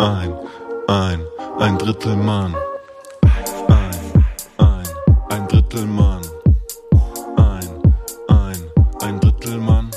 ein, 0.00 0.32
ein, 0.88 1.20
ein 1.58 1.76
Drittel 1.76 2.16
Mann. 2.16 2.54
Ein, 3.68 4.24
ein, 4.56 4.84
ein 5.28 5.48
Drittel 5.48 5.84
Mann. 5.84 6.22
Ein, 7.36 7.68
ein, 8.28 8.56
ein 9.02 9.20
Drittel 9.20 9.58
Mann. 9.58 9.90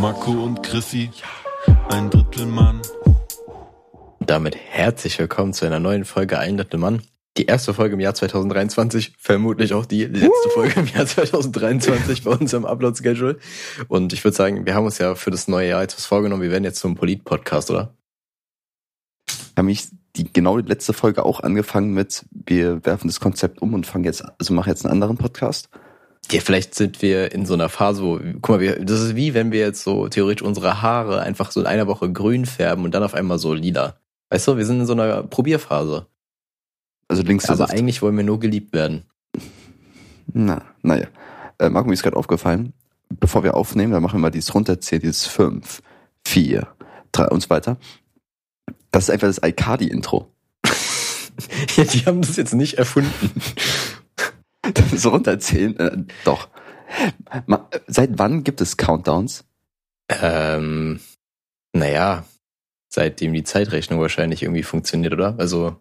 Marco 0.00 0.32
und 0.32 0.64
Chrissy, 0.64 1.10
ein 1.90 2.10
Drittel 2.10 2.46
Mann. 2.46 2.82
Damit 4.18 4.56
herzlich 4.56 5.16
willkommen 5.20 5.52
zu 5.52 5.66
einer 5.66 5.78
neuen 5.78 6.04
Folge 6.04 6.40
Ein 6.40 6.56
Drittel 6.56 6.80
Mann. 6.80 7.02
Die 7.36 7.46
erste 7.46 7.72
Folge 7.72 7.94
im 7.94 8.00
Jahr 8.00 8.14
2023, 8.14 9.14
vermutlich 9.18 9.72
auch 9.72 9.86
die 9.86 10.04
letzte 10.04 10.50
Folge 10.52 10.80
im 10.80 10.86
Jahr 10.86 11.06
2023 11.06 12.24
bei 12.24 12.30
unserem 12.32 12.64
Upload-Schedule. 12.64 13.38
Und 13.86 14.12
ich 14.12 14.24
würde 14.24 14.36
sagen, 14.36 14.66
wir 14.66 14.74
haben 14.74 14.84
uns 14.84 14.98
ja 14.98 15.14
für 15.14 15.30
das 15.30 15.46
neue 15.46 15.68
Jahr 15.68 15.82
etwas 15.84 16.06
vorgenommen. 16.06 16.42
Wir 16.42 16.50
werden 16.50 16.64
jetzt 16.64 16.80
zum 16.80 16.96
Polit-Podcast, 16.96 17.70
oder? 17.70 17.94
Haben 19.62 19.66
mich 19.66 19.88
die 20.16 20.30
genau 20.30 20.58
die 20.58 20.68
letzte 20.68 20.92
Folge 20.92 21.24
auch 21.24 21.40
angefangen 21.40 21.94
mit, 21.94 22.24
wir 22.32 22.84
werfen 22.84 23.06
das 23.06 23.20
Konzept 23.20 23.62
um 23.62 23.74
und 23.74 23.86
fangen 23.86 24.04
jetzt, 24.04 24.24
also 24.38 24.52
machen 24.52 24.68
jetzt 24.68 24.84
einen 24.84 24.92
anderen 24.92 25.16
Podcast. 25.16 25.68
Ja, 26.30 26.40
vielleicht 26.40 26.74
sind 26.74 27.00
wir 27.00 27.32
in 27.32 27.46
so 27.46 27.54
einer 27.54 27.68
Phase, 27.68 28.02
wo, 28.02 28.20
guck 28.40 28.56
mal, 28.56 28.60
wir, 28.60 28.84
das 28.84 29.00
ist 29.00 29.16
wie 29.16 29.34
wenn 29.34 29.52
wir 29.52 29.60
jetzt 29.60 29.84
so 29.84 30.08
theoretisch 30.08 30.44
unsere 30.44 30.82
Haare 30.82 31.22
einfach 31.22 31.52
so 31.52 31.60
in 31.60 31.66
einer 31.66 31.86
Woche 31.86 32.12
grün 32.12 32.44
färben 32.44 32.84
und 32.84 32.92
dann 32.92 33.04
auf 33.04 33.14
einmal 33.14 33.38
so 33.38 33.54
lila. 33.54 33.96
Weißt 34.30 34.48
du, 34.48 34.56
wir 34.56 34.66
sind 34.66 34.80
in 34.80 34.86
so 34.86 34.92
einer 34.94 35.22
Probierphase. 35.22 36.06
Also 37.08 37.22
links 37.22 37.48
Aber 37.48 37.70
eigentlich 37.70 38.02
wollen 38.02 38.16
wir 38.16 38.24
nur 38.24 38.40
geliebt 38.40 38.72
werden. 38.72 39.04
Na, 40.32 40.62
naja. 40.82 41.06
Äh, 41.58 41.70
Marco, 41.70 41.88
mir 41.88 41.94
ist 41.94 42.02
gerade 42.02 42.16
aufgefallen, 42.16 42.72
bevor 43.08 43.44
wir 43.44 43.54
aufnehmen, 43.54 43.92
dann 43.92 44.02
machen 44.02 44.16
wir 44.16 44.22
mal 44.22 44.30
dieses 44.30 44.54
runterzählen, 44.54 45.02
dieses 45.02 45.26
5, 45.26 45.82
4, 46.26 46.66
3 47.12 47.28
und 47.28 47.42
so 47.42 47.50
weiter. 47.50 47.76
Das 48.92 49.04
ist 49.04 49.10
einfach 49.10 49.26
das 49.26 49.40
Alkadi-Intro. 49.40 50.30
ja, 51.76 51.84
die 51.84 52.06
haben 52.06 52.22
das 52.22 52.36
jetzt 52.36 52.54
nicht 52.54 52.74
erfunden. 52.74 53.32
so 54.94 55.10
runterzählen, 55.10 55.76
äh, 55.78 56.04
doch. 56.24 56.48
Ma, 57.46 57.68
seit 57.86 58.18
wann 58.18 58.44
gibt 58.44 58.60
es 58.60 58.76
Countdowns? 58.76 59.44
Ähm, 60.08 61.00
naja, 61.72 62.24
seitdem 62.88 63.32
die 63.32 63.44
Zeitrechnung 63.44 64.00
wahrscheinlich 64.00 64.42
irgendwie 64.42 64.62
funktioniert, 64.62 65.14
oder? 65.14 65.34
Also. 65.38 65.76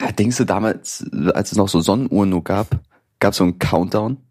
Ja, 0.00 0.12
denkst 0.12 0.38
du 0.38 0.44
damals, 0.44 1.06
als 1.34 1.52
es 1.52 1.58
noch 1.58 1.68
so 1.68 1.80
Sonnenuhren 1.80 2.30
nur 2.30 2.44
gab, 2.44 2.80
gab 3.18 3.32
es 3.32 3.38
so 3.38 3.44
einen 3.44 3.58
Countdown? 3.58 4.25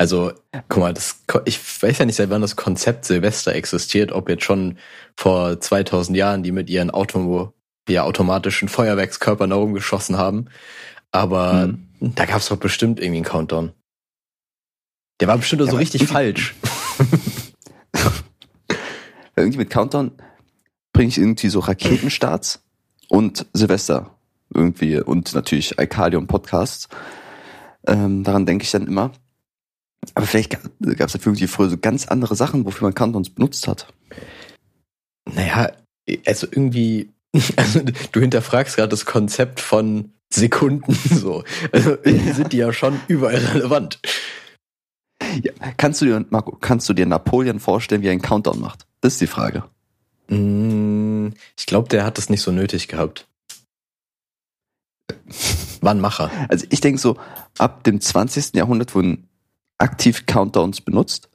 Also, 0.00 0.32
guck 0.70 0.78
mal, 0.78 0.94
das, 0.94 1.20
ich 1.44 1.60
weiß 1.82 1.98
ja 1.98 2.06
nicht, 2.06 2.16
seit 2.16 2.30
wann 2.30 2.40
das 2.40 2.56
Konzept 2.56 3.04
Silvester 3.04 3.54
existiert, 3.54 4.12
ob 4.12 4.30
jetzt 4.30 4.44
schon 4.44 4.78
vor 5.14 5.60
2000 5.60 6.16
Jahren, 6.16 6.42
die 6.42 6.52
mit 6.52 6.70
ihren 6.70 6.90
Auto, 6.90 7.52
ja, 7.86 8.04
automatischen 8.04 8.70
Feuerwerkskörpern 8.70 9.50
da 9.50 9.56
rumgeschossen 9.56 10.16
haben. 10.16 10.46
Aber 11.10 11.64
hm. 11.64 11.86
da 12.00 12.24
gab 12.24 12.38
es 12.38 12.48
doch 12.48 12.56
bestimmt 12.56 12.98
irgendwie 12.98 13.18
einen 13.18 13.26
Countdown. 13.26 13.72
Der 15.20 15.28
war 15.28 15.36
bestimmt 15.36 15.60
ja, 15.60 15.70
so 15.70 15.76
richtig 15.76 16.04
falsch. 16.04 16.54
irgendwie 19.36 19.58
mit 19.58 19.68
Countdown 19.68 20.12
bringe 20.94 21.08
ich 21.08 21.18
irgendwie 21.18 21.50
so 21.50 21.58
Raketenstarts 21.58 22.62
und 23.10 23.44
Silvester 23.52 24.16
irgendwie 24.48 24.98
und 24.98 25.34
natürlich 25.34 25.78
Alkali 25.78 26.16
und 26.16 26.26
Podcasts. 26.26 26.88
Ähm, 27.86 28.24
daran 28.24 28.46
denke 28.46 28.64
ich 28.64 28.70
dann 28.70 28.86
immer. 28.86 29.12
Aber 30.14 30.26
vielleicht 30.26 30.50
gab 30.50 30.62
es 30.80 31.12
dafür 31.12 31.32
irgendwie 31.32 31.46
früher 31.46 31.70
so 31.70 31.78
ganz 31.78 32.06
andere 32.06 32.34
Sachen, 32.34 32.64
wofür 32.64 32.86
man 32.86 32.94
Countdowns 32.94 33.30
benutzt 33.30 33.68
hat. 33.68 33.92
Naja, 35.34 35.72
also 36.26 36.46
irgendwie, 36.50 37.10
also 37.56 37.80
du 38.12 38.20
hinterfragst 38.20 38.76
gerade 38.76 38.88
das 38.88 39.04
Konzept 39.04 39.60
von 39.60 40.12
Sekunden 40.32 40.94
so. 41.10 41.44
Also 41.72 41.96
ja. 42.04 42.34
sind 42.34 42.52
die 42.52 42.58
ja 42.58 42.72
schon 42.72 43.00
überall 43.08 43.36
relevant. 43.36 44.00
Ja. 45.42 45.52
Kannst 45.76 46.00
du 46.00 46.06
dir, 46.06 46.24
Marco, 46.30 46.56
kannst 46.60 46.88
du 46.88 46.94
dir 46.94 47.06
Napoleon 47.06 47.60
vorstellen, 47.60 48.02
wie 48.02 48.08
er 48.08 48.12
einen 48.12 48.22
Countdown 48.22 48.58
macht? 48.58 48.86
Das 49.00 49.14
ist 49.14 49.20
die 49.20 49.26
Frage. 49.26 49.64
Mm, 50.28 51.28
ich 51.58 51.66
glaube, 51.66 51.88
der 51.88 52.04
hat 52.04 52.18
das 52.18 52.30
nicht 52.30 52.42
so 52.42 52.52
nötig 52.52 52.88
gehabt. 52.88 53.28
War 55.80 55.92
ein 55.92 56.00
Macher. 56.00 56.30
Also 56.48 56.66
ich 56.70 56.80
denke 56.80 57.00
so, 57.00 57.16
ab 57.58 57.84
dem 57.84 58.00
20. 58.00 58.54
Jahrhundert 58.54 58.94
wurden 58.94 59.28
aktiv 59.80 60.26
Countdowns 60.26 60.80
benutzt 60.80 61.28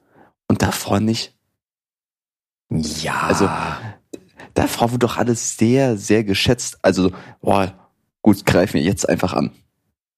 und 0.48 0.62
davor 0.62 1.00
nicht. 1.00 1.34
Ja. 2.70 3.22
Also 3.22 3.48
davor 4.54 4.90
wurde 4.90 5.00
doch 5.00 5.16
alles 5.16 5.56
sehr, 5.56 5.96
sehr 5.96 6.24
geschätzt. 6.24 6.78
Also, 6.82 7.12
boah, 7.40 7.90
gut, 8.22 8.44
greifen 8.46 8.74
wir 8.74 8.82
jetzt 8.82 9.08
einfach 9.08 9.32
an. 9.32 9.52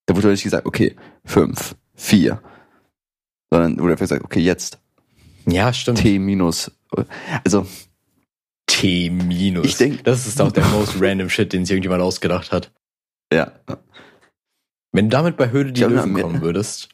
Da 0.05 0.15
wurde 0.15 0.29
nicht 0.29 0.43
gesagt, 0.43 0.65
okay, 0.65 0.95
fünf, 1.25 1.75
vier. 1.93 2.41
Sondern 3.51 3.79
wurde 3.79 3.93
einfach 3.93 4.03
gesagt, 4.03 4.23
okay, 4.23 4.39
jetzt. 4.39 4.79
Ja, 5.45 5.73
stimmt. 5.73 5.99
T 5.99 6.19
minus. 6.19 6.71
Also. 7.43 7.67
T 8.67 9.09
minus. 9.09 9.65
Ich 9.65 9.77
denke. 9.77 10.03
Das 10.03 10.27
ist 10.27 10.39
doch 10.39 10.51
der 10.51 10.65
most 10.67 11.01
random 11.01 11.29
Shit, 11.29 11.53
den 11.53 11.65
sich 11.65 11.73
irgendjemand 11.73 12.01
ausgedacht 12.01 12.51
hat. 12.51 12.71
Ja. 13.31 13.51
Wenn 14.91 15.09
du 15.09 15.17
damit 15.17 15.37
bei 15.37 15.51
Höhle 15.51 15.71
die 15.71 15.83
Löwen 15.83 16.19
kommen 16.19 16.41
würdest, 16.41 16.89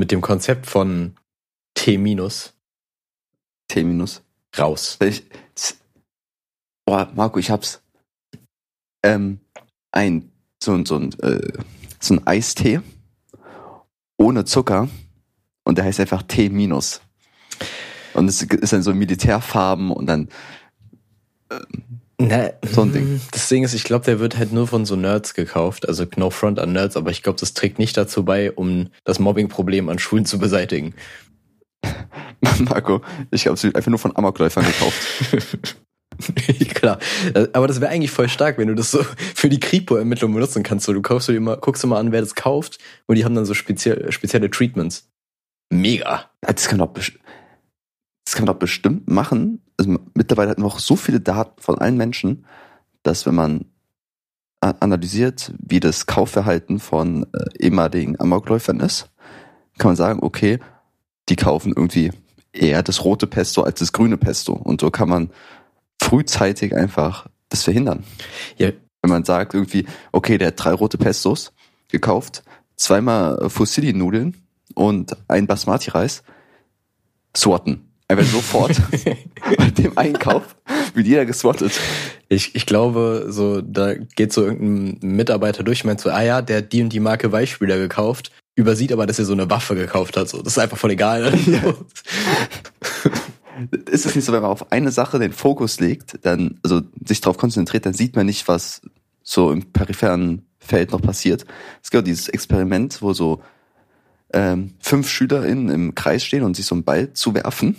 mit 0.00 0.10
dem 0.10 0.22
Konzept 0.22 0.66
von 0.66 1.14
T 1.74 1.98
minus. 1.98 2.54
T 3.68 3.84
minus. 3.84 4.22
Raus. 4.58 4.96
Ich, 5.00 5.24
boah, 6.86 7.12
Marco, 7.14 7.38
ich 7.38 7.50
hab's. 7.50 7.82
Ähm, 9.02 9.40
ein, 9.92 10.32
so, 10.62 10.82
so, 10.86 10.96
ein, 10.96 11.12
äh, 11.20 11.52
so 12.00 12.14
ein 12.14 12.26
Eistee 12.26 12.80
ohne 14.16 14.46
Zucker 14.46 14.88
und 15.64 15.76
der 15.76 15.84
heißt 15.84 16.00
einfach 16.00 16.22
T 16.22 16.48
minus. 16.48 17.02
Und 18.14 18.26
es 18.26 18.40
ist 18.42 18.72
dann 18.72 18.82
so 18.82 18.94
Militärfarben 18.94 19.90
und 19.90 20.06
dann 20.06 20.30
ähm, 21.50 21.99
na, 22.20 22.50
so 22.62 22.82
ein 22.82 22.92
Ding. 22.92 23.20
Das 23.30 23.48
Ding 23.48 23.64
ist, 23.64 23.72
ich 23.72 23.84
glaube, 23.84 24.04
der 24.04 24.20
wird 24.20 24.36
halt 24.36 24.52
nur 24.52 24.66
von 24.66 24.84
so 24.84 24.94
Nerds 24.94 25.34
gekauft. 25.34 25.88
Also 25.88 26.04
no 26.16 26.30
front 26.30 26.58
an 26.58 26.72
Nerds, 26.72 26.96
aber 26.96 27.10
ich 27.10 27.22
glaube, 27.22 27.40
das 27.40 27.54
trägt 27.54 27.78
nicht 27.78 27.96
dazu 27.96 28.24
bei, 28.24 28.52
um 28.52 28.88
das 29.04 29.18
Mobbing-Problem 29.18 29.88
an 29.88 29.98
Schulen 29.98 30.26
zu 30.26 30.38
beseitigen. 30.38 30.94
Marco, 32.60 33.00
ich 33.30 33.46
es 33.46 33.62
wird 33.64 33.74
einfach 33.74 33.90
nur 33.90 33.98
von 33.98 34.14
Amokläufern 34.14 34.64
gekauft. 34.64 35.76
Klar, 36.74 36.98
aber 37.54 37.66
das 37.66 37.80
wäre 37.80 37.90
eigentlich 37.90 38.10
voll 38.10 38.28
stark, 38.28 38.58
wenn 38.58 38.68
du 38.68 38.74
das 38.74 38.90
so 38.90 39.02
für 39.34 39.48
die 39.48 39.60
Kripo-Ermittlung 39.60 40.34
benutzen 40.34 40.62
kannst. 40.62 40.84
So, 40.84 40.92
du 40.92 41.00
kaufst 41.00 41.28
du 41.28 41.40
mal, 41.40 41.56
guckst 41.56 41.82
du 41.82 41.86
mal 41.86 41.98
an, 41.98 42.12
wer 42.12 42.20
das 42.20 42.34
kauft 42.34 42.78
und 43.06 43.16
die 43.16 43.24
haben 43.24 43.34
dann 43.34 43.46
so 43.46 43.54
speziell, 43.54 44.12
spezielle 44.12 44.50
Treatments. 44.50 45.08
Mega. 45.72 46.30
Das 46.42 46.68
kann 46.68 46.78
doch, 46.78 46.92
das 48.24 48.34
kann 48.34 48.44
man 48.44 48.54
doch 48.54 48.58
bestimmt 48.58 49.08
machen. 49.08 49.62
Also 49.76 49.98
mittlerweile 50.14 50.50
hat 50.50 50.58
man 50.58 50.68
auch 50.68 50.78
so 50.78 50.96
viele 50.96 51.20
Daten 51.20 51.60
von 51.60 51.78
allen 51.78 51.96
Menschen, 51.96 52.44
dass 53.02 53.26
wenn 53.26 53.34
man 53.34 53.64
analysiert, 54.60 55.54
wie 55.58 55.80
das 55.80 56.06
Kaufverhalten 56.06 56.80
von 56.80 57.26
äh, 57.32 57.64
ehemaligen 57.64 58.20
Amokläufern 58.20 58.80
ist, 58.80 59.08
kann 59.78 59.90
man 59.90 59.96
sagen, 59.96 60.20
okay, 60.22 60.58
die 61.30 61.36
kaufen 61.36 61.72
irgendwie 61.74 62.10
eher 62.52 62.82
das 62.82 63.04
rote 63.04 63.26
Pesto 63.26 63.62
als 63.62 63.78
das 63.78 63.92
grüne 63.92 64.18
Pesto. 64.18 64.52
Und 64.52 64.82
so 64.82 64.90
kann 64.90 65.08
man 65.08 65.30
frühzeitig 66.00 66.74
einfach 66.76 67.26
das 67.48 67.62
verhindern. 67.62 68.04
Ja. 68.56 68.70
Wenn 69.02 69.10
man 69.10 69.24
sagt 69.24 69.54
irgendwie, 69.54 69.86
okay, 70.12 70.36
der 70.36 70.48
hat 70.48 70.62
drei 70.62 70.74
rote 70.74 70.98
Pestos 70.98 71.54
gekauft, 71.88 72.42
zweimal 72.76 73.48
Fusilli-Nudeln 73.48 74.36
und 74.74 75.16
ein 75.26 75.46
Basmati-Reis, 75.46 76.22
sorten. 77.34 77.89
Einfach 78.10 78.24
sofort 78.24 78.76
bei 79.56 79.70
dem 79.70 79.96
Einkauf 79.96 80.56
wird 80.94 81.06
jeder 81.06 81.24
geswattet. 81.26 81.78
Ich, 82.28 82.56
ich 82.56 82.66
glaube, 82.66 83.26
so, 83.28 83.60
da 83.60 83.94
geht 83.94 84.32
so 84.32 84.44
irgendein 84.44 85.14
Mitarbeiter 85.14 85.62
durch, 85.62 85.84
meint 85.84 86.00
so, 86.00 86.10
ah 86.10 86.20
ja, 86.20 86.42
der 86.42 86.56
hat 86.56 86.72
die 86.72 86.82
und 86.82 86.92
die 86.92 86.98
Marke 86.98 87.30
Weichspüler 87.30 87.78
gekauft, 87.78 88.32
übersieht 88.56 88.92
aber, 88.92 89.06
dass 89.06 89.20
er 89.20 89.26
so 89.26 89.32
eine 89.32 89.48
Waffe 89.48 89.76
gekauft 89.76 90.16
hat. 90.16 90.28
So, 90.28 90.42
das 90.42 90.54
ist 90.54 90.58
einfach 90.58 90.76
voll 90.76 90.90
egal. 90.90 91.32
Ja. 91.46 91.74
ist 93.92 94.06
es 94.06 94.16
nicht 94.16 94.24
so, 94.24 94.32
wenn 94.32 94.42
man 94.42 94.50
auf 94.50 94.72
eine 94.72 94.90
Sache 94.90 95.20
den 95.20 95.32
Fokus 95.32 95.78
legt, 95.78 96.18
dann, 96.22 96.58
also 96.64 96.80
sich 97.04 97.20
darauf 97.20 97.38
konzentriert, 97.38 97.86
dann 97.86 97.94
sieht 97.94 98.16
man 98.16 98.26
nicht, 98.26 98.48
was 98.48 98.82
so 99.22 99.52
im 99.52 99.70
peripheren 99.70 100.46
Feld 100.58 100.90
noch 100.90 101.00
passiert. 101.00 101.44
Es 101.80 101.92
gibt 101.92 102.02
auch 102.02 102.04
dieses 102.04 102.28
Experiment, 102.28 103.02
wo 103.02 103.12
so 103.12 103.40
ähm, 104.32 104.74
fünf 104.80 105.08
SchülerInnen 105.08 105.68
im 105.68 105.94
Kreis 105.94 106.24
stehen 106.24 106.42
und 106.42 106.56
sich 106.56 106.66
so 106.66 106.74
einen 106.74 106.82
Ball 106.82 107.12
zuwerfen 107.12 107.76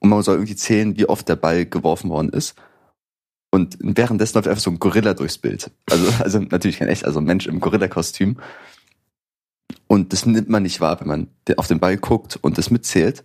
und 0.00 0.08
man 0.08 0.22
soll 0.22 0.36
irgendwie 0.36 0.56
zählen, 0.56 0.96
wie 0.96 1.08
oft 1.08 1.28
der 1.28 1.36
Ball 1.36 1.66
geworfen 1.66 2.10
worden 2.10 2.30
ist. 2.30 2.54
Und 3.52 3.76
währenddessen 3.80 4.36
läuft 4.36 4.48
einfach 4.48 4.62
so 4.62 4.70
ein 4.70 4.78
Gorilla 4.78 5.14
durchs 5.14 5.38
Bild. 5.38 5.70
Also, 5.90 6.12
also 6.22 6.38
natürlich 6.40 6.78
kein 6.78 6.88
echt, 6.88 7.04
also 7.04 7.20
ein 7.20 7.24
Mensch 7.24 7.46
im 7.46 7.60
Gorilla-Kostüm. 7.60 8.38
Und 9.86 10.12
das 10.12 10.26
nimmt 10.26 10.48
man 10.48 10.62
nicht 10.62 10.80
wahr, 10.80 11.00
wenn 11.00 11.08
man 11.08 11.28
auf 11.56 11.66
den 11.66 11.80
Ball 11.80 11.96
guckt 11.96 12.38
und 12.40 12.58
das 12.58 12.70
mitzählt. 12.70 13.24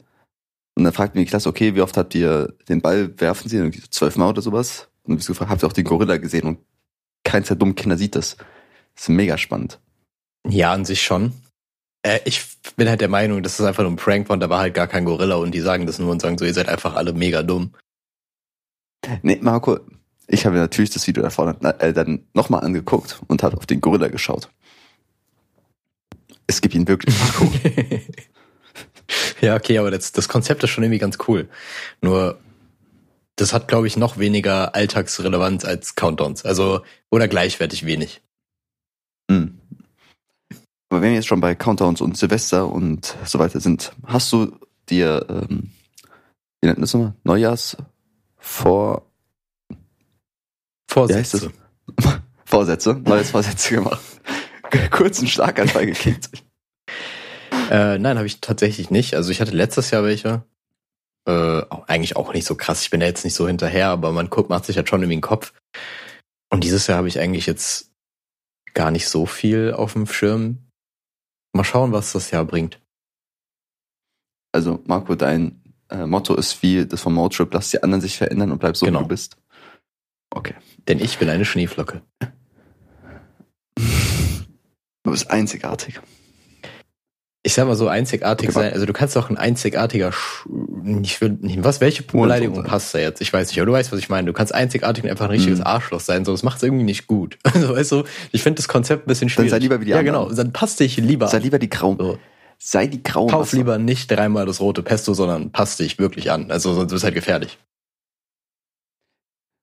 Und 0.75 0.83
dann 0.83 0.93
fragt 0.93 1.15
mir 1.15 1.21
die 1.21 1.27
Klasse, 1.27 1.47
okay, 1.47 1.75
wie 1.75 1.81
oft 1.81 1.95
habt 1.95 2.13
ihr 2.15 2.53
den 2.67 2.81
Ball 2.81 3.13
werfen 3.19 3.49
sie? 3.49 3.57
Irgendwie 3.57 3.81
zwölfmal 3.89 4.29
oder 4.29 4.41
sowas. 4.41 4.89
Und 5.03 5.15
bist 5.15 5.27
gefragt, 5.27 5.51
habt 5.51 5.63
ihr 5.63 5.67
auch 5.67 5.73
den 5.73 5.85
Gorilla 5.85 6.17
gesehen? 6.17 6.47
Und 6.47 6.59
keins 7.23 7.47
der 7.47 7.55
dummen 7.55 7.75
Kinder 7.75 7.97
sieht 7.97 8.15
das. 8.15 8.35
Das 8.95 9.03
ist 9.03 9.09
mega 9.09 9.37
spannend. 9.37 9.79
Ja, 10.47 10.73
an 10.73 10.85
sich 10.85 11.01
schon. 11.01 11.33
Äh, 12.01 12.19
ich 12.25 12.43
bin 12.73 12.89
halt 12.89 13.01
der 13.01 13.09
Meinung, 13.09 13.43
dass 13.43 13.59
es 13.59 13.65
einfach 13.65 13.83
nur 13.83 13.91
ein 13.91 13.97
Prank 13.97 14.29
war 14.29 14.35
und 14.35 14.39
da 14.39 14.49
war 14.49 14.59
halt 14.59 14.73
gar 14.73 14.87
kein 14.87 15.05
Gorilla 15.05 15.35
und 15.35 15.51
die 15.51 15.61
sagen 15.61 15.85
das 15.85 15.99
nur 15.99 16.11
und 16.11 16.21
sagen 16.21 16.37
so, 16.37 16.45
ihr 16.45 16.53
seid 16.53 16.69
einfach 16.69 16.95
alle 16.95 17.13
mega 17.13 17.43
dumm. 17.43 17.73
Nee, 19.21 19.39
Marco, 19.41 19.79
ich 20.27 20.45
habe 20.45 20.57
natürlich 20.57 20.89
das 20.89 21.05
Video 21.07 21.23
davon 21.23 21.55
äh, 21.61 21.93
dann 21.93 22.25
nochmal 22.33 22.63
angeguckt 22.63 23.21
und 23.27 23.43
habe 23.43 23.57
auf 23.57 23.65
den 23.65 23.81
Gorilla 23.81 24.07
geschaut. 24.07 24.49
Es 26.47 26.61
gibt 26.61 26.75
ihn 26.75 26.87
wirklich, 26.87 27.15
Marco. 27.19 27.51
ja, 29.41 29.55
okay, 29.55 29.77
aber 29.77 29.91
das, 29.91 30.11
das 30.11 30.27
Konzept 30.27 30.63
ist 30.63 30.69
schon 30.69 30.83
irgendwie 30.83 30.99
ganz 30.99 31.17
cool. 31.27 31.47
Nur, 32.01 32.39
das 33.35 33.53
hat, 33.53 33.67
glaube 33.67 33.87
ich, 33.87 33.97
noch 33.97 34.17
weniger 34.17 34.75
Alltagsrelevanz 34.75 35.65
als 35.65 35.95
Countdowns. 35.95 36.45
Also, 36.45 36.81
oder 37.09 37.27
gleichwertig 37.27 37.85
wenig. 37.85 38.21
Mhm. 39.29 39.59
Aber 40.89 41.01
wenn 41.01 41.09
wir 41.09 41.15
jetzt 41.15 41.27
schon 41.27 41.41
bei 41.41 41.55
Countdowns 41.55 42.01
und 42.01 42.17
Silvester 42.17 42.69
und 42.69 43.15
so 43.25 43.39
weiter 43.39 43.59
sind, 43.59 43.91
hast 44.05 44.31
du 44.31 44.57
dir, 44.89 45.25
ähm, 45.29 45.71
wie 46.61 46.67
nennt 46.67 46.77
man 46.77 46.81
das 46.81 46.93
nochmal? 46.93 47.13
Neujahrs 47.23 47.77
vor 48.37 49.05
Vorsätze. 50.89 51.51
Vorsätze, 52.45 52.93
neues 52.93 53.31
Vorsätze 53.31 53.75
gemacht. 53.75 53.99
Kurzen 54.91 55.27
Schlaganfall 55.27 55.87
gekickt. 55.87 56.29
Äh, 57.69 57.97
nein, 57.97 58.17
habe 58.17 58.27
ich 58.27 58.39
tatsächlich 58.39 58.91
nicht. 58.91 59.15
Also 59.15 59.31
ich 59.31 59.41
hatte 59.41 59.51
letztes 59.51 59.91
Jahr 59.91 60.03
welche. 60.03 60.43
Äh, 61.27 61.63
eigentlich 61.87 62.15
auch 62.15 62.33
nicht 62.33 62.45
so 62.45 62.55
krass. 62.55 62.83
Ich 62.83 62.91
bin 62.91 62.99
da 62.99 63.07
jetzt 63.07 63.23
nicht 63.23 63.33
so 63.33 63.47
hinterher, 63.47 63.89
aber 63.89 64.11
man 64.11 64.29
guckt, 64.29 64.49
macht 64.49 64.65
sich 64.65 64.77
halt 64.77 64.87
schon 64.87 65.01
irgendwie 65.01 65.17
den 65.17 65.21
Kopf. 65.21 65.53
Und 66.51 66.63
dieses 66.63 66.85
Jahr 66.87 66.99
habe 66.99 67.07
ich 67.07 67.19
eigentlich 67.19 67.47
jetzt 67.47 67.91
gar 68.73 68.91
nicht 68.91 69.07
so 69.07 69.25
viel 69.25 69.73
auf 69.73 69.93
dem 69.93 70.05
Schirm. 70.05 70.59
Mal 71.55 71.63
schauen, 71.63 71.93
was 71.93 72.11
das 72.11 72.31
Jahr 72.31 72.43
bringt. 72.43 72.81
Also, 74.51 74.81
Marco, 74.85 75.15
dein 75.15 75.61
äh, 75.89 76.05
Motto 76.05 76.35
ist 76.35 76.61
wie 76.61 76.85
das 76.85 77.01
vom 77.01 77.13
Motrip, 77.13 77.53
lass 77.53 77.69
die 77.71 77.81
anderen 77.81 78.01
sich 78.01 78.17
verändern 78.17 78.51
und 78.51 78.59
bleib 78.59 78.75
so, 78.75 78.85
Genau. 78.85 78.99
wie 78.99 79.03
du 79.03 79.07
bist. 79.09 79.37
Okay. 80.31 80.55
Denn 80.87 80.99
ich 80.99 81.17
bin 81.17 81.29
eine 81.29 81.45
Schneeflocke. 81.45 82.01
Du 85.03 85.11
bist 85.11 85.29
einzigartig. 85.29 85.99
Ich 87.47 87.53
sag 87.53 87.67
mal 87.67 87.75
so 87.75 87.87
einzigartig 87.87 88.51
sein. 88.51 88.73
Also 88.73 88.87
du 88.87 88.93
kannst 88.93 89.15
doch 89.15 89.29
ein 89.29 89.37
einzigartiger 89.37 90.11
Sch 90.11 90.47
ich 91.03 91.21
will 91.21 91.37
nicht 91.41 91.63
was 91.63 91.79
welche 91.79 92.01
Beleidigung 92.01 92.63
passt 92.63 92.95
da 92.95 92.97
jetzt? 92.97 93.21
Ich 93.21 93.31
weiß 93.31 93.49
nicht, 93.49 93.59
aber 93.59 93.67
du 93.67 93.71
weißt, 93.73 93.91
was 93.91 93.99
ich 93.99 94.09
meine. 94.09 94.25
Du 94.25 94.33
kannst 94.33 94.51
einzigartig 94.53 95.03
und 95.03 95.11
einfach 95.11 95.25
ein 95.25 95.31
richtiges 95.31 95.59
Mhm. 95.59 95.67
Arschloch 95.67 95.99
sein, 95.99 96.25
so 96.25 96.31
das 96.31 96.41
macht 96.41 96.57
es 96.57 96.63
irgendwie 96.63 96.83
nicht 96.85 97.05
gut. 97.05 97.37
Also 97.53 97.75
weißt 97.75 97.91
du, 97.91 98.03
ich 98.31 98.41
finde 98.41 98.57
das 98.57 98.67
Konzept 98.67 99.05
ein 99.05 99.07
bisschen 99.09 99.27
Dann 99.27 99.33
schwierig. 99.35 99.51
sei 99.51 99.57
lieber 99.59 99.79
wie 99.79 99.85
die 99.85 99.91
ja, 99.91 99.99
anderen. 99.99 100.27
genau, 100.27 100.35
dann 100.35 100.53
passt 100.53 100.79
dich 100.79 100.97
lieber. 100.97 101.27
Sei 101.27 101.37
an. 101.37 101.43
lieber 101.43 101.59
die 101.59 101.69
grauen. 101.69 101.97
So. 101.99 102.17
Sei 102.57 102.87
die 102.87 103.03
grauen. 103.03 103.29
Kauf 103.29 103.53
lieber 103.53 103.77
nicht 103.77 104.09
dreimal 104.09 104.47
das 104.47 104.59
rote 104.59 104.81
Pesto, 104.81 105.13
sondern 105.13 105.51
passt 105.51 105.79
dich 105.79 105.99
wirklich 105.99 106.31
an. 106.31 106.49
Also 106.49 106.73
sonst 106.73 106.93
ist 106.93 107.03
halt 107.03 107.13
gefährlich. 107.13 107.59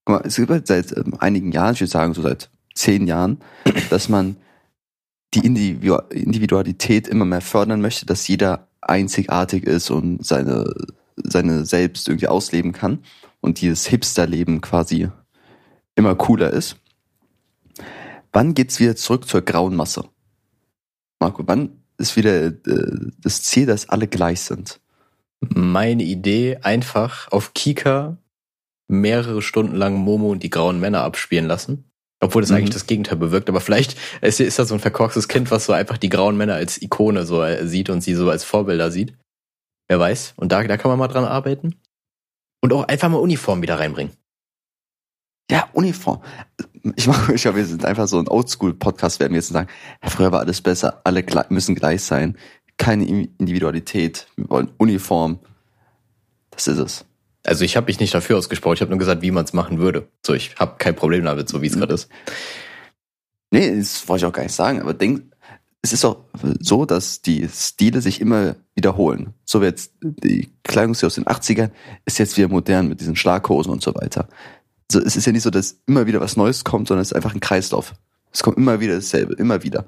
Guck 0.05 0.17
mal, 0.21 0.27
es 0.27 0.37
gibt 0.37 0.51
halt 0.51 0.69
seit 0.69 0.97
ähm, 0.97 1.15
einigen 1.19 1.51
Jahren, 1.51 1.75
ich 1.75 1.81
würde 1.81 1.91
sagen 1.91 2.15
so 2.15 2.23
seit 2.23 2.49
zehn 2.75 3.09
Jahren, 3.09 3.39
dass 3.91 4.09
man 4.09 4.37
die 5.35 5.45
Individu 5.47 5.97
Individualität 6.11 7.09
immer 7.09 7.25
mehr 7.25 7.41
fördern 7.41 7.81
möchte, 7.81 8.07
dass 8.07 8.29
jeder 8.29 8.69
einzigartig 8.81 9.65
ist 9.65 9.91
und 9.91 10.25
seine, 10.25 10.73
seine 11.17 11.65
selbst 11.65 12.09
irgendwie 12.09 12.29
ausleben 12.29 12.73
kann 12.73 12.99
und 13.41 13.61
dieses 13.61 13.87
Hipsterleben 13.87 14.61
quasi 14.61 15.09
immer 15.95 16.15
cooler 16.15 16.51
ist. 16.51 16.77
Wann 18.33 18.55
geht's 18.55 18.81
wieder 18.81 18.97
zurück 18.97 19.29
zur 19.29 19.43
grauen 19.43 19.77
Masse? 19.77 20.05
Marco, 21.21 21.43
wann 21.47 21.83
ist 21.99 22.17
wieder 22.17 22.47
äh, 22.47 22.53
das 23.19 23.43
Ziel, 23.43 23.67
dass 23.67 23.89
alle 23.89 24.09
gleich 24.09 24.41
sind? 24.41 24.81
Meine 25.41 26.03
Idee, 26.03 26.59
einfach 26.63 27.31
auf 27.31 27.53
Kika 27.55 28.17
mehrere 28.89 29.43
Stunden 29.43 29.77
lang 29.77 29.95
Momo 29.95 30.31
und 30.31 30.43
die 30.43 30.51
grauen 30.51 30.81
Männer 30.81 31.03
abspielen 31.03 31.47
lassen. 31.47 31.85
Obwohl 32.23 32.41
das 32.41 32.51
Mhm. 32.51 32.59
eigentlich 32.59 32.71
das 32.71 32.87
Gegenteil 32.87 33.17
bewirkt, 33.17 33.49
aber 33.49 33.61
vielleicht 33.61 33.99
ist, 34.21 34.41
ist 34.41 34.59
das 34.59 34.69
so 34.69 34.75
ein 34.75 34.81
verkorkstes 34.81 35.27
Kind, 35.29 35.51
was 35.51 35.67
so 35.67 35.73
einfach 35.73 35.99
die 35.99 36.09
grauen 36.09 36.37
Männer 36.37 36.55
als 36.55 36.81
Ikone 36.81 37.27
so 37.27 37.43
äh, 37.43 37.67
sieht 37.67 37.91
und 37.91 38.01
sie 38.01 38.15
so 38.15 38.31
als 38.31 38.45
Vorbilder 38.45 38.91
sieht. 38.93 39.15
Wer 39.89 39.99
weiß. 39.99 40.35
Und 40.37 40.53
da, 40.53 40.63
da 40.63 40.77
kann 40.77 40.91
man 40.91 40.99
mal 40.99 41.09
dran 41.09 41.25
arbeiten. 41.25 41.75
Und 42.63 42.73
auch 42.73 42.85
einfach 42.87 43.09
mal 43.09 43.19
Uniform 43.19 43.61
wieder 43.61 43.81
reinbringen. 43.81 44.13
Ja, 45.51 45.69
Uniform. 45.73 46.23
Ich 46.97 47.09
mache, 47.09 47.35
ich 47.35 47.43
glaube, 47.43 47.59
wir 47.59 47.67
sind 47.67 47.85
einfach 47.85 48.07
so 48.07 48.19
ein 48.19 48.29
Oldschool-Podcast, 48.29 49.19
werden 49.21 49.33
wir 49.33 49.41
jetzt 49.41 49.49
sagen, 49.49 49.69
früher 50.05 50.33
war 50.33 50.41
alles 50.41 50.61
besser, 50.61 51.01
alle 51.05 51.25
müssen 51.49 51.75
gleich 51.75 52.03
sein, 52.03 52.39
keine 52.79 53.07
Individualität, 53.07 54.29
wir 54.37 54.49
wollen 54.49 54.71
Uniform. 54.79 55.41
Das 56.51 56.69
ist 56.69 56.79
es. 56.79 57.05
Also 57.45 57.65
ich 57.65 57.77
habe 57.77 57.87
mich 57.87 57.99
nicht 57.99 58.15
dafür 58.15 58.39
ausgesprochen, 58.39 58.75
ich 58.75 58.81
habe 58.81 58.91
nur 58.91 58.99
gesagt, 58.99 59.23
wie 59.23 59.31
man 59.31 59.45
es 59.45 59.53
machen 59.53 59.79
würde. 59.79 60.09
So, 60.25 60.35
ich 60.35 60.55
habe 60.57 60.77
kein 60.79 60.95
Problem 60.95 61.25
damit, 61.25 61.49
so 61.49 61.61
wie 61.63 61.67
es 61.67 61.75
Mhm. 61.75 61.81
gerade 61.81 61.95
ist. 61.95 62.09
Nee, 63.51 63.77
das 63.77 64.09
wollte 64.09 64.25
ich 64.25 64.29
auch 64.29 64.33
gar 64.33 64.45
nicht 64.45 64.55
sagen, 64.55 64.81
aber 64.81 64.95
denk, 64.95 65.23
es 65.83 65.93
ist 65.93 66.05
doch 66.05 66.25
so, 66.61 66.87
dass 66.87 67.23
die 67.23 67.49
Stile 67.53 68.01
sich 68.01 68.21
immer 68.21 68.55
wiederholen. 68.75 69.35
So 69.45 69.61
wie 69.61 69.67
jetzt 69.67 69.93
die 70.01 70.53
Kleidungsstil 70.63 71.09
aus 71.09 71.17
den 71.17 71.25
80ern 71.25 71.71
ist 72.05 72.19
jetzt 72.19 72.37
wieder 72.37 72.49
modern 72.49 72.89
mit 72.89 73.01
diesen 73.01 73.17
Schlaghosen 73.17 73.73
und 73.73 73.83
so 73.83 73.95
weiter. 73.95 74.29
Also 74.91 75.05
es 75.05 75.17
ist 75.17 75.27
ja 75.27 75.33
nicht 75.33 75.43
so, 75.43 75.51
dass 75.51 75.81
immer 75.87 76.07
wieder 76.07 76.21
was 76.21 76.37
Neues 76.37 76.63
kommt, 76.63 76.87
sondern 76.89 77.03
es 77.03 77.09
ist 77.09 77.17
einfach 77.17 77.35
ein 77.35 77.41
Kreislauf. 77.41 77.95
Es 78.31 78.43
kommt 78.43 78.57
immer 78.59 78.81
wieder 78.81 78.95
dasselbe, 78.95 79.35
immer 79.35 79.65
wieder. 79.65 79.85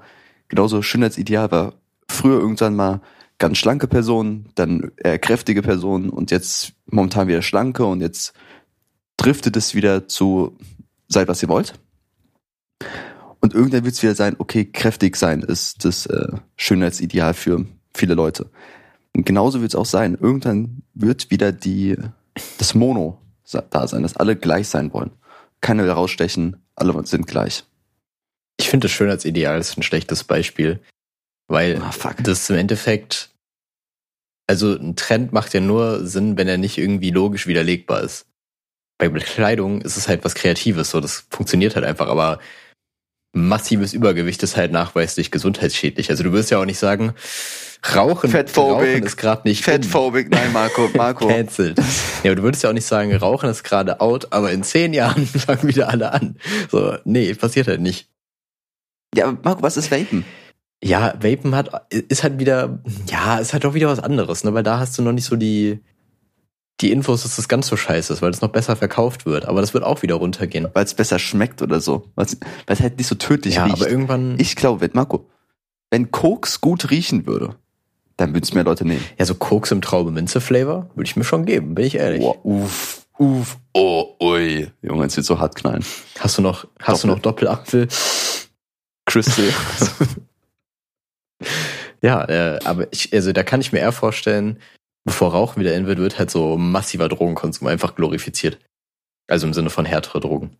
Genauso 0.49 0.83
Schönheitsideal 0.83 1.51
war 1.53 1.75
früher 2.11 2.41
irgendwann 2.41 2.75
mal 2.75 3.01
ganz 3.39 3.59
schlanke 3.59 3.89
Personen, 3.89 4.49
dann 4.55 4.93
eher 4.97 5.19
kräftige 5.19 5.63
Personen 5.63 6.11
und 6.11 6.31
jetzt 6.31 6.73
momentan 6.87 7.29
wieder 7.29 7.43
schlanke 7.43 7.85
und 7.85 8.01
jetzt 8.01 8.33
driftet 9.17 9.57
es 9.57 9.75
wieder 9.75 10.09
zu 10.09 10.57
seid 11.09 11.29
was 11.29 11.43
ihr 11.43 11.49
wollt. 11.49 11.75
Und 13.41 13.55
irgendwann 13.55 13.85
wird 13.85 13.95
es 13.95 14.03
wieder 14.03 14.15
sein, 14.15 14.37
okay, 14.39 14.65
kräftig 14.65 15.17
sein 15.17 15.43
ist 15.43 15.85
das 15.85 16.07
äh, 16.07 16.29
Schönheitsideal 16.57 17.35
für 17.35 17.67
viele 17.93 18.15
Leute. 18.15 18.51
Und 19.15 19.27
genauso 19.27 19.61
wird 19.61 19.73
es 19.73 19.77
auch 19.77 19.87
sein. 19.87 20.17
Irgendwann 20.19 20.83
wird 20.95 21.31
wieder 21.31 21.53
die 21.53 21.97
das 22.59 22.75
Mono 22.75 23.21
da 23.71 23.87
sein, 23.87 24.03
dass 24.03 24.17
alle 24.17 24.35
gleich 24.37 24.69
sein 24.69 24.93
wollen. 24.93 25.11
Keiner 25.61 25.85
will 25.85 25.91
rausstechen, 25.91 26.57
alle 26.75 27.07
sind 27.07 27.27
gleich. 27.27 27.65
Ich 28.57 28.69
finde 28.69 28.87
das 28.87 28.93
Schönheitsideal 28.93 29.59
ist 29.59 29.77
ein 29.77 29.83
schlechtes 29.83 30.25
Beispiel, 30.25 30.81
weil 31.49 31.81
fuck. 31.93 32.17
das 32.23 32.49
im 32.51 32.57
Endeffekt, 32.57 33.31
also 34.47 34.75
ein 34.75 34.97
Trend 34.97 35.33
macht 35.33 35.55
ja 35.55 35.61
nur 35.61 36.07
Sinn, 36.07 36.37
wenn 36.37 36.49
er 36.49 36.59
nicht 36.59 36.79
irgendwie 36.79 37.11
logisch 37.11 37.47
widerlegbar 37.47 38.03
ist. 38.03 38.27
Bei 38.99 39.09
Bekleidung 39.09 39.83
ist 39.83 39.97
es 39.97 40.09
halt 40.09 40.25
was 40.25 40.35
Kreatives, 40.35 40.91
so 40.91 41.01
das 41.01 41.27
funktioniert 41.31 41.75
halt 41.75 41.85
einfach, 41.85 42.09
aber 42.09 42.39
massives 43.35 43.93
Übergewicht 43.93 44.43
ist 44.43 44.57
halt 44.57 44.73
nachweislich 44.73 45.31
gesundheitsschädlich. 45.31 46.11
Also 46.11 46.23
du 46.23 46.33
wirst 46.33 46.51
ja 46.51 46.61
auch 46.61 46.65
nicht 46.65 46.79
sagen, 46.79 47.15
Rauchen. 47.95 48.35
Rauchen 48.35 49.03
ist 49.03 49.17
gerade 49.19 49.47
nicht 49.47 49.61
in. 49.61 49.65
Fettphobik, 49.65 50.31
nein, 50.31 50.53
Marco, 50.53 50.89
Marco. 50.95 51.27
Cancelled. 51.27 51.79
Ja, 52.23 52.31
aber 52.31 52.37
du 52.37 52.43
würdest 52.43 52.63
ja 52.63 52.71
auch 52.71 52.75
nicht 52.75 52.87
sagen, 52.87 53.15
Rauchen 53.15 53.51
ist 53.51 53.63
gerade 53.63 54.01
out, 54.01 54.33
aber 54.33 54.53
in 54.53 54.63
zehn 54.63 54.95
Jahren 54.95 55.27
fangen 55.27 55.69
wieder 55.69 55.89
alle 55.91 56.13
an. 56.13 56.37
So, 56.71 56.97
nee, 57.05 57.35
passiert 57.35 57.67
halt 57.67 57.81
nicht. 57.81 58.09
Ja, 59.15 59.27
aber 59.27 59.39
Marco, 59.43 59.63
was 59.63 59.77
ist 59.77 59.91
Vapen? 59.91 60.25
Ja, 60.87 61.15
Vapen 61.21 61.55
hat, 61.55 61.93
ist 61.93 62.23
halt 62.23 62.39
wieder, 62.39 62.79
ja, 63.11 63.39
ist 63.39 63.53
halt 63.53 63.65
doch 63.65 63.75
wieder 63.75 63.89
was 63.89 64.01
anderes, 64.01 64.45
ne, 64.45 64.53
weil 64.55 64.63
da 64.63 64.79
hast 64.79 64.99
du 64.99 65.03
noch 65.03 65.13
nicht 65.13 65.25
so 65.25 65.37
die, 65.37 65.81
die 66.81 66.93
Infos, 66.93 67.23
dass 67.23 67.37
das 67.37 67.49
ganz 67.49 67.69
so 67.69 67.77
scheiße 67.77 68.13
ist, 68.13 68.21
weil 68.21 68.33
das 68.33 68.41
noch 68.43 68.51
besser 68.51 68.77
verkauft 68.77 69.25
wird, 69.27 69.47
aber 69.47 69.61
das 69.61 69.73
wird 69.73 69.85
auch 69.85 70.03
wieder 70.03 70.17
runtergehen. 70.17 70.69
Weil 70.75 70.85
es 70.85 70.93
besser 70.95 71.19
schmeckt 71.19 71.63
oder 71.63 71.81
so. 71.81 72.11
Weil 72.17 72.27
es 72.67 72.81
halt 72.81 72.99
nicht 72.99 73.07
so 73.07 73.15
tödlich 73.15 73.55
Ja, 73.55 73.65
riecht. 73.65 73.77
aber 73.77 73.89
irgendwann, 73.89 74.35
ich 74.39 74.57
glaube, 74.57 74.81
wenn, 74.83 74.91
Marco, 74.93 75.31
wenn 75.91 76.11
Koks 76.11 76.61
gut 76.61 76.91
riechen 76.91 77.27
würde, 77.27 77.55
dann 78.17 78.31
würden 78.35 78.43
es 78.45 78.53
mehr 78.55 78.65
Leute 78.65 78.85
nehmen. 78.85 79.05
ja, 79.19 79.25
so 79.25 79.35
Koks 79.37 79.71
im 79.71 79.81
Traube-Minze-Flavor 79.81 80.91
würde 80.95 81.09
ich 81.09 81.17
mir 81.17 81.25
schon 81.25 81.47
geben, 81.47 81.75
bin 81.75 81.87
ich 81.87 81.95
ehrlich. 81.95 82.21
Boah, 82.21 82.45
uff, 82.45 83.07
uff, 83.19 83.59
oh, 83.73 84.17
ui. 84.21 84.69
Junge, 84.83 85.07
es 85.07 85.17
wird 85.17 85.27
so 85.27 85.39
hart 85.39 85.55
knallen. 85.55 85.85
Hast 86.19 86.37
du 86.37 86.43
noch, 86.43 86.67
hast 86.81 87.05
du 87.05 87.09
Doppel. 87.09 87.17
noch 87.17 87.23
Doppelapfel? 87.23 87.89
Crystal. 89.07 89.47
Ja, 92.03 92.25
äh, 92.29 92.59
aber 92.65 92.93
ich, 92.93 93.13
also 93.13 93.33
da 93.33 93.43
kann 93.43 93.61
ich 93.61 93.73
mir 93.73 93.79
eher 93.79 93.93
vorstellen, 93.93 94.59
bevor 95.05 95.33
Rauchen 95.33 95.61
wieder 95.61 95.75
in 95.75 95.87
wird, 95.87 95.99
wird 95.99 96.19
halt 96.19 96.31
so 96.31 96.57
massiver 96.57 97.09
Drogenkonsum 97.09 97.67
einfach 97.69 97.95
glorifiziert. 97.95 98.59
Also 99.27 99.47
im 99.47 99.55
Sinne 99.55 99.71
von 99.71 99.85
härtere 99.85 100.21
Drogen. 100.21 100.57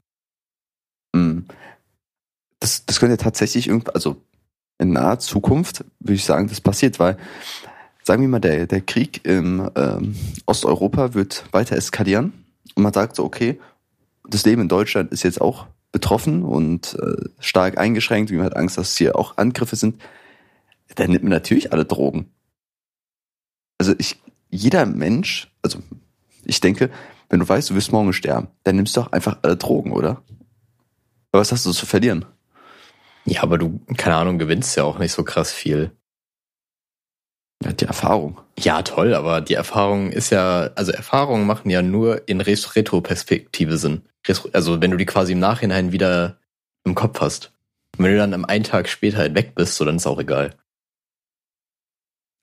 Mm. 1.15 1.41
das, 2.61 2.87
das 2.87 2.99
könnte 2.99 3.17
tatsächlich 3.19 3.69
irgend, 3.69 3.95
also 3.95 4.17
in 4.79 4.93
naher 4.93 5.19
Zukunft 5.19 5.85
würde 6.01 6.15
ich 6.15 6.25
sagen, 6.25 6.49
das 6.49 6.61
passiert, 6.61 6.99
weil 6.99 7.17
sagen 8.03 8.23
wir 8.23 8.29
mal, 8.29 8.41
der, 8.41 8.67
der 8.67 8.81
Krieg 8.81 9.25
im 9.25 9.71
ähm, 9.77 10.17
Osteuropa 10.47 11.15
wird 11.15 11.45
weiter 11.53 11.77
eskalieren 11.77 12.33
und 12.75 12.83
man 12.83 12.93
sagt 12.93 13.17
so, 13.17 13.25
okay, 13.25 13.61
das 14.29 14.45
Leben 14.45 14.63
in 14.63 14.69
Deutschland 14.69 15.13
ist 15.13 15.23
jetzt 15.23 15.41
auch 15.41 15.67
betroffen 15.93 16.43
und 16.43 16.99
äh, 17.01 17.29
stark 17.39 17.79
eingeschränkt, 17.79 18.31
wie 18.31 18.37
man 18.37 18.47
hat 18.47 18.57
Angst, 18.57 18.79
dass 18.79 18.97
hier 18.97 19.17
auch 19.17 19.37
Angriffe 19.37 19.77
sind, 19.77 20.01
dann 20.95 21.11
nimmt 21.11 21.25
man 21.25 21.33
natürlich 21.33 21.73
alle 21.73 21.85
Drogen. 21.85 22.33
Also 23.79 23.95
ich, 23.99 24.21
jeder 24.51 24.87
Mensch, 24.87 25.51
also 25.63 25.79
ich 26.45 26.61
denke, 26.61 26.91
wenn 27.29 27.41
du 27.41 27.49
weißt, 27.49 27.71
du 27.71 27.75
wirst 27.75 27.93
morgen 27.93 28.13
sterben, 28.13 28.49
dann 28.63 28.77
nimmst 28.77 28.97
du 28.97 29.01
doch 29.01 29.13
einfach 29.13 29.39
alle 29.43 29.57
Drogen, 29.57 29.93
oder? 29.93 30.23
Aber 31.33 31.41
was 31.41 31.53
hast 31.53 31.67
du 31.67 31.73
zu 31.73 31.87
verlieren? 31.87 32.25
Ja, 33.25 33.43
aber 33.43 33.59
du, 33.59 33.81
keine 33.97 34.17
Ahnung, 34.17 34.39
gewinnst 34.39 34.77
ja 34.77 34.85
auch 34.85 34.99
nicht 34.99 35.13
so 35.13 35.25
krass 35.25 35.53
viel. 35.53 35.91
Ja, 37.65 37.73
die 37.73 37.87
Erfahrung. 37.87 38.41
Ja, 38.59 38.83
toll, 38.83 39.15
aber 39.15 39.41
die 39.41 39.55
Erfahrung 39.55 40.13
ist 40.13 40.31
ja, 40.31 40.71
also 40.75 40.93
Erfahrungen 40.93 41.47
machen 41.47 41.71
ja 41.71 41.83
nur 41.83 42.29
in 42.29 42.41
Retroperspektive 42.41 43.79
Sinn. 43.79 44.03
Also 44.53 44.81
wenn 44.81 44.91
du 44.91 44.97
die 44.97 45.07
quasi 45.07 45.33
im 45.33 45.39
Nachhinein 45.39 45.93
wieder 45.93 46.39
im 46.85 46.95
Kopf 46.95 47.21
hast. 47.21 47.53
Und 47.97 48.05
wenn 48.05 48.13
du 48.13 48.19
dann 48.19 48.35
am 48.35 48.45
einen 48.45 48.65
Tag 48.65 48.89
später 48.89 49.19
halt 49.19 49.35
weg 49.35 49.55
bist, 49.55 49.77
so 49.77 49.85
dann 49.85 49.97
ist 49.97 50.07
auch 50.07 50.21
egal. 50.21 50.55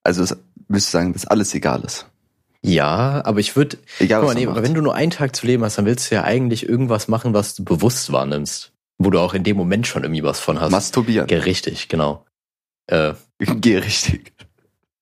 Also 0.03 0.23
es, 0.23 0.35
willst 0.67 0.89
du 0.89 0.91
sagen, 0.91 1.13
dass 1.13 1.25
alles 1.25 1.53
egal 1.53 1.83
ist? 1.83 2.07
Ja, 2.63 3.21
aber 3.25 3.39
ich 3.39 3.55
würde, 3.55 3.77
Egal, 3.99 4.21
guck 4.21 4.29
mal, 4.29 4.35
nee, 4.35 4.45
aber 4.45 4.61
wenn 4.61 4.73
du 4.73 4.81
nur 4.81 4.93
einen 4.93 5.11
Tag 5.11 5.35
zu 5.35 5.47
leben 5.47 5.63
hast, 5.63 5.77
dann 5.77 5.85
willst 5.85 6.11
du 6.11 6.15
ja 6.15 6.23
eigentlich 6.23 6.67
irgendwas 6.67 7.07
machen, 7.07 7.33
was 7.33 7.55
du 7.55 7.63
bewusst 7.63 8.11
wahrnimmst. 8.11 8.71
Wo 8.99 9.09
du 9.09 9.19
auch 9.19 9.33
in 9.33 9.43
dem 9.43 9.57
Moment 9.57 9.87
schon 9.87 10.03
irgendwie 10.03 10.23
was 10.23 10.39
von 10.39 10.59
hast. 10.59 10.71
Masturbieren. 10.71 11.27
Ja, 11.27 11.39
richtig, 11.39 11.89
genau. 11.89 12.25
Äh, 12.85 13.13
Geh 13.39 13.77
richtig. 13.77 14.33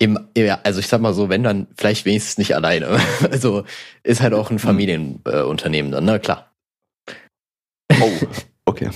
Im, 0.02 0.18
ja, 0.38 0.62
also 0.64 0.80
ich 0.80 0.88
sag 0.88 1.02
mal 1.02 1.14
so, 1.14 1.28
wenn 1.28 1.44
dann 1.44 1.68
vielleicht 1.78 2.06
wenigstens 2.06 2.38
nicht 2.38 2.56
alleine. 2.56 2.98
Also 3.30 3.66
ist 4.04 4.22
halt 4.22 4.34
auch 4.34 4.50
ein 4.50 4.60
Familienunternehmen 4.60 5.92
äh, 5.92 5.96
dann, 5.96 6.06
na 6.06 6.20
klar. 6.20 6.54
Oh, 8.00 8.12
okay. 8.66 8.90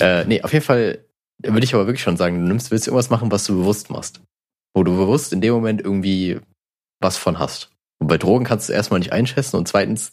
Äh, 0.00 0.24
nee, 0.24 0.40
auf 0.42 0.54
jeden 0.54 0.64
Fall 0.64 1.04
würde 1.42 1.64
ich 1.64 1.74
aber 1.74 1.86
wirklich 1.86 2.02
schon 2.02 2.16
sagen, 2.16 2.38
du 2.38 2.46
nimmst, 2.46 2.70
willst 2.70 2.86
irgendwas 2.86 3.10
machen, 3.10 3.30
was 3.30 3.44
du 3.44 3.58
bewusst 3.58 3.90
machst. 3.90 4.22
Wo 4.76 4.84
du 4.84 4.94
bewusst 4.94 5.32
in 5.32 5.40
dem 5.40 5.54
Moment 5.54 5.80
irgendwie 5.80 6.38
was 7.00 7.16
von 7.16 7.38
hast. 7.38 7.70
Und 7.98 8.08
bei 8.08 8.18
Drogen 8.18 8.44
kannst 8.44 8.68
du 8.68 8.74
erstmal 8.74 9.00
nicht 9.00 9.12
einschätzen 9.12 9.56
und 9.56 9.66
zweitens 9.66 10.12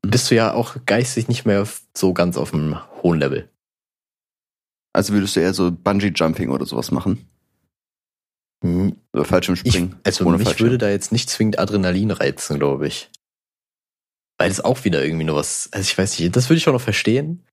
bist 0.00 0.30
du 0.30 0.34
ja 0.34 0.54
auch 0.54 0.76
geistig 0.86 1.28
nicht 1.28 1.44
mehr 1.44 1.68
so 1.94 2.14
ganz 2.14 2.38
auf 2.38 2.54
einem 2.54 2.78
hohen 3.02 3.18
Level. 3.18 3.50
Also 4.94 5.12
würdest 5.12 5.36
du 5.36 5.40
eher 5.40 5.52
so 5.52 5.70
Bungee-Jumping 5.70 6.48
oder 6.48 6.64
sowas 6.64 6.92
machen? 6.92 7.28
Oder 8.62 8.94
Ich, 9.22 9.26
Fallschirmspringen? 9.26 10.00
also 10.02 10.24
ohne 10.24 10.38
mich 10.38 10.46
Fallschirm? 10.46 10.66
würde 10.66 10.78
da 10.78 10.88
jetzt 10.88 11.12
nicht 11.12 11.28
zwingend 11.28 11.58
Adrenalin 11.58 12.10
reizen, 12.10 12.58
glaube 12.58 12.86
ich. 12.86 13.10
Weil 14.38 14.48
das 14.48 14.62
auch 14.62 14.84
wieder 14.84 15.04
irgendwie 15.04 15.24
nur 15.24 15.36
was, 15.36 15.68
also 15.72 15.82
ich 15.82 15.98
weiß 15.98 16.18
nicht, 16.18 16.34
das 16.34 16.48
würde 16.48 16.56
ich 16.56 16.68
auch 16.68 16.72
noch 16.72 16.80
verstehen. 16.80 17.44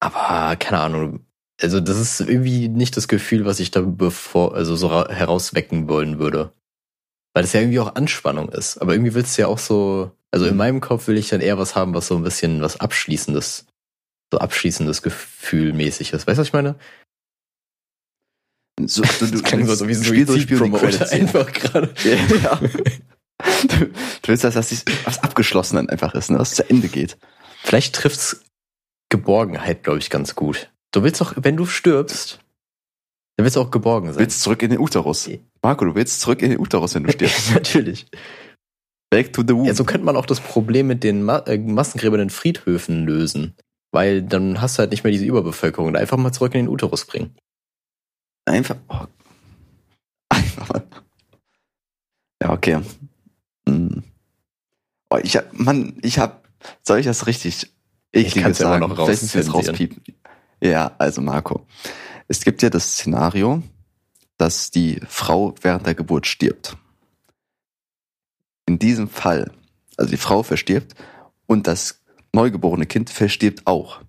Aber 0.00 0.56
keine 0.56 0.80
Ahnung. 0.80 1.26
Also 1.60 1.80
das 1.80 1.98
ist 1.98 2.20
irgendwie 2.20 2.68
nicht 2.68 2.96
das 2.96 3.06
Gefühl, 3.08 3.44
was 3.44 3.60
ich 3.60 3.70
da 3.70 3.82
bevor, 3.82 4.54
also 4.54 4.76
so 4.76 4.86
ra- 4.88 5.10
herauswecken 5.10 5.88
wollen 5.88 6.18
würde. 6.18 6.52
Weil 7.34 7.42
das 7.42 7.52
ja 7.52 7.60
irgendwie 7.60 7.80
auch 7.80 7.94
Anspannung 7.94 8.48
ist. 8.50 8.78
Aber 8.78 8.94
irgendwie 8.94 9.14
willst 9.14 9.36
du 9.36 9.42
ja 9.42 9.48
auch 9.48 9.58
so, 9.58 10.10
also 10.30 10.46
in 10.46 10.56
meinem 10.56 10.80
Kopf 10.80 11.06
will 11.06 11.18
ich 11.18 11.28
dann 11.28 11.40
eher 11.40 11.58
was 11.58 11.74
haben, 11.74 11.94
was 11.94 12.06
so 12.08 12.16
ein 12.16 12.22
bisschen 12.22 12.60
was 12.62 12.80
Abschließendes, 12.80 13.66
so 14.32 14.38
abschließendes 14.38 15.02
Gefühl 15.02 15.72
mäßig 15.72 16.12
ist. 16.12 16.26
Weißt 16.26 16.38
du, 16.38 16.40
was 16.40 16.48
ich 16.48 16.52
meine? 16.52 16.76
So, 18.86 19.02
du, 19.02 19.26
du, 19.26 19.30
Das 19.32 19.42
klang 19.42 19.66
so 19.66 19.86
wie 19.86 19.92
ein 19.92 20.02
Suizid-Promoter 20.02 21.10
einfach 21.12 21.52
gerade. 21.52 21.94
Ja. 22.04 22.56
Du, 22.56 23.86
du 23.86 23.92
willst, 24.28 24.44
dass 24.44 24.54
das 24.54 24.84
was 25.04 25.22
abgeschlossen 25.22 25.76
dann 25.76 25.88
einfach 25.90 26.14
ist, 26.14 26.30
ne? 26.30 26.38
was 26.38 26.54
zu 26.54 26.68
Ende 26.68 26.88
geht. 26.88 27.18
Vielleicht 27.62 27.94
trifft's 27.94 28.42
Geborgenheit, 29.10 29.82
glaube 29.82 29.98
ich, 29.98 30.08
ganz 30.10 30.34
gut. 30.34 30.70
Du 30.92 31.02
willst 31.02 31.20
doch, 31.20 31.34
wenn 31.36 31.56
du 31.56 31.66
stirbst, 31.66 32.40
dann 33.36 33.44
willst 33.44 33.56
du 33.56 33.60
auch 33.60 33.70
geborgen 33.70 34.08
Du 34.08 34.12
sein. 34.14 34.20
willst 34.22 34.42
zurück 34.42 34.62
in 34.62 34.70
den 34.70 34.80
Uterus. 34.80 35.30
Marco, 35.62 35.84
du 35.84 35.94
willst 35.94 36.20
zurück 36.20 36.42
in 36.42 36.50
den 36.50 36.60
Uterus, 36.60 36.94
wenn 36.94 37.04
du 37.04 37.12
stirbst. 37.12 37.52
Natürlich. 37.54 38.06
Back 39.10 39.32
to 39.32 39.42
the 39.42 39.54
womb. 39.54 39.66
Ja, 39.66 39.74
so 39.74 39.84
könnte 39.84 40.04
man 40.04 40.16
auch 40.16 40.26
das 40.26 40.40
Problem 40.40 40.86
mit 40.86 41.02
den 41.02 41.22
Ma 41.22 41.38
äh, 41.40 41.58
Massengräbern 41.58 42.20
in 42.20 42.30
Friedhöfen 42.30 43.06
lösen. 43.06 43.54
Weil 43.92 44.22
dann 44.22 44.60
hast 44.60 44.76
du 44.76 44.80
halt 44.80 44.90
nicht 44.92 45.02
mehr 45.02 45.12
diese 45.12 45.24
Überbevölkerung. 45.24 45.96
Einfach 45.96 46.16
mal 46.16 46.32
zurück 46.32 46.54
in 46.54 46.60
den 46.66 46.68
Uterus 46.68 47.04
bringen. 47.04 47.34
Einfach. 48.44 48.76
Oh. 48.88 49.04
Einfach 50.28 50.68
mal. 50.68 50.86
Ja, 52.42 52.52
okay. 52.52 52.80
Hm. 53.68 54.02
Oh, 55.10 55.18
ich 55.22 55.36
hab, 55.36 55.52
Mann, 55.58 55.98
ich 56.02 56.18
hab, 56.20 56.48
soll 56.82 57.00
ich 57.00 57.06
das 57.06 57.26
richtig 57.26 57.72
ekliges 58.12 58.42
kann's 58.42 58.58
ja 58.60 58.76
immer 58.76 58.88
noch 58.88 59.06
Vielleicht 59.06 59.34
ich 59.34 59.52
rauspiepen. 59.54 60.02
Ja, 60.60 60.94
also 60.98 61.20
Marco. 61.20 61.66
Es 62.28 62.42
gibt 62.44 62.62
ja 62.62 62.70
das 62.70 62.94
Szenario, 62.94 63.62
dass 64.36 64.70
die 64.70 65.00
Frau 65.08 65.54
während 65.62 65.86
der 65.86 65.94
Geburt 65.94 66.26
stirbt. 66.26 66.76
In 68.66 68.78
diesem 68.78 69.08
Fall, 69.08 69.50
also 69.96 70.10
die 70.10 70.16
Frau 70.16 70.42
verstirbt 70.42 70.94
und 71.46 71.66
das 71.66 72.00
neugeborene 72.32 72.86
Kind 72.86 73.10
verstirbt 73.10 73.66
auch. 73.66 74.00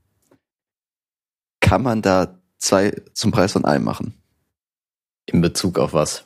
Kann 1.62 1.81
man 1.84 2.01
da 2.01 2.38
zwei 2.58 2.91
zum 3.13 3.31
Preis 3.31 3.53
von 3.53 3.65
einem 3.65 3.84
machen? 3.86 4.13
In 5.25 5.41
Bezug 5.41 5.79
auf 5.79 5.93
was? 5.93 6.25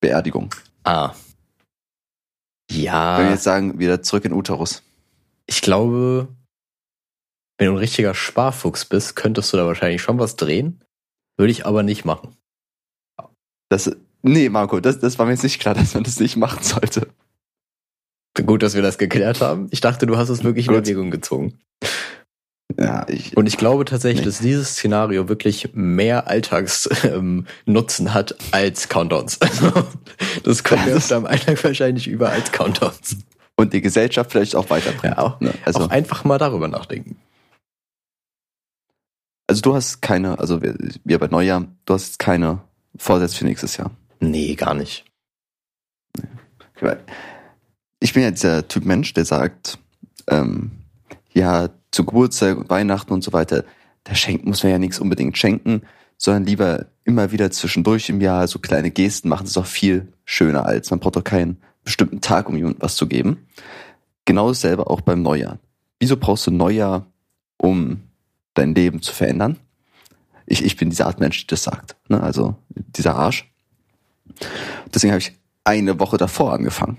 Beerdigung. 0.00 0.54
Ah. 0.84 1.14
Wenn 2.68 2.76
wir 2.78 2.82
Ja, 2.84 3.30
jetzt 3.30 3.44
sagen, 3.44 3.78
wieder 3.78 4.02
zurück 4.02 4.24
in 4.24 4.32
Uterus. 4.32 4.82
ich 5.46 5.60
glaube, 5.60 6.28
wenn 7.58 7.68
du 7.68 7.72
ein 7.74 7.78
richtiger 7.78 8.14
Sparfuchs 8.14 8.84
bist, 8.84 9.16
könntest 9.16 9.52
du 9.52 9.56
da 9.56 9.66
wahrscheinlich 9.66 10.02
schon 10.02 10.18
was 10.18 10.36
drehen. 10.36 10.80
Würde 11.36 11.50
ich 11.52 11.66
aber 11.66 11.82
nicht 11.82 12.04
machen. 12.04 12.36
Das, 13.70 13.90
nee, 14.22 14.48
Marco, 14.48 14.80
das, 14.80 14.98
das 15.00 15.18
war 15.18 15.26
mir 15.26 15.32
jetzt 15.32 15.42
nicht 15.42 15.60
klar, 15.60 15.74
dass 15.74 15.94
man 15.94 16.04
das 16.04 16.20
nicht 16.20 16.36
machen 16.36 16.62
sollte. 16.62 17.08
Gut, 18.44 18.62
dass 18.64 18.74
wir 18.74 18.82
das 18.82 18.98
geklärt 18.98 19.40
haben. 19.40 19.68
Ich 19.70 19.80
dachte, 19.80 20.06
du 20.06 20.16
hast 20.16 20.28
es 20.28 20.42
wirklich 20.42 20.66
in 20.66 20.72
Gut. 20.74 20.82
Erwägung 20.84 21.10
gezogen. 21.12 21.58
Ja, 22.76 23.06
ich, 23.08 23.36
Und 23.36 23.46
ich 23.46 23.56
glaube 23.56 23.84
tatsächlich, 23.84 24.20
Nee. 24.22 24.26
dass 24.26 24.38
dieses 24.40 24.70
Szenario 24.70 25.28
wirklich 25.28 25.70
mehr 25.74 26.26
Alltagsnutzen 26.26 28.14
hat 28.14 28.34
als 28.50 28.88
Countdowns. 28.88 29.38
Also, 29.54 29.86
das 30.42 30.64
kommt 30.64 30.90
auf 30.92 31.06
deinem 31.08 31.26
Alltag 31.26 31.62
wahrscheinlich 31.62 32.08
über 32.08 32.30
als 32.30 32.50
Countdowns. 32.50 33.16
und 33.56 33.72
die 33.72 33.80
Gesellschaft 33.80 34.32
vielleicht 34.32 34.56
auch 34.56 34.68
weiterbringt. 34.70 35.16
Ja, 35.16 35.18
auch, 35.18 35.40
Ne? 35.40 35.54
Also, 35.64 35.80
auch 35.80 35.90
einfach 35.90 36.24
mal 36.24 36.38
darüber 36.38 36.66
nachdenken. 36.66 37.16
Also 39.54 39.62
du 39.62 39.74
hast 39.76 40.02
keine, 40.02 40.36
also 40.40 40.60
wir, 40.62 40.74
wir 41.04 41.18
bei 41.20 41.28
Neujahr, 41.28 41.64
du 41.84 41.94
hast 41.94 42.06
jetzt 42.06 42.18
keine 42.18 42.58
Vorsätze 42.96 43.36
für 43.36 43.44
nächstes 43.44 43.76
Jahr. 43.76 43.92
Nee, 44.18 44.56
gar 44.56 44.74
nicht. 44.74 45.04
Ich 48.00 48.12
bin 48.12 48.24
ja 48.24 48.32
dieser 48.32 48.66
Typ 48.66 48.84
Mensch, 48.84 49.14
der 49.14 49.24
sagt, 49.24 49.78
ähm, 50.26 50.72
ja, 51.32 51.68
zu 51.92 52.04
Geburtstag, 52.04 52.68
Weihnachten 52.68 53.12
und 53.12 53.22
so 53.22 53.32
weiter, 53.32 53.64
da 54.02 54.16
schenkt, 54.16 54.44
muss 54.44 54.64
man 54.64 54.72
ja 54.72 54.78
nichts 54.80 54.98
unbedingt 54.98 55.38
schenken, 55.38 55.82
sondern 56.18 56.46
lieber 56.46 56.86
immer 57.04 57.30
wieder 57.30 57.52
zwischendurch 57.52 58.08
im 58.08 58.20
Jahr 58.20 58.48
so 58.48 58.58
kleine 58.58 58.90
Gesten 58.90 59.28
machen. 59.28 59.44
Das 59.44 59.52
ist 59.52 59.58
auch 59.58 59.66
viel 59.66 60.12
schöner 60.24 60.66
als, 60.66 60.90
man 60.90 60.98
braucht 60.98 61.14
doch 61.14 61.22
keinen 61.22 61.58
bestimmten 61.84 62.20
Tag, 62.20 62.48
um 62.48 62.56
jemandem 62.56 62.82
was 62.82 62.96
zu 62.96 63.06
geben. 63.06 63.46
Genau 64.24 64.48
dasselbe 64.48 64.88
auch 64.88 65.00
beim 65.00 65.22
Neujahr. 65.22 65.60
Wieso 66.00 66.16
brauchst 66.16 66.48
du 66.48 66.50
Neujahr, 66.50 67.06
um 67.56 68.00
dein 68.54 68.74
Leben 68.74 69.02
zu 69.02 69.12
verändern? 69.12 69.58
Ich, 70.46 70.64
ich 70.64 70.76
bin 70.76 70.90
diese 70.90 71.06
Art 71.06 71.20
Mensch, 71.20 71.40
die 71.40 71.46
das 71.46 71.62
sagt. 71.62 71.96
Ne? 72.08 72.22
Also 72.22 72.56
dieser 72.76 73.16
Arsch. 73.16 73.50
Deswegen 74.92 75.12
habe 75.12 75.20
ich 75.20 75.32
eine 75.64 75.98
Woche 75.98 76.16
davor 76.16 76.52
angefangen. 76.52 76.98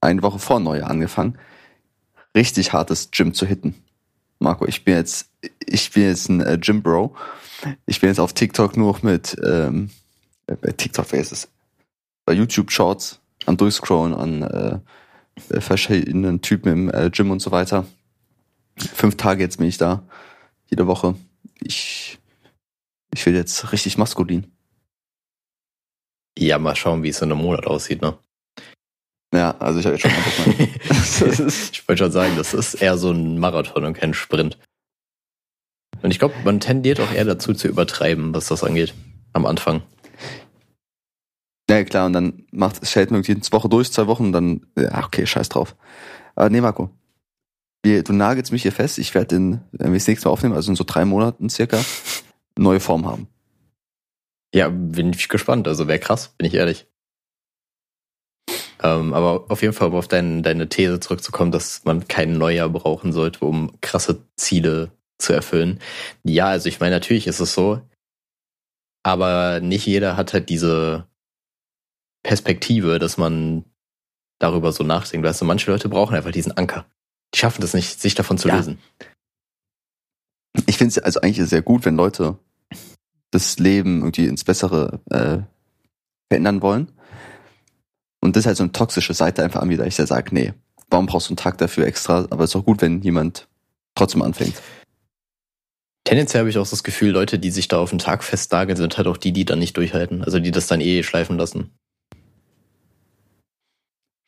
Eine 0.00 0.22
Woche 0.22 0.38
vor 0.38 0.60
Neujahr 0.60 0.90
angefangen. 0.90 1.38
Richtig 2.36 2.72
hartes 2.72 3.10
Gym 3.10 3.32
zu 3.32 3.46
hitten. 3.46 3.74
Marco, 4.38 4.66
ich 4.66 4.84
bin 4.84 4.94
jetzt, 4.94 5.30
ich 5.64 5.90
bin 5.92 6.04
jetzt 6.04 6.28
ein 6.28 6.40
äh, 6.40 6.58
Gym 6.60 6.82
Bro. 6.82 7.14
Ich 7.86 8.00
bin 8.00 8.10
jetzt 8.10 8.18
auf 8.18 8.32
TikTok 8.32 8.76
nur 8.76 8.92
noch 8.92 9.02
mit, 9.02 9.36
ähm, 9.44 9.90
äh, 10.46 10.56
bei 10.56 10.72
TikTok, 10.72 11.06
wer 11.10 11.20
ist 11.20 11.32
es? 11.32 11.48
Bei 12.26 12.32
YouTube 12.32 12.70
Shorts 12.70 13.20
am 13.46 13.56
Durchscrollen 13.56 14.14
an 14.14 14.42
äh, 14.42 15.60
verschiedenen 15.60 16.42
Typen 16.42 16.72
im 16.72 16.90
äh, 16.90 17.10
Gym 17.10 17.30
und 17.30 17.40
so 17.40 17.50
weiter. 17.50 17.86
Fünf 18.76 19.16
Tage 19.16 19.42
jetzt 19.42 19.58
bin 19.58 19.68
ich 19.68 19.78
da. 19.78 20.02
Jede 20.74 20.88
Woche. 20.88 21.14
Ich, 21.60 22.18
ich 23.14 23.24
will 23.26 23.36
jetzt 23.36 23.70
richtig 23.70 23.96
maskulin. 23.96 24.50
Ja, 26.36 26.58
mal 26.58 26.74
schauen, 26.74 27.04
wie 27.04 27.10
es 27.10 27.22
in 27.22 27.30
einem 27.30 27.40
Monat 27.42 27.68
aussieht, 27.68 28.02
ne? 28.02 28.18
Ja, 29.32 29.56
also 29.58 29.78
ich 29.78 29.86
habe 29.86 29.94
jetzt 29.94 30.02
schon 30.02 30.10
mal 30.10 31.28
ist- 31.48 31.70
ich 31.70 31.86
wollte 31.88 32.02
schon 32.02 32.10
sagen, 32.10 32.34
das 32.36 32.54
ist 32.54 32.74
eher 32.74 32.98
so 32.98 33.12
ein 33.12 33.38
Marathon 33.38 33.84
und 33.84 33.92
kein 33.94 34.14
Sprint. 34.14 34.58
Und 36.02 36.10
ich 36.10 36.18
glaube, 36.18 36.34
man 36.44 36.58
tendiert 36.58 36.98
auch 36.98 37.12
eher 37.12 37.24
dazu 37.24 37.54
zu 37.54 37.68
übertreiben, 37.68 38.34
was 38.34 38.48
das 38.48 38.64
angeht. 38.64 38.94
Am 39.32 39.46
Anfang. 39.46 39.80
Ja, 41.70 41.84
klar, 41.84 42.06
und 42.06 42.14
dann 42.14 42.48
macht 42.50 42.82
es 42.82 42.96
hält 42.96 43.12
man 43.12 43.22
jede 43.22 43.40
Woche 43.52 43.68
durch, 43.68 43.92
zwei 43.92 44.08
Wochen, 44.08 44.24
und 44.26 44.32
dann, 44.32 44.66
ja, 44.76 45.04
okay, 45.04 45.24
scheiß 45.24 45.50
drauf. 45.50 45.76
Aber 46.34 46.50
nee, 46.50 46.60
Marco. 46.60 46.90
Du 47.84 48.12
nagelst 48.12 48.52
mich 48.52 48.62
hier 48.62 48.72
fest, 48.72 48.98
ich 48.98 49.14
werde 49.14 49.36
in, 49.36 49.60
wenn 49.72 49.92
wir 49.92 49.98
das 49.98 50.08
nächste 50.08 50.28
Mal 50.28 50.32
aufnehmen, 50.32 50.54
also 50.54 50.72
in 50.72 50.76
so 50.76 50.84
drei 50.84 51.04
Monaten 51.04 51.48
circa, 51.48 51.78
neue 52.56 52.80
Form 52.80 53.06
haben. 53.06 53.28
Ja, 54.54 54.68
bin 54.68 55.12
ich 55.12 55.28
gespannt. 55.28 55.66
Also 55.66 55.88
wäre 55.88 55.98
krass, 55.98 56.28
bin 56.38 56.46
ich 56.46 56.54
ehrlich. 56.54 56.86
Ähm, 58.82 59.12
aber 59.12 59.46
auf 59.50 59.62
jeden 59.62 59.74
Fall, 59.74 59.88
um 59.88 59.94
auf 59.94 60.08
dein, 60.08 60.42
deine 60.42 60.68
These 60.68 61.00
zurückzukommen, 61.00 61.50
dass 61.50 61.84
man 61.84 62.06
kein 62.06 62.38
Neujahr 62.38 62.68
brauchen 62.68 63.12
sollte, 63.12 63.44
um 63.44 63.72
krasse 63.80 64.22
Ziele 64.36 64.92
zu 65.18 65.32
erfüllen. 65.32 65.80
Ja, 66.22 66.46
also 66.48 66.68
ich 66.68 66.80
meine, 66.80 66.94
natürlich 66.94 67.26
ist 67.26 67.40
es 67.40 67.54
so, 67.54 67.80
aber 69.02 69.60
nicht 69.60 69.86
jeder 69.86 70.16
hat 70.16 70.32
halt 70.32 70.48
diese 70.48 71.08
Perspektive, 72.22 72.98
dass 72.98 73.16
man 73.16 73.64
darüber 74.38 74.72
so 74.72 74.84
nachdenkt. 74.84 75.26
Weißt 75.26 75.40
du, 75.40 75.44
manche 75.44 75.70
Leute 75.70 75.88
brauchen 75.88 76.14
einfach 76.14 76.32
diesen 76.32 76.56
Anker. 76.56 76.86
Die 77.34 77.38
schaffen 77.38 77.60
das 77.60 77.74
nicht, 77.74 78.00
sich 78.00 78.14
davon 78.14 78.38
zu 78.38 78.48
Ja. 78.48 78.56
lösen. 78.56 78.78
Ich 80.66 80.78
finde 80.78 80.90
es 80.90 80.98
also 80.98 81.20
eigentlich 81.20 81.48
sehr 81.48 81.62
gut, 81.62 81.84
wenn 81.84 81.96
Leute 81.96 82.38
das 83.32 83.58
Leben 83.58 84.00
irgendwie 84.02 84.26
ins 84.26 84.44
Bessere 84.44 85.00
äh, 85.10 85.38
verändern 86.30 86.62
wollen. 86.62 86.92
Und 88.20 88.36
das 88.36 88.42
ist 88.42 88.46
halt 88.46 88.56
so 88.56 88.62
eine 88.62 88.72
toxische 88.72 89.14
Seite 89.14 89.42
einfach 89.42 89.60
an 89.60 89.68
mir, 89.68 89.76
da 89.78 89.84
ich 89.84 89.98
ja 89.98 90.06
sage, 90.06 90.32
nee, 90.32 90.54
warum 90.88 91.06
brauchst 91.06 91.28
du 91.28 91.32
einen 91.32 91.36
Tag 91.38 91.58
dafür 91.58 91.86
extra? 91.86 92.26
Aber 92.30 92.44
es 92.44 92.50
ist 92.50 92.56
auch 92.56 92.64
gut, 92.64 92.80
wenn 92.80 93.02
jemand 93.02 93.48
trotzdem 93.96 94.22
anfängt. 94.22 94.62
Tendenziell 96.04 96.40
habe 96.40 96.50
ich 96.50 96.58
auch 96.58 96.68
das 96.68 96.84
Gefühl, 96.84 97.10
Leute, 97.10 97.38
die 97.38 97.50
sich 97.50 97.66
da 97.66 97.78
auf 97.78 97.90
den 97.90 97.98
Tag 97.98 98.22
festnageln, 98.22 98.76
sind 98.76 98.96
halt 98.96 99.08
auch 99.08 99.16
die, 99.16 99.32
die 99.32 99.44
dann 99.44 99.58
nicht 99.58 99.76
durchhalten. 99.76 100.22
Also 100.22 100.38
die 100.38 100.52
das 100.52 100.68
dann 100.68 100.80
eh 100.80 101.02
schleifen 101.02 101.36
lassen. 101.36 101.70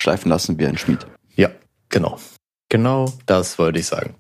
Schleifen 0.02 0.28
lassen 0.28 0.58
wie 0.58 0.66
ein 0.66 0.78
Schmied. 0.78 1.06
Ja, 1.36 1.50
genau. 1.88 2.18
Genau 2.68 3.12
das 3.26 3.58
wollte 3.58 3.78
ich 3.78 3.86
sagen. 3.86 4.14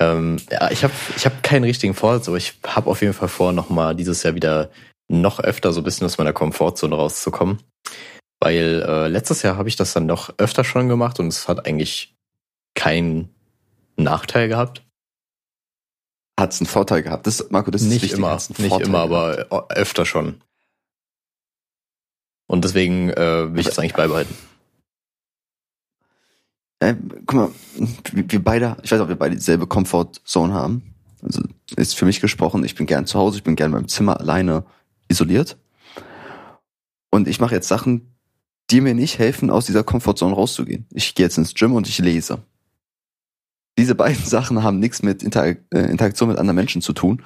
Ähm, 0.00 0.36
ja, 0.50 0.70
ich 0.70 0.84
habe 0.84 0.92
ich 1.16 1.26
hab 1.26 1.42
keinen 1.42 1.64
richtigen 1.64 1.94
Vorsatz, 1.94 2.28
aber 2.28 2.36
ich 2.36 2.54
habe 2.66 2.90
auf 2.90 3.00
jeden 3.00 3.14
Fall 3.14 3.28
vor, 3.28 3.52
nochmal 3.52 3.94
dieses 3.96 4.22
Jahr 4.22 4.34
wieder 4.34 4.70
noch 5.08 5.40
öfter 5.40 5.72
so 5.72 5.80
ein 5.80 5.84
bisschen 5.84 6.04
aus 6.04 6.18
meiner 6.18 6.32
Komfortzone 6.32 6.94
rauszukommen. 6.94 7.58
Weil 8.40 8.84
äh, 8.86 9.08
letztes 9.08 9.42
Jahr 9.42 9.56
habe 9.56 9.68
ich 9.68 9.76
das 9.76 9.92
dann 9.92 10.06
noch 10.06 10.32
öfter 10.38 10.62
schon 10.62 10.88
gemacht 10.88 11.18
und 11.18 11.28
es 11.28 11.48
hat 11.48 11.66
eigentlich 11.66 12.14
keinen 12.74 13.34
Nachteil 13.96 14.48
gehabt. 14.48 14.84
Hat 16.38 16.52
es 16.52 16.60
einen 16.60 16.68
Vorteil 16.68 17.02
gehabt? 17.02 17.26
Das, 17.26 17.50
Marco, 17.50 17.72
das 17.72 17.82
ist 17.82 17.88
nicht 17.88 18.02
wichtig. 18.02 18.18
immer, 18.18 18.34
nicht 18.34 18.68
Vorteil 18.68 18.86
immer, 18.86 19.00
aber 19.00 19.66
öfter 19.70 20.06
schon. 20.06 20.40
Und 22.46 22.64
deswegen 22.64 23.10
äh, 23.10 23.52
will 23.52 23.58
ich 23.58 23.66
das 23.66 23.78
eigentlich 23.80 23.94
beibehalten. 23.94 24.34
Äh, 26.80 26.94
guck 27.26 27.34
mal, 27.34 27.50
wir, 28.12 28.42
beide, 28.42 28.76
ich 28.82 28.92
weiß 28.92 29.00
auch, 29.00 29.08
wir 29.08 29.16
beide 29.16 29.36
dieselbe 29.36 29.66
Comfort-Zone 29.66 30.52
haben. 30.52 30.94
Also 31.22 31.42
ist 31.76 31.96
für 31.96 32.04
mich 32.04 32.20
gesprochen, 32.20 32.64
ich 32.64 32.76
bin 32.76 32.86
gern 32.86 33.06
zu 33.06 33.18
Hause, 33.18 33.38
ich 33.38 33.44
bin 33.44 33.56
gern 33.56 33.70
in 33.70 33.72
meinem 33.72 33.88
Zimmer 33.88 34.20
alleine 34.20 34.64
isoliert. 35.08 35.56
Und 37.10 37.26
ich 37.26 37.40
mache 37.40 37.54
jetzt 37.54 37.68
Sachen, 37.68 38.14
die 38.70 38.80
mir 38.80 38.94
nicht 38.94 39.18
helfen, 39.18 39.50
aus 39.50 39.66
dieser 39.66 39.82
Comfortzone 39.82 40.34
rauszugehen. 40.34 40.86
Ich 40.92 41.14
gehe 41.14 41.26
jetzt 41.26 41.38
ins 41.38 41.54
Gym 41.54 41.72
und 41.74 41.88
ich 41.88 41.98
lese. 41.98 42.42
Diese 43.78 43.94
beiden 43.94 44.24
Sachen 44.24 44.62
haben 44.62 44.78
nichts 44.78 45.02
mit 45.02 45.22
Inter 45.22 45.46
äh, 45.46 45.56
Interaktion 45.70 46.28
mit 46.28 46.38
anderen 46.38 46.56
Menschen 46.56 46.82
zu 46.82 46.92
tun. 46.92 47.22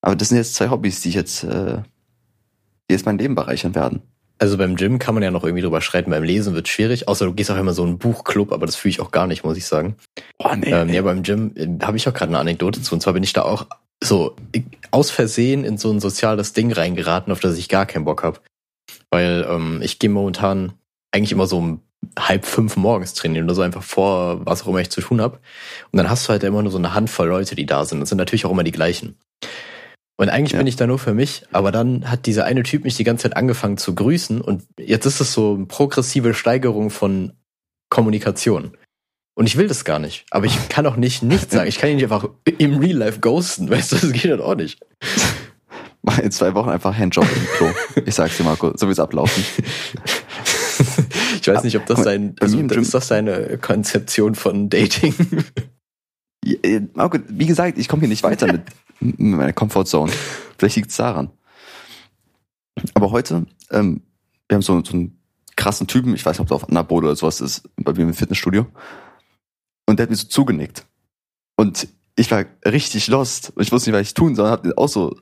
Aber 0.00 0.16
das 0.16 0.28
sind 0.28 0.38
jetzt 0.38 0.54
zwei 0.54 0.70
Hobbys, 0.70 1.00
die 1.00 1.10
ich 1.10 1.14
jetzt, 1.14 1.44
äh, 1.44 1.82
die 2.88 2.94
jetzt 2.94 3.06
mein 3.06 3.18
Leben 3.18 3.34
bereichern 3.34 3.74
werden. 3.74 4.02
Also 4.40 4.56
beim 4.56 4.76
Gym 4.76 4.98
kann 4.98 5.14
man 5.14 5.22
ja 5.22 5.30
noch 5.30 5.42
irgendwie 5.42 5.62
drüber 5.62 5.80
schreiten, 5.80 6.10
beim 6.10 6.22
Lesen 6.22 6.54
wird 6.54 6.68
schwierig, 6.68 7.08
außer 7.08 7.24
du 7.24 7.34
gehst 7.34 7.50
auch 7.50 7.56
immer 7.56 7.72
so 7.72 7.82
in 7.82 7.88
einen 7.90 7.98
Buchclub, 7.98 8.52
aber 8.52 8.66
das 8.66 8.76
fühle 8.76 8.90
ich 8.90 9.00
auch 9.00 9.10
gar 9.10 9.26
nicht, 9.26 9.44
muss 9.44 9.56
ich 9.56 9.66
sagen. 9.66 9.96
Oh 10.38 10.54
nee. 10.54 10.70
Ähm, 10.70 10.90
ja, 10.90 11.02
beim 11.02 11.22
Gym 11.24 11.52
äh, 11.56 11.66
habe 11.84 11.96
ich 11.96 12.08
auch 12.08 12.14
gerade 12.14 12.30
eine 12.30 12.38
Anekdote 12.38 12.80
zu. 12.80 12.94
Und 12.94 13.00
zwar 13.00 13.14
bin 13.14 13.24
ich 13.24 13.32
da 13.32 13.42
auch 13.42 13.66
so 14.02 14.36
ich- 14.52 14.64
aus 14.92 15.10
Versehen 15.10 15.64
in 15.64 15.76
so 15.76 15.90
ein 15.90 16.00
soziales 16.00 16.52
Ding 16.52 16.72
reingeraten, 16.72 17.32
auf 17.32 17.40
das 17.40 17.58
ich 17.58 17.68
gar 17.68 17.86
keinen 17.86 18.04
Bock 18.04 18.22
habe. 18.22 18.40
Weil 19.10 19.44
ähm, 19.48 19.80
ich 19.82 19.98
gehe 19.98 20.10
momentan 20.10 20.72
eigentlich 21.12 21.32
immer 21.32 21.46
so 21.46 21.58
um 21.58 21.80
halb 22.16 22.46
fünf 22.46 22.76
morgens 22.76 23.14
trainieren 23.14 23.46
oder 23.46 23.56
so 23.56 23.62
einfach 23.62 23.82
vor, 23.82 24.46
was 24.46 24.62
auch 24.62 24.68
immer 24.68 24.80
ich 24.80 24.90
zu 24.90 25.00
tun 25.00 25.20
habe. 25.20 25.38
Und 25.90 25.96
dann 25.96 26.08
hast 26.08 26.26
du 26.26 26.30
halt 26.30 26.44
immer 26.44 26.62
nur 26.62 26.70
so 26.70 26.78
eine 26.78 26.94
Handvoll 26.94 27.28
Leute, 27.28 27.56
die 27.56 27.66
da 27.66 27.84
sind. 27.84 28.00
Das 28.00 28.08
sind 28.08 28.18
natürlich 28.18 28.46
auch 28.46 28.52
immer 28.52 28.62
die 28.62 28.72
gleichen. 28.72 29.16
Und 30.20 30.28
eigentlich 30.30 30.52
Ja. 30.52 30.58
bin 30.58 30.66
ich 30.66 30.74
da 30.76 30.86
nur 30.86 30.98
für 30.98 31.14
mich, 31.14 31.44
aber 31.52 31.70
dann 31.70 32.10
hat 32.10 32.26
dieser 32.26 32.44
eine 32.44 32.64
Typ 32.64 32.82
mich 32.84 32.96
die 32.96 33.04
ganze 33.04 33.22
Zeit 33.22 33.36
angefangen 33.36 33.78
zu 33.78 33.94
grüßen 33.94 34.40
und 34.40 34.64
jetzt 34.78 35.06
ist 35.06 35.20
es 35.20 35.32
so 35.32 35.54
eine 35.54 35.66
progressive 35.66 36.34
Steigerung 36.34 36.90
von 36.90 37.32
Kommunikation. 37.88 38.76
Und 39.34 39.46
ich 39.46 39.56
will 39.56 39.68
das 39.68 39.84
gar 39.84 40.00
nicht. 40.00 40.26
Aber 40.32 40.46
ich 40.46 40.68
kann 40.68 40.84
auch 40.86 40.96
nicht 40.96 41.22
nichts 41.22 41.54
sagen. 41.54 41.68
Ich 41.68 41.78
kann 41.78 41.90
ihn 41.90 41.96
nicht 41.96 42.04
einfach 42.04 42.28
im 42.58 42.78
Real 42.78 42.96
Life 42.96 43.20
ghosten, 43.20 43.70
weißt 43.70 43.92
du, 43.92 43.96
das 43.96 44.12
geht 44.12 44.30
halt 44.30 44.40
auch 44.40 44.56
nicht. 44.56 44.80
Mach 46.02 46.18
in 46.18 46.32
zwei 46.32 46.52
Wochen 46.54 46.70
einfach 46.70 46.96
Handjob 46.96 47.24
im 47.24 47.46
Klo. 47.56 47.70
Ich 48.04 48.14
sag's 48.16 48.36
dir, 48.36 48.42
Marco, 48.42 48.72
so 48.76 48.86
wird's 48.88 48.98
ablaufen. 48.98 49.44
Ich 51.40 51.46
weiß 51.46 51.62
nicht, 51.64 51.76
ob 51.76 51.86
das 51.86 52.02
sein, 52.02 52.34
also, 52.40 52.58
ist 52.58 52.94
das 52.94 53.08
seine 53.08 53.58
Konzeption 53.58 54.34
von 54.34 54.68
Dating? 54.68 55.14
Äh, 56.44 56.80
Marco, 56.94 57.18
wie 57.28 57.46
gesagt, 57.46 57.78
ich 57.78 57.88
komme 57.88 58.00
hier 58.00 58.08
nicht 58.08 58.22
weiter 58.22 58.46
mit, 58.46 58.62
mit 59.00 59.18
meiner 59.18 59.52
Comfortzone. 59.52 60.12
Vielleicht 60.58 60.76
liegt's 60.76 60.96
daran. 60.96 61.30
Aber 62.94 63.10
heute, 63.10 63.46
ähm, 63.70 64.02
wir 64.48 64.56
haben 64.56 64.62
so, 64.62 64.82
so 64.84 64.92
einen 64.92 65.20
krassen 65.56 65.86
Typen, 65.86 66.14
ich 66.14 66.24
weiß 66.24 66.38
nicht, 66.38 66.40
ob 66.40 66.46
der 66.48 66.56
auf 66.56 66.68
Anabode 66.68 67.06
oder 67.06 67.16
sowas 67.16 67.40
ist, 67.40 67.68
bei 67.76 67.92
mir 67.92 68.02
im 68.02 68.14
Fitnessstudio. 68.14 68.66
Und 69.86 69.98
der 69.98 70.04
hat 70.04 70.10
mir 70.10 70.16
so 70.16 70.28
zugenickt. 70.28 70.86
Und 71.56 71.88
ich 72.14 72.30
war 72.30 72.44
richtig 72.64 73.08
lost. 73.08 73.50
Und 73.54 73.62
ich 73.62 73.72
wusste 73.72 73.90
nicht, 73.90 73.98
was 73.98 74.06
ich 74.06 74.14
tun 74.14 74.34
soll. 74.34 74.50
Hab 74.50 74.66
auch 74.78 74.88
so 74.88 75.16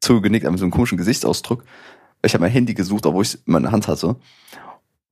zugenickt, 0.00 0.44
aber 0.44 0.52
mit 0.52 0.60
so 0.60 0.64
einem 0.64 0.72
komischen 0.72 0.98
Gesichtsausdruck. 0.98 1.64
Ich 2.24 2.34
habe 2.34 2.42
mein 2.42 2.52
Handy 2.52 2.74
gesucht, 2.74 3.06
obwohl 3.06 3.22
ich 3.22 3.34
es 3.34 3.34
in 3.34 3.52
meiner 3.52 3.72
Hand 3.72 3.88
hatte. 3.88 4.16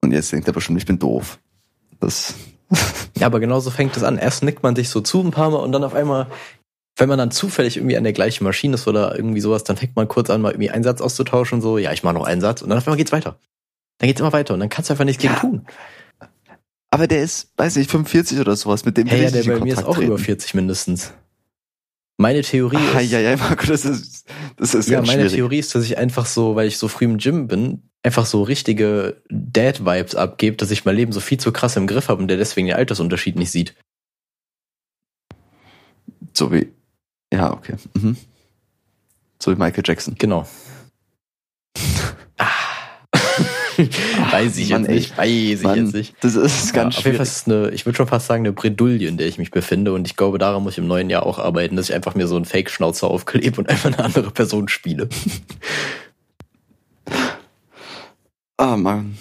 Und 0.01 0.13
jetzt 0.13 0.33
denkt 0.33 0.47
er 0.47 0.53
bestimmt, 0.53 0.79
ich 0.79 0.87
bin 0.87 0.99
doof. 0.99 1.39
Das, 1.99 2.35
Ja, 3.19 3.27
aber 3.27 3.41
genauso 3.41 3.71
fängt 3.71 3.97
es 3.97 4.03
an. 4.03 4.17
Erst 4.19 4.43
nickt 4.43 4.63
man 4.63 4.75
sich 4.77 4.89
so 4.89 5.01
zu 5.01 5.21
ein 5.21 5.31
paar 5.31 5.51
Mal 5.51 5.59
und 5.59 5.73
dann 5.73 5.85
auf 5.85 5.95
einmal, 5.95 6.27
wenn 6.97 7.09
man 7.09 7.19
dann 7.19 7.31
zufällig 7.31 7.77
irgendwie 7.77 7.97
an 7.97 8.05
der 8.05 8.13
gleichen 8.13 8.45
Maschine 8.45 8.75
ist 8.75 8.87
oder 8.89 9.15
irgendwie 9.15 9.41
sowas, 9.41 9.65
dann 9.65 9.77
fängt 9.77 9.97
man 9.97 10.09
kurz 10.09 10.31
an, 10.31 10.41
mal 10.41 10.53
irgendwie 10.53 10.71
einen 10.71 10.85
Satz 10.85 11.01
auszutauschen, 11.01 11.61
so, 11.61 11.79
ja, 11.79 11.93
ich 11.93 12.03
mache 12.03 12.15
noch 12.15 12.25
einen 12.25 12.41
Satz 12.41 12.63
und 12.63 12.69
dann 12.71 12.79
auf 12.79 12.87
einmal 12.87 12.97
geht's 12.97 13.13
weiter. 13.13 13.37
Dann 13.99 14.07
geht's 14.07 14.21
immer 14.21 14.33
weiter 14.33 14.55
und 14.55 14.61
dann 14.61 14.69
kannst 14.69 14.89
du 14.89 14.95
einfach 14.95 15.05
nichts 15.05 15.21
gegen 15.23 15.35
Ja. 15.35 15.41
tun. 15.41 15.67
aber 16.91 17.07
der 17.07 17.23
ist, 17.23 17.53
weiß 17.57 17.77
nicht, 17.77 17.91
45 17.91 18.41
oder 18.41 18.57
sowas, 18.57 18.85
mit 18.85 18.97
dem 18.97 19.07
Hey, 19.07 19.21
ja, 19.23 19.27
ich 19.27 19.33
der 19.47 19.53
bei 19.55 19.61
mir 19.61 19.73
ist 19.75 19.85
auch 19.85 19.99
über 19.99 20.15
treten. 20.17 20.25
40 20.25 20.55
mindestens. 20.55 21.13
Meine 22.19 22.43
Theorie 22.43 22.77
ist, 22.77 22.95
Ah, 22.95 23.01
ja, 23.01 23.19
ja, 23.21 23.37
Marco, 23.37 23.67
das 23.67 23.85
ist, 23.85 24.27
das 24.57 24.75
ist 24.75 24.89
ja, 24.89 25.01
meine 25.01 25.13
schwierig. 25.13 25.33
Theorie 25.35 25.59
ist, 25.59 25.75
dass 25.75 25.85
ich 25.85 25.97
einfach 25.99 26.27
so, 26.27 26.55
weil 26.57 26.69
ich 26.69 26.77
so 26.79 26.89
früh 26.89 27.05
im 27.07 27.19
Gym 27.19 27.49
bin, 27.49 27.90
einfach 28.03 28.27
so 28.27 28.43
richtige 28.43 29.17
Dad-Vibes 29.29 30.15
abgebe, 30.15 30.57
dass 30.57 30.71
ich 30.71 30.85
mein 30.85 30.97
Leben 30.97 31.13
so 31.13 31.21
viel 31.21 31.39
zu 31.39 31.53
krass 31.53 31.77
im 31.77 31.87
Griff 31.87 32.09
habe 32.09 32.23
und 32.23 32.29
der 32.29 32.37
deswegen 32.37 32.67
den 32.67 32.77
Altersunterschied 32.77 33.37
nicht 33.37 33.51
sieht. 33.51 33.75
So 36.33 36.53
wie, 36.53 36.69
ja, 37.33 37.53
okay. 37.53 37.75
Mhm. 37.95 38.17
So 39.39 39.53
wie 39.53 39.57
Michael 39.57 39.83
Jackson. 39.87 40.15
Genau. 40.19 40.47
Ah. 42.39 42.49
weiß 44.31 44.57
ich 44.59 44.71
Mann, 44.71 44.83
jetzt 44.83 44.91
ey. 44.91 44.95
nicht, 44.95 45.19
weiß 45.19 45.29
ich 45.31 45.63
Mann, 45.63 45.85
jetzt 45.85 45.95
nicht. 45.95 46.15
Das 46.21 46.35
ist 46.35 46.73
ganz 46.73 46.95
ja, 46.95 46.99
auf 46.99 47.05
jeden 47.05 47.17
Fall 47.17 47.27
ist 47.27 47.37
es 47.37 47.47
eine, 47.47 47.71
ich 47.71 47.87
würde 47.87 47.97
schon 47.97 48.07
fast 48.07 48.27
sagen, 48.27 48.43
eine 48.43 48.53
Bredouille, 48.53 49.09
in 49.09 49.17
der 49.17 49.27
ich 49.27 49.39
mich 49.39 49.51
befinde 49.51 49.93
und 49.93 50.07
ich 50.07 50.17
glaube, 50.17 50.39
daran 50.39 50.63
muss 50.63 50.75
ich 50.75 50.79
im 50.79 50.87
neuen 50.87 51.11
Jahr 51.11 51.25
auch 51.25 51.39
arbeiten, 51.39 51.77
dass 51.77 51.89
ich 51.89 51.95
einfach 51.95 52.15
mir 52.15 52.27
so 52.27 52.37
einen 52.37 52.45
Fake-Schnauzer 52.45 53.09
aufklebe 53.09 53.59
und 53.59 53.69
einfach 53.71 53.93
eine 53.93 54.05
andere 54.05 54.31
Person 54.31 54.69
spiele. 54.69 55.09
Ah, 58.61 58.77
Mann. 58.77 59.17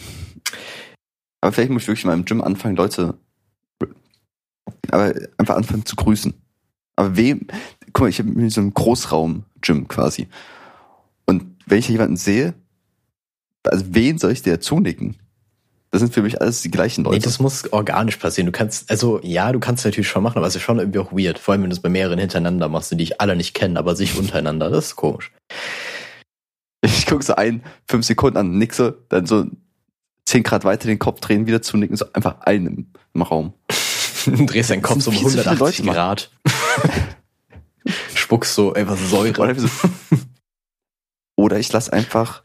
Aber 1.40 1.54
vielleicht 1.54 1.72
muss 1.72 1.84
ich 1.84 1.88
wirklich 1.88 2.04
mal 2.04 2.14
im 2.14 2.26
Gym 2.26 2.42
anfangen, 2.42 2.76
Leute, 2.76 3.18
aber 4.92 5.14
einfach 5.38 5.56
anfangen 5.56 5.86
zu 5.86 5.96
grüßen. 5.96 6.34
Aber 6.98 7.16
wem, 7.16 7.48
guck 7.94 8.02
mal, 8.02 8.10
ich 8.10 8.20
habe 8.20 8.50
so 8.50 8.60
einen 8.60 8.74
Großraum-Gym 8.74 9.88
quasi. 9.88 10.28
Und 11.26 11.56
wenn 11.68 11.80
ich 11.80 11.88
jemanden 11.88 12.18
sehe, 12.18 12.54
also 13.64 13.86
wen 13.88 14.18
soll 14.18 14.34
ich 14.34 14.42
dir 14.42 14.60
zunicken? 14.60 15.16
Das 15.92 16.02
sind 16.02 16.14
für 16.14 16.22
mich 16.22 16.42
alles 16.42 16.62
die 16.62 16.70
gleichen 16.70 17.06
Leute. 17.06 17.16
Nee, 17.16 17.24
das 17.24 17.40
muss 17.40 17.72
organisch 17.72 18.18
passieren. 18.18 18.48
Du 18.48 18.52
kannst, 18.52 18.92
also 18.92 19.22
ja, 19.24 19.54
du 19.54 19.62
kannst 19.62 19.82
es 19.82 19.86
natürlich 19.86 20.10
schon 20.10 20.22
machen, 20.22 20.38
aber 20.38 20.48
es 20.48 20.56
ist 20.58 20.64
schon 20.64 20.80
irgendwie 20.80 21.00
auch 21.00 21.14
weird. 21.14 21.40
Vor 21.40 21.54
allem, 21.54 21.64
wenn 21.64 21.70
du 21.70 21.78
es 21.78 21.82
bei 21.82 21.88
mehreren 21.88 22.20
hintereinander 22.20 22.68
machst, 22.68 22.92
die 22.92 23.02
ich 23.02 23.22
alle 23.22 23.38
nicht 23.38 23.54
kenne, 23.54 23.80
aber 23.80 23.96
sich 23.96 24.18
untereinander. 24.18 24.70
Das 24.70 24.88
ist 24.88 24.96
komisch. 24.98 25.32
Ich 26.82 27.06
gucke 27.06 27.24
so 27.24 27.36
ein, 27.36 27.64
fünf 27.88 28.06
Sekunden 28.06 28.38
an, 28.38 28.58
nixe, 28.58 29.04
dann 29.10 29.26
so 29.26 29.46
zehn 30.26 30.44
Grad 30.44 30.64
weiter 30.64 30.88
den 30.88 31.00
Kopf 31.00 31.20
drehen, 31.20 31.48
wieder 31.48 31.62
zunicken, 31.62 31.98
so 31.98 32.06
einfach 32.14 32.42
einen 32.42 32.94
im 33.14 33.22
Raum. 33.22 33.54
Drehst 34.26 34.70
deinen 34.70 34.82
Kopf 34.82 35.02
so 35.02 35.10
um 35.10 35.18
sind 35.18 35.30
viel 35.30 35.32
zu 35.32 35.38
viele 35.38 35.52
180 35.52 35.60
Leute, 35.60 35.86
Mann. 35.86 35.96
Grad. 35.96 36.32
Spuckst 38.14 38.54
so 38.54 38.74
einfach 38.74 38.94
Oder, 38.94 39.34
Säure. 39.34 39.60
so. 39.60 39.68
Oder 41.36 41.60
ich 41.60 41.72
lasse 41.72 41.92
einfach 41.94 42.44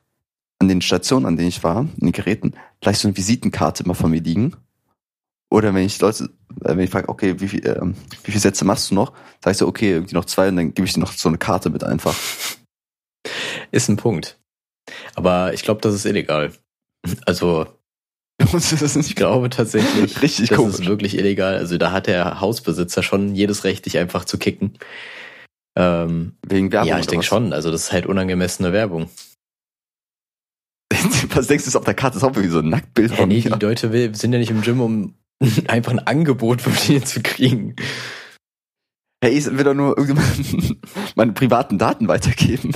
an 0.60 0.68
den 0.68 0.80
Stationen, 0.80 1.26
an 1.26 1.36
denen 1.36 1.48
ich 1.48 1.62
war, 1.62 1.80
in 1.80 2.06
den 2.06 2.12
Geräten, 2.12 2.54
gleich 2.80 2.98
so 2.98 3.08
eine 3.08 3.16
Visitenkarte 3.16 3.84
immer 3.84 3.94
von 3.94 4.10
mir 4.10 4.20
liegen. 4.20 4.56
Oder 5.50 5.74
wenn 5.74 5.84
ich 5.84 6.00
Leute, 6.00 6.24
äh, 6.64 6.76
wenn 6.76 6.80
ich 6.80 6.90
frage, 6.90 7.08
okay, 7.08 7.38
wie, 7.38 7.48
viel, 7.48 7.66
ähm, 7.66 7.94
wie 8.24 8.30
viele 8.30 8.40
Sätze 8.40 8.64
machst 8.64 8.90
du 8.90 8.94
noch? 8.94 9.12
Sag 9.42 9.52
ich 9.52 9.58
so, 9.58 9.66
okay, 9.66 9.90
irgendwie 9.92 10.14
noch 10.14 10.24
zwei 10.24 10.48
und 10.48 10.56
dann 10.56 10.74
gebe 10.74 10.86
ich 10.86 10.94
dir 10.94 11.00
noch 11.00 11.12
so 11.12 11.28
eine 11.28 11.38
Karte 11.38 11.70
mit 11.70 11.84
einfach. 11.84 12.14
Ist 13.74 13.88
ein 13.88 13.96
Punkt. 13.96 14.38
Aber 15.16 15.52
ich 15.52 15.62
glaube, 15.62 15.80
das 15.80 15.94
ist 15.94 16.04
illegal. 16.06 16.52
Also, 17.26 17.66
ich 18.54 19.14
glaube 19.14 19.50
tatsächlich, 19.50 20.22
Richtig 20.22 20.48
das 20.48 20.56
komisch. 20.58 20.74
ist 20.80 20.86
wirklich 20.86 21.18
illegal. 21.18 21.56
Also 21.58 21.76
da 21.76 21.92
hat 21.92 22.06
der 22.06 22.40
Hausbesitzer 22.40 23.02
schon 23.02 23.34
jedes 23.34 23.64
Recht, 23.64 23.84
dich 23.84 23.98
einfach 23.98 24.24
zu 24.24 24.38
kicken. 24.38 24.78
Ähm, 25.76 26.36
Wegen 26.46 26.72
Werbung. 26.72 26.88
ja, 26.88 26.98
ich 26.98 27.06
denke 27.06 27.26
schon. 27.26 27.52
Also 27.52 27.70
das 27.70 27.82
ist 27.84 27.92
halt 27.92 28.06
unangemessene 28.06 28.72
Werbung. 28.72 29.10
was 31.34 31.46
denkst 31.48 31.70
du, 31.70 31.78
auf 31.78 31.84
der 31.84 31.92
Karte 31.94 32.16
ist 32.16 32.24
auch 32.24 32.30
irgendwie 32.30 32.48
so 32.48 32.60
ein 32.60 32.70
Nacktbild 32.70 33.10
Ja, 33.10 33.16
von 33.18 33.28
nee, 33.28 33.40
die 33.42 33.50
mir? 33.50 33.58
Leute 33.58 33.92
will, 33.92 34.14
sind 34.14 34.32
ja 34.32 34.38
nicht 34.38 34.50
im 34.50 34.62
Gym, 34.62 34.80
um 34.80 35.14
einfach 35.68 35.92
ein 35.92 35.98
Angebot 36.06 36.62
von 36.62 36.72
dir 36.86 37.04
zu 37.04 37.20
kriegen. 37.22 37.76
Hey, 39.22 39.36
ich 39.36 39.44
will 39.46 39.64
doch 39.64 39.74
nur 39.74 39.94
meine 41.16 41.32
privaten 41.32 41.78
Daten 41.78 42.08
weitergeben. 42.08 42.72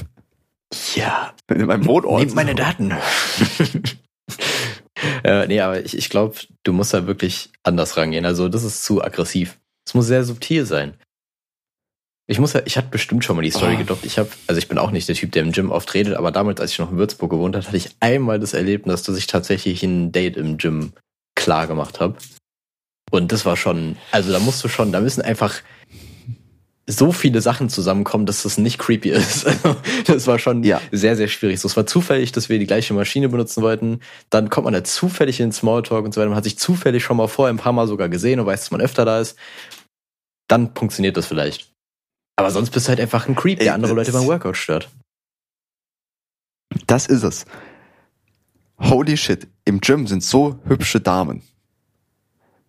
Ja, 0.95 1.35
In 1.49 1.67
meinem 1.67 1.87
Wohnort. 1.87 2.21
nehmt 2.21 2.35
meine 2.35 2.55
Daten. 2.55 2.93
äh, 5.25 5.47
nee, 5.47 5.61
aber 5.61 5.85
ich, 5.85 5.97
ich 5.97 6.11
glaube, 6.11 6.37
du 6.65 6.73
musst 6.73 6.93
da 6.95 7.07
wirklich 7.07 7.51
anders 7.63 7.97
rangehen. 7.97 8.27
Also 8.27 8.49
das 8.49 8.65
ist 8.65 8.85
zu 8.85 9.03
aggressiv. 9.03 9.59
Es 9.87 9.95
muss 9.95 10.07
sehr 10.07 10.25
subtil 10.25 10.67
sein. 10.67 10.95
Ich 12.31 12.39
muss 12.39 12.53
ja, 12.53 12.61
ich 12.67 12.77
hatte 12.77 12.89
bestimmt 12.89 13.25
schon 13.25 13.37
mal 13.37 13.43
die 13.43 13.51
Story 13.51 13.75
Oh. 13.77 13.79
gedoppt. 13.79 14.05
Ich 14.05 14.19
habe, 14.19 14.29
also 14.47 14.59
ich 14.59 14.69
bin 14.69 14.77
auch 14.77 14.91
nicht 14.91 15.09
der 15.09 15.15
Typ, 15.17 15.33
der 15.33 15.43
im 15.43 15.53
Gym 15.53 15.71
oft 15.71 15.95
redet, 15.95 16.15
aber 16.15 16.31
damals, 16.31 16.61
als 16.61 16.73
ich 16.73 16.79
noch 16.79 16.91
in 16.91 16.99
Würzburg 16.99 17.31
gewohnt 17.31 17.57
habe, 17.57 17.67
hatte 17.67 17.77
ich 17.79 17.89
einmal 18.01 18.39
das 18.39 18.53
Erlebnis, 18.53 19.03
dass 19.03 19.17
ich 19.17 19.27
tatsächlich 19.27 19.83
ein 19.83 20.13
Date 20.13 20.37
im 20.37 20.59
Gym 20.59 20.93
klar 21.35 21.67
gemacht 21.67 22.01
habe. 22.01 22.17
Und 23.11 23.33
das 23.33 23.47
war 23.47 23.57
schon, 23.57 23.97
also 24.13 24.31
da 24.31 24.39
musst 24.41 24.63
du 24.63 24.69
schon, 24.69 24.93
da 24.93 25.01
müssen 25.01 25.23
einfach 25.23 25.55
so 26.91 27.13
viele 27.13 27.43
Sachen 27.43 27.69
zusammenkommen, 27.69 28.25
dass 28.25 28.45
das 28.45 28.57
nicht 28.57 28.79
creepy 28.79 29.11
ist. 29.11 29.47
Also, 29.63 29.77
das 30.07 30.27
war 30.27 30.39
schon 30.39 30.63
Ja. 30.65 30.81
sehr, 30.91 31.17
sehr 31.17 31.29
schwierig. 31.29 31.61
So, 31.61 31.69
es 31.69 31.77
war 31.77 31.87
zufällig, 31.87 32.33
dass 32.33 32.49
wir 32.49 32.59
die 32.59 32.67
gleiche 32.67 32.95
Maschine 32.95 33.29
benutzen 33.29 33.63
wollten. 33.63 34.01
Dann 34.31 34.49
kommt 34.49 34.65
man 34.65 34.73
da 34.73 34.83
zufällig 34.83 35.39
in 35.39 35.49
den 35.49 35.53
Smalltalk 35.53 36.05
und 36.05 36.15
so 36.15 36.21
weiter. 36.21 36.31
Man 36.31 36.37
hat 36.37 36.45
sich 36.45 36.59
zufällig 36.59 37.05
schon 37.05 37.19
mal 37.19 37.29
vorher 37.29 37.53
ein 37.53 37.59
paar 37.59 37.73
Mal 37.75 37.87
sogar 37.87 38.09
gesehen 38.09 38.41
und 38.41 38.47
weiß, 38.47 38.61
dass 38.61 38.71
man 38.71 38.81
öfter 38.81 39.05
da 39.05 39.21
ist. 39.21 39.37
Dann 40.49 40.75
funktioniert 40.75 41.17
das 41.19 41.27
vielleicht. 41.27 41.71
Aber 42.37 42.51
sonst 42.51 42.71
bist 42.71 42.87
du 42.87 42.89
halt 42.91 43.01
einfach 43.01 43.29
ein 43.29 43.35
Creep, 43.35 43.59
der 43.59 43.75
andere 43.75 43.93
Leute 43.93 44.13
beim 44.13 44.27
Workout 44.27 44.57
stört. 44.57 44.89
Das 46.87 47.07
ist 47.07 47.23
es. 47.23 47.45
Holy 48.81 49.17
shit. 49.17 49.47
Im 49.67 49.81
Gym 49.81 50.07
sind 50.07 50.23
so 50.23 50.59
hübsche 50.65 51.01
Damen. 51.01 51.43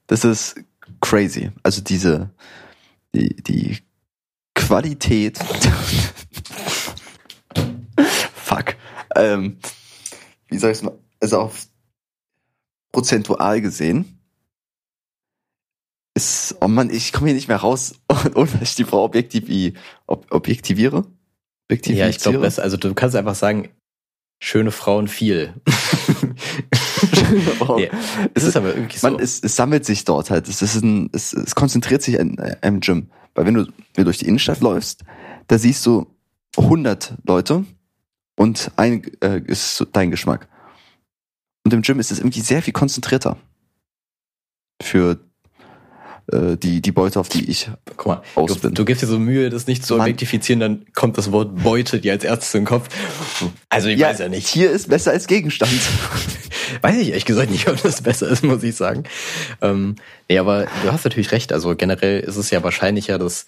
Das 0.08 0.26
ist 0.26 0.56
crazy. 1.02 1.52
Also 1.64 1.82
diese, 1.82 2.32
die, 3.14 3.36
die 3.44 3.78
Qualität. 4.60 5.40
Fuck. 8.36 8.76
Ähm, 9.16 9.58
wie 10.48 10.58
soll 10.58 10.72
ich 10.72 10.78
es 10.78 10.84
mal, 10.84 10.98
also 11.22 11.40
auf 11.40 11.68
prozentual 12.92 13.62
gesehen 13.62 14.20
ist, 16.16 16.58
oh 16.60 16.68
Mann, 16.68 16.90
ich 16.90 17.14
komme 17.14 17.28
hier 17.28 17.36
nicht 17.36 17.48
mehr 17.48 17.58
raus, 17.58 17.96
ohne 18.36 18.52
dass 18.52 18.62
ich 18.62 18.76
die 18.76 18.84
Frau 18.84 19.04
objektiv, 19.04 19.76
ob, 20.06 20.32
objektiviere. 20.32 21.06
Ja, 21.86 22.10
ich 22.10 22.18
glaube, 22.18 22.42
also 22.42 22.78
du 22.78 22.94
kannst 22.94 23.16
einfach 23.16 23.36
sagen, 23.36 23.70
schöne 24.42 24.72
Frauen 24.72 25.08
viel. 25.08 25.54
Wow. 27.60 27.80
Ja, 27.80 27.90
es 28.34 28.44
ist 28.44 28.58
aber 28.58 28.74
irgendwie 28.74 28.98
so. 28.98 29.10
Man, 29.10 29.20
es, 29.20 29.42
es 29.44 29.56
sammelt 29.56 29.86
sich 29.86 30.04
dort 30.04 30.32
halt. 30.32 30.48
Es, 30.48 30.62
ist 30.62 30.82
ein, 30.82 31.10
es, 31.14 31.34
es 31.34 31.56
konzentriert 31.56 32.02
sich 32.02 32.16
in 32.16 32.38
äh, 32.38 32.58
einem 32.62 32.80
Gym. 32.80 33.12
Weil 33.40 33.46
wenn 33.46 33.54
du, 33.54 33.68
du 33.94 34.04
durch 34.04 34.18
die 34.18 34.28
Innenstadt 34.28 34.60
läufst, 34.60 35.06
da 35.48 35.58
siehst 35.58 35.86
du 35.86 36.08
100 36.58 37.14
Leute 37.26 37.64
und 38.36 38.70
ein 38.76 39.02
äh, 39.22 39.40
ist 39.46 39.88
dein 39.94 40.12
Geschmack. 40.12 40.50
Und 41.64 41.74
im 41.74 41.82
Gym 41.82 42.02
ist 42.02 42.12
es 42.12 42.20
irgendwie 42.20 42.42
sehr 42.42 42.62
viel 42.62 42.74
konzentrierter 42.74 43.38
für 44.82 45.22
äh, 46.34 46.58
die, 46.58 46.82
die 46.82 46.92
Beute, 46.92 47.18
auf 47.18 47.30
die 47.30 47.50
ich 47.50 47.72
Guck 47.96 48.08
mal, 48.08 48.22
aus 48.36 48.56
du, 48.56 48.60
bin. 48.60 48.74
du 48.74 48.84
gibst 48.84 49.04
dir 49.04 49.08
so 49.08 49.18
Mühe, 49.20 49.50
das 49.50 49.68
nicht 49.68 49.86
zu 49.86 49.94
Mann. 49.94 50.02
objektifizieren, 50.02 50.60
dann 50.60 50.86
kommt 50.94 51.18
das 51.18 51.32
Wort 51.32 51.64
Beute 51.64 52.02
dir 52.02 52.12
als 52.12 52.26
erstes 52.26 52.54
in 52.56 52.64
den 52.64 52.68
Kopf. 52.68 52.90
Also 53.70 53.88
ich 53.88 54.02
weiß 54.02 54.20
ja 54.20 54.28
nicht. 54.28 54.52
Tier 54.52 54.70
ist 54.70 54.90
besser 54.90 55.12
als 55.12 55.28
Gegenstand. 55.28 55.72
Weiß 56.82 56.98
ich 56.98 57.10
ehrlich 57.10 57.26
gesagt 57.26 57.52
nicht, 57.52 57.68
ob 57.70 57.82
das 57.82 58.02
besser 58.02 58.28
ist, 58.28 58.44
muss 58.44 58.64
ich 58.64 58.76
sagen. 58.76 59.04
Ähm, 59.62 59.96
nee, 60.30 60.38
aber 60.38 60.68
du 60.84 60.92
hast 60.92 61.04
natürlich 61.06 61.32
recht. 61.32 61.52
Also 61.54 61.76
generell 61.76 62.20
ist 62.22 62.36
es 62.38 62.50
ja 62.50 62.64
wahrscheinlicher, 62.64 63.18
dass 63.18 63.46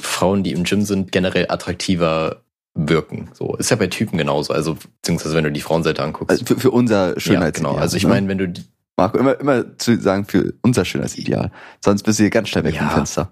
Frauen, 0.00 0.42
die 0.42 0.52
im 0.52 0.64
Gym 0.64 0.82
sind, 0.82 1.12
generell 1.12 1.46
attraktiver 1.48 2.42
wirken. 2.74 3.30
So 3.32 3.56
ist 3.56 3.70
ja 3.70 3.76
bei 3.76 3.86
Typen 3.86 4.18
genauso. 4.18 4.52
Also 4.52 4.76
beziehungsweise 5.00 5.34
wenn 5.34 5.44
du 5.44 5.52
die 5.52 5.62
Frauenseite 5.62 6.02
anguckst. 6.02 6.30
Also 6.30 6.44
für, 6.44 6.60
für 6.60 6.70
unser 6.70 7.14
ja, 7.14 7.20
Schönheitsideal. 7.20 7.72
genau. 7.72 7.80
Also 7.82 7.96
ich 7.96 8.02
ne? 8.04 8.10
meine, 8.10 8.28
wenn 8.28 8.38
du 8.38 8.48
die- 8.48 8.64
Marco, 8.98 9.18
immer, 9.18 9.38
immer 9.40 9.76
zu 9.78 10.00
sagen, 10.00 10.24
für 10.26 10.54
unser 10.62 10.84
Schönheitsideal. 10.86 11.50
Sonst 11.84 12.02
bist 12.02 12.18
du 12.18 12.22
hier 12.24 12.30
ganz 12.30 12.48
schnell 12.48 12.64
weg 12.64 12.74
Ja. 12.76 12.82
vom 12.88 12.90
Fenster. 12.90 13.30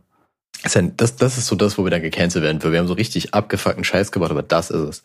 Ja, 0.65 0.83
das, 0.97 1.17
das 1.17 1.39
ist 1.39 1.47
so 1.47 1.57
das, 1.57 1.77
wo 1.77 1.85
wir 1.85 1.91
dann 1.91 2.03
gecancelt 2.03 2.45
werden. 2.45 2.63
Weil 2.63 2.73
wir 2.73 2.79
haben 2.79 2.89
so 2.89 2.95
richtig 2.95 3.35
abgefuckten 3.35 3.85
Scheiß 3.85 4.13
gebaut, 4.13 4.31
aber 4.31 4.43
das 4.43 4.71
ist 4.71 4.81
es. 4.81 5.03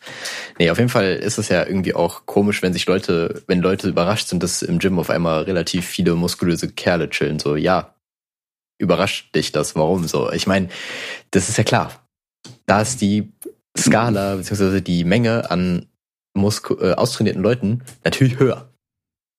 Nee, 0.58 0.70
auf 0.70 0.78
jeden 0.78 0.88
Fall 0.88 1.16
ist 1.16 1.38
es 1.38 1.48
ja 1.48 1.66
irgendwie 1.66 1.94
auch 1.94 2.26
komisch, 2.26 2.62
wenn 2.62 2.72
sich 2.72 2.86
Leute, 2.86 3.42
wenn 3.46 3.60
Leute 3.60 3.88
überrascht 3.88 4.28
sind, 4.28 4.42
dass 4.42 4.62
im 4.62 4.78
Gym 4.78 4.98
auf 4.98 5.10
einmal 5.10 5.42
relativ 5.42 5.86
viele 5.86 6.14
muskulöse 6.14 6.70
Kerle 6.70 7.10
chillen. 7.10 7.38
So, 7.38 7.56
ja, 7.56 7.94
überrascht 8.78 9.34
dich 9.34 9.52
das? 9.52 9.76
Warum 9.76 10.08
so? 10.08 10.32
Ich 10.32 10.46
meine, 10.46 10.68
das 11.30 11.48
ist 11.48 11.58
ja 11.58 11.64
klar. 11.64 11.92
Da 12.66 12.80
ist 12.80 13.00
die 13.00 13.32
Skala 13.76 14.36
beziehungsweise 14.36 14.82
die 14.82 15.04
Menge 15.04 15.50
an 15.50 15.86
Musku 16.34 16.74
äh, 16.80 16.94
austrainierten 16.94 17.42
Leuten 17.42 17.82
natürlich 18.04 18.38
höher. 18.38 18.70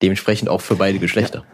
Dementsprechend 0.01 0.49
auch 0.49 0.62
für 0.62 0.75
beide 0.75 0.99
Geschlechter. 0.99 1.45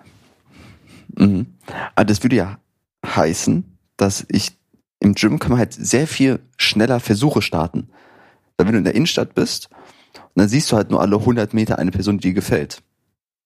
Mhm. 1.16 1.58
Aber 1.96 2.06
das 2.06 2.24
würde 2.24 2.36
ja 2.36 2.60
heißen, 3.06 3.77
dass 3.98 4.26
ich 4.30 4.58
im 5.00 5.14
Gym 5.14 5.40
kann 5.40 5.52
man 5.52 5.60
halt 5.60 5.74
sehr 5.74 6.08
viel 6.08 6.40
schneller 6.58 7.00
Versuche 7.00 7.42
starten. 7.42 7.90
Wenn 8.58 8.72
du 8.72 8.78
in 8.78 8.84
der 8.84 8.96
Innenstadt 8.96 9.36
bist, 9.36 9.70
und 10.38 10.42
dann 10.42 10.50
siehst 10.50 10.72
du 10.72 10.76
halt 10.76 10.90
nur 10.90 11.02
alle 11.02 11.18
100 11.18 11.54
Meter 11.54 11.78
eine 11.78 11.92
Person, 11.92 12.18
die 12.18 12.30
dir 12.30 12.34
gefällt. 12.34 12.78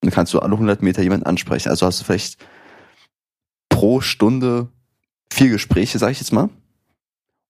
Und 0.02 0.08
dann 0.08 0.12
kannst 0.12 0.34
du 0.34 0.40
alle 0.40 0.54
100 0.54 0.82
Meter 0.82 1.02
jemanden 1.02 1.26
ansprechen. 1.26 1.70
Also 1.70 1.86
hast 1.86 2.00
du 2.00 2.06
vielleicht 2.06 2.38
pro 3.70 4.02
Stunde 4.02 4.70
vier 5.32 5.50
Gespräche, 5.50 6.00
sag 6.00 6.12
ich 6.12 6.20
jetzt 6.20 6.34
mal. 6.34 6.50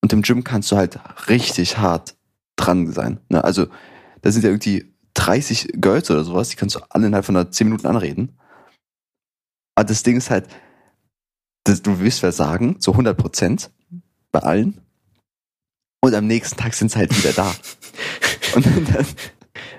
Und 0.01 0.13
im 0.13 0.21
Gym 0.21 0.43
kannst 0.43 0.71
du 0.71 0.77
halt 0.77 0.99
richtig 1.27 1.77
hart 1.77 2.15
dran 2.55 2.91
sein. 2.91 3.19
Ne? 3.29 3.43
Also 3.43 3.67
da 4.21 4.31
sind 4.31 4.43
ja 4.43 4.49
irgendwie 4.49 4.93
30 5.13 5.73
Girls 5.75 6.09
oder 6.09 6.23
sowas, 6.23 6.49
die 6.49 6.55
kannst 6.55 6.75
du 6.75 6.79
alle 6.89 7.07
innerhalb 7.07 7.25
von 7.25 7.35
einer 7.35 7.51
10 7.51 7.67
Minuten 7.67 7.87
anreden. 7.87 8.37
Aber 9.75 9.85
das 9.85 10.03
Ding 10.03 10.17
ist 10.17 10.29
halt, 10.29 10.47
das, 11.63 11.82
du 11.82 12.00
wirst 12.00 12.19
versagen, 12.19 12.80
zu 12.80 12.91
100 12.91 13.17
Prozent, 13.17 13.69
bei 14.32 14.39
allen. 14.39 14.80
Und 16.04 16.15
am 16.15 16.26
nächsten 16.28 16.58
Tag 16.58 16.74
sind 16.74 16.91
sie 16.91 16.97
halt 16.97 17.15
wieder 17.17 17.34
da. 17.34 17.54
Und 18.56 18.65
dann, 18.65 19.06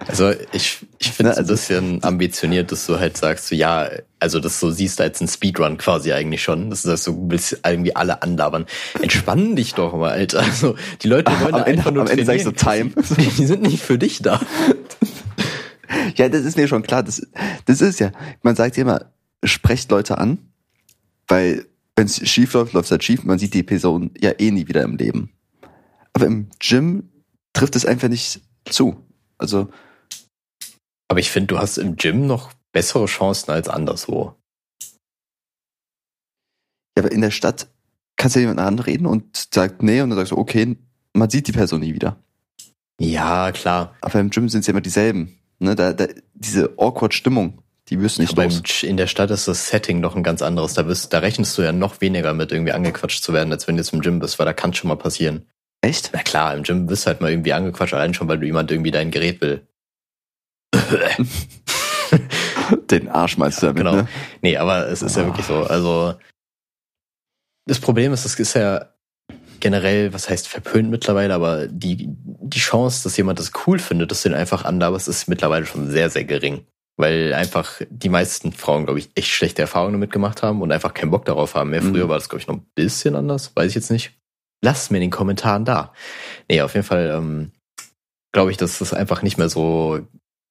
Also 0.06 0.32
ich, 0.52 0.86
ich 0.98 1.10
finde 1.12 1.32
es 1.32 1.36
Ne, 1.36 1.42
ein 1.42 1.44
also- 1.44 1.52
bisschen 1.54 2.04
ambitioniert, 2.04 2.70
dass 2.72 2.86
du 2.86 2.98
halt 3.00 3.16
sagst, 3.16 3.48
so, 3.48 3.54
ja, 3.54 3.88
also 4.20 4.38
das 4.38 4.60
so 4.60 4.70
siehst 4.70 5.00
als 5.00 5.20
ein 5.20 5.26
Speedrun 5.28 5.78
quasi 5.78 6.12
eigentlich 6.12 6.42
schon. 6.42 6.70
Das 6.70 6.84
ist 6.84 7.04
so, 7.04 7.12
du 7.12 7.30
willst 7.30 7.58
irgendwie 7.64 7.96
alle 7.96 8.22
anlabern. 8.22 8.66
Entspann 9.00 9.56
dich 9.56 9.74
doch 9.74 9.94
mal, 9.96 10.10
Alter. 10.12 10.40
Also 10.40 10.76
die 11.02 11.08
Leute 11.08 11.32
wollen 11.40 11.54
Am 11.54 11.60
Ende- 11.64 11.78
einfach 11.78 11.90
nur 11.90 12.02
am 12.02 12.08
Ende 12.08 12.24
sag 12.24 12.36
ich 12.36 12.44
so, 12.44 12.52
Time. 12.52 12.90
Die 13.18 13.46
sind 13.46 13.62
nicht 13.62 13.82
für 13.82 13.98
dich 13.98 14.22
da. 14.22 14.40
ja, 16.16 16.28
das 16.28 16.44
ist 16.44 16.56
mir 16.56 16.68
schon 16.68 16.82
klar. 16.82 17.02
Das, 17.02 17.26
das 17.66 17.80
ist 17.80 17.98
ja, 18.00 18.12
man 18.42 18.54
sagt 18.56 18.76
ja 18.76 18.82
immer, 18.82 19.06
sprecht 19.44 19.90
Leute 19.90 20.18
an, 20.18 20.38
weil 21.28 21.66
wenn 21.96 22.06
es 22.06 22.28
schief 22.28 22.52
läuft, 22.54 22.72
läuft 22.72 22.86
es 22.86 22.90
halt 22.90 23.04
schief. 23.04 23.24
Man 23.24 23.38
sieht 23.38 23.54
die 23.54 23.62
Person 23.62 24.10
ja 24.18 24.32
eh 24.38 24.50
nie 24.50 24.68
wieder 24.68 24.82
im 24.82 24.96
Leben. 24.96 25.32
Aber 26.14 26.26
im 26.26 26.48
Gym 26.58 27.10
trifft 27.52 27.76
es 27.76 27.86
einfach 27.86 28.08
nicht 28.08 28.40
zu. 28.68 29.04
Also, 29.38 29.68
Aber 31.08 31.20
ich 31.20 31.30
finde, 31.30 31.48
du 31.48 31.58
hast 31.58 31.78
im 31.78 31.96
Gym 31.96 32.26
noch 32.26 32.52
bessere 32.72 33.06
Chancen 33.06 33.50
als 33.50 33.68
anderswo. 33.68 34.36
ja, 36.96 37.02
aber 37.02 37.12
in 37.12 37.20
der 37.20 37.30
Stadt 37.30 37.68
kannst 38.16 38.36
du 38.36 38.40
ja 38.40 38.44
jemanden 38.48 38.62
anreden 38.62 39.06
und 39.06 39.48
sagt 39.52 39.82
nee 39.82 40.00
und 40.00 40.10
dann 40.10 40.18
sagst 40.18 40.32
du, 40.32 40.38
okay, 40.38 40.76
man 41.14 41.30
sieht 41.30 41.48
die 41.48 41.52
Person 41.52 41.80
nie 41.80 41.94
wieder. 41.94 42.22
Ja, 43.00 43.52
klar. 43.52 43.96
Aber 44.00 44.20
im 44.20 44.30
Gym 44.30 44.48
sind 44.48 44.60
es 44.60 44.66
ja 44.66 44.72
immer 44.72 44.80
dieselben. 44.80 45.38
Ne, 45.58 45.74
da, 45.74 45.92
da, 45.92 46.06
diese 46.34 46.74
awkward 46.78 47.14
Stimmung, 47.14 47.61
die 47.96 48.16
du 48.16 48.22
nicht 48.22 48.32
Aber 48.32 48.44
los. 48.44 48.82
In 48.82 48.96
der 48.96 49.06
Stadt 49.06 49.30
ist 49.30 49.48
das 49.48 49.68
Setting 49.68 50.00
noch 50.00 50.16
ein 50.16 50.22
ganz 50.22 50.42
anderes. 50.42 50.74
Da, 50.74 50.82
bist, 50.82 51.12
da 51.12 51.18
rechnest 51.18 51.56
du 51.58 51.62
ja 51.62 51.72
noch 51.72 52.00
weniger 52.00 52.32
mit, 52.34 52.50
irgendwie 52.52 52.72
angequatscht 52.72 53.22
zu 53.22 53.32
werden, 53.32 53.52
als 53.52 53.68
wenn 53.68 53.76
du 53.76 53.82
jetzt 53.82 53.92
im 53.92 54.00
Gym 54.00 54.18
bist, 54.18 54.38
weil 54.38 54.46
da 54.46 54.52
kann 54.52 54.72
schon 54.74 54.88
mal 54.88 54.96
passieren. 54.96 55.46
Echt? 55.82 56.10
Na 56.12 56.22
klar, 56.22 56.54
im 56.54 56.62
Gym 56.62 56.86
bist 56.86 57.04
du 57.04 57.08
halt 57.08 57.20
mal 57.20 57.30
irgendwie 57.30 57.52
angequatscht, 57.52 57.94
allein 57.94 58.14
schon, 58.14 58.28
weil 58.28 58.38
du 58.38 58.46
jemand 58.46 58.70
irgendwie 58.70 58.90
dein 58.92 59.10
Gerät 59.10 59.40
will. 59.40 59.66
Den 62.90 63.08
Arsch 63.08 63.36
meinst 63.36 63.62
du 63.62 63.66
damit, 63.66 63.78
genau. 63.78 63.96
ne? 63.96 64.08
Nee, 64.40 64.56
aber 64.56 64.88
es 64.88 65.02
ist 65.02 65.16
ja 65.16 65.22
Ah. 65.22 65.26
wirklich 65.26 65.46
so. 65.46 65.64
Also 65.64 66.14
das 67.66 67.78
Problem 67.80 68.12
ist, 68.12 68.24
das 68.24 68.34
ist 68.38 68.54
ja 68.54 68.88
generell, 69.60 70.12
was 70.12 70.28
heißt 70.28 70.48
verpönt 70.48 70.90
mittlerweile, 70.90 71.34
aber 71.34 71.68
die, 71.68 72.08
die 72.08 72.58
Chance, 72.58 73.04
dass 73.04 73.16
jemand 73.16 73.38
das 73.38 73.52
cool 73.66 73.78
findet, 73.78 74.10
dass 74.10 74.22
du 74.22 74.28
den 74.30 74.36
einfach 74.38 74.64
anlaberst, 74.64 75.08
ist 75.08 75.28
mittlerweile 75.28 75.66
schon 75.66 75.88
sehr, 75.90 76.10
sehr 76.10 76.24
gering. 76.24 76.66
Weil 77.02 77.34
einfach 77.34 77.80
die 77.90 78.08
meisten 78.08 78.52
Frauen, 78.52 78.84
glaube 78.84 79.00
ich, 79.00 79.10
echt 79.16 79.28
schlechte 79.28 79.60
Erfahrungen 79.60 79.94
damit 79.94 80.12
gemacht 80.12 80.44
haben 80.44 80.62
und 80.62 80.70
einfach 80.70 80.94
keinen 80.94 81.10
Bock 81.10 81.24
darauf 81.24 81.56
haben. 81.56 81.70
Mehr 81.70 81.82
früher 81.82 82.08
war 82.08 82.16
das, 82.16 82.28
glaube 82.28 82.40
ich, 82.40 82.46
noch 82.46 82.54
ein 82.54 82.66
bisschen 82.76 83.16
anders, 83.16 83.50
weiß 83.56 83.70
ich 83.70 83.74
jetzt 83.74 83.90
nicht. 83.90 84.12
Lasst 84.64 84.92
mir 84.92 84.98
in 84.98 85.02
den 85.02 85.10
Kommentaren 85.10 85.64
da. 85.64 85.92
Nee, 86.48 86.62
auf 86.62 86.74
jeden 86.74 86.86
Fall 86.86 87.12
ähm, 87.12 87.50
glaube 88.32 88.52
ich, 88.52 88.56
dass 88.56 88.78
das 88.78 88.94
einfach 88.94 89.22
nicht 89.22 89.36
mehr 89.36 89.48
so 89.48 90.06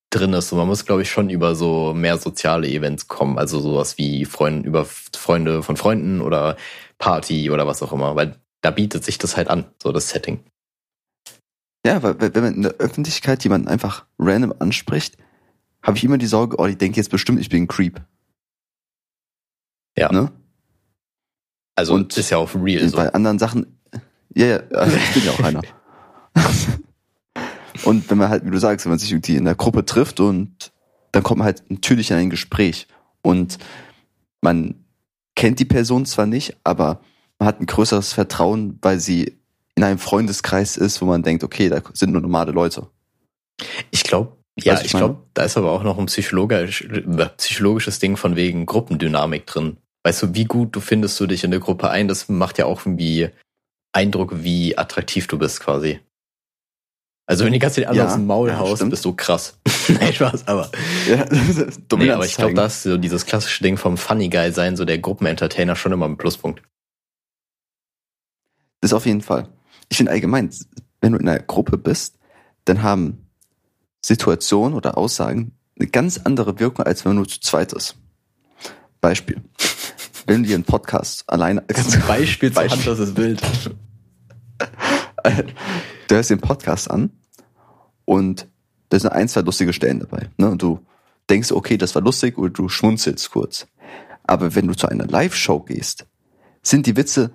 drin 0.10 0.34
ist. 0.34 0.52
Und 0.52 0.58
man 0.58 0.68
muss, 0.68 0.86
glaube 0.86 1.04
ich, 1.04 1.10
schon 1.10 1.30
über 1.30 1.56
so 1.56 1.94
mehr 1.94 2.18
soziale 2.18 2.68
Events 2.68 3.08
kommen. 3.08 3.38
Also 3.38 3.62
sowas 3.62 3.98
wie 3.98 4.26
Freunde, 4.26 4.68
über 4.68 4.86
Freunde 4.86 5.64
von 5.64 5.78
Freunden 5.78 6.20
oder 6.20 6.58
Party 6.98 7.50
oder 7.50 7.66
was 7.66 7.82
auch 7.82 7.94
immer. 7.94 8.18
Weil 8.18 8.36
da 8.62 8.72
bietet 8.72 9.06
sich 9.06 9.18
das 9.18 9.38
halt 9.38 9.48
an, 9.48 9.66
so 9.82 9.94
das 9.94 10.10
Setting. 10.10 10.44
Ja, 11.86 12.04
weil 12.04 12.20
wenn 12.20 12.44
man 12.44 12.54
in 12.56 12.62
der 12.64 12.74
Öffentlichkeit 12.74 13.42
jemanden 13.46 13.70
einfach 13.70 14.06
random 14.20 14.54
anspricht, 14.60 15.18
habe 15.84 15.98
ich 15.98 16.04
immer 16.04 16.18
die 16.18 16.28
Sorge, 16.28 16.58
oh, 16.60 16.68
die 16.68 16.78
denkt 16.78 16.98
jetzt 16.98 17.10
bestimmt, 17.10 17.40
ich 17.40 17.50
bin 17.50 17.64
ein 17.64 17.68
Creep. 17.68 18.02
Ja. 19.98 20.12
Ne? 20.12 20.32
Also 21.76 21.94
Und 21.94 22.16
ist 22.18 22.30
ja 22.30 22.38
auch 22.38 22.54
real 22.56 22.88
so. 22.88 22.98
Bei 22.98 23.14
anderen 23.14 23.40
Sachen, 23.40 23.80
ja, 24.34 24.46
ja, 24.46 24.58
also 24.72 24.98
ich 24.98 25.14
bin 25.14 25.24
ja 25.26 25.32
auch 25.32 25.40
einer. 25.44 25.62
und 27.84 28.10
wenn 28.10 28.18
man 28.18 28.30
halt, 28.30 28.46
wie 28.46 28.52
du 28.52 28.60
sagst, 28.60 28.86
wenn 28.86 28.92
man 28.92 29.00
sich 29.00 29.12
irgendwie 29.12 29.36
in 29.36 29.46
der 29.46 29.56
Gruppe 29.56 29.86
trifft 29.86 30.20
und 30.20 30.72
dann 31.12 31.24
kommt 31.24 31.40
man 31.40 31.46
halt 31.46 31.64
natürlich 31.70 32.12
in 32.12 32.18
ein 32.18 32.30
Gespräch 32.30 32.88
und 33.22 33.58
man 34.42 34.86
kennt 35.36 35.60
die 35.60 35.66
Person 35.66 36.06
zwar 36.06 36.26
nicht, 36.26 36.58
aber 36.64 37.02
man 37.40 37.48
hat 37.48 37.60
ein 37.60 37.66
größeres 37.66 38.14
Vertrauen, 38.14 38.78
weil 38.82 39.00
sie 39.00 39.40
in 39.76 39.84
einem 39.84 40.00
Freundeskreis 40.00 40.78
ist, 40.78 41.02
wo 41.02 41.06
man 41.06 41.24
denkt, 41.24 41.44
okay, 41.44 41.70
da 41.70 41.82
sind 41.94 42.12
nur 42.12 42.22
normale 42.22 42.52
Leute. 42.52 42.88
Ich 43.90 44.04
glaube, 44.04 44.38
ja, 44.60 44.76
ich 44.76 44.86
ich 44.86 44.92
glaube, 44.92 45.24
da 45.34 45.44
ist 45.44 45.58
aber 45.58 45.72
auch 45.72 45.84
noch 45.84 45.98
ein 45.98 46.08
psychologisch, 46.08 46.82
äh, 46.84 47.30
psychologisches 47.38 48.00
Ding 48.00 48.18
von 48.18 48.36
wegen 48.36 48.66
Gruppendynamik 48.66 49.46
drin. 49.46 49.78
Weißt 50.04 50.24
du, 50.24 50.34
wie 50.34 50.46
gut 50.46 50.76
du 50.76 50.80
findest 50.80 51.20
du 51.20 51.28
dich 51.28 51.44
in 51.44 51.52
der 51.52 51.60
Gruppe 51.60 51.90
ein, 51.90 52.08
das 52.08 52.28
macht 52.28 52.58
ja 52.58 52.66
auch 52.66 52.86
irgendwie 52.86 53.30
Eindruck, 53.94 54.44
wie 54.44 54.78
attraktiv 54.78 55.28
du 55.28 55.38
bist 55.38 55.60
quasi. 55.60 56.00
Also 57.28 57.46
wenn 57.46 57.54
die 57.54 57.60
ganze 57.60 57.82
Zeit 57.82 57.88
anderen 57.88 58.08
Ja, 58.08 58.12
aus 58.12 58.18
dem 58.18 58.28
Maul 58.28 58.50
ja, 58.50 58.58
haust, 58.58 58.90
bist 58.90 59.06
du 59.06 59.14
krass. 59.14 59.58
Nein, 59.88 60.14
Spaß, 60.14 60.48
aber. 60.48 60.70
Ja, 61.08 61.26
Nee, 61.98 62.12
aber 62.12 62.26
ich 62.26 62.36
glaube, 62.36 62.50
zeigen. 62.50 62.56
da 62.56 62.66
ist 62.66 62.84
so 62.84 62.98
dieses 62.98 63.26
klassische 63.26 63.64
Ding 63.64 63.78
vom 63.78 63.98
Funny 63.98 64.28
Guy 64.28 64.52
sein, 64.52 64.76
so 64.76 64.86
der 64.86 64.98
Gruppenentertainer 64.98 65.76
schon 65.76 65.94
immer 65.94 66.08
ein 66.08 66.18
Pluspunkt. 66.18 66.62
Das 68.82 68.92
auf 68.92 69.06
jeden 69.06 69.22
Fall. 69.22 69.48
Ich 69.90 69.98
finde 69.98 70.12
allgemein, 70.12 70.50
wenn 71.00 71.14
du 71.14 71.20
in 71.20 71.30
einer 71.30 71.40
Gruppe 71.40 71.78
bist, 71.78 72.18
dann 72.66 72.84
haben 72.84 73.31
Situationen 74.02 74.76
oder 74.76 74.98
Aussagen 74.98 75.54
eine 75.80 75.90
ganz 75.90 76.20
andere 76.24 76.60
Wirkung, 76.60 76.86
als 76.86 77.06
wenn 77.06 77.16
du 77.16 77.26
zu 77.26 77.40
zweit 77.40 77.74
ist. 77.74 77.96
Beispiel. 79.00 79.42
Wenn 80.28 80.44
du 80.44 80.50
dir 80.50 80.56
einen 80.56 80.64
Podcast 80.64 81.28
alleine, 81.28 81.64
ganz 81.64 82.00
Beispiel 82.08 82.52
Beispiel. 82.52 82.78
Hand, 82.78 82.88
das 82.88 83.00
ist 83.00 83.18
wild. 83.18 83.42
du 86.08 86.16
hörst 86.16 86.30
den 86.30 86.40
Podcast 86.40 86.92
an 86.92 87.10
und 88.06 88.48
da 88.90 89.00
sind 89.00 89.10
ein, 89.10 89.28
zwei 89.28 89.42
lustige 89.42 89.74
Stellen 89.74 90.00
dabei. 90.00 90.30
Ne? 90.38 90.52
Und 90.52 90.62
du 90.62 90.80
denkst, 91.30 91.52
okay, 91.52 91.76
das 91.76 91.96
war 91.96 92.04
lustig 92.04 92.38
oder 92.38 92.52
du 92.52 92.70
schmunzelst 92.70 93.32
kurz. 93.32 93.66
Aber 94.24 94.54
wenn 94.54 94.68
du 94.68 94.76
zu 94.76 94.88
einer 94.88 95.08
Live-Show 95.08 95.62
gehst, 95.62 96.06
sind 96.62 96.86
die 96.86 96.96
Witze 96.96 97.32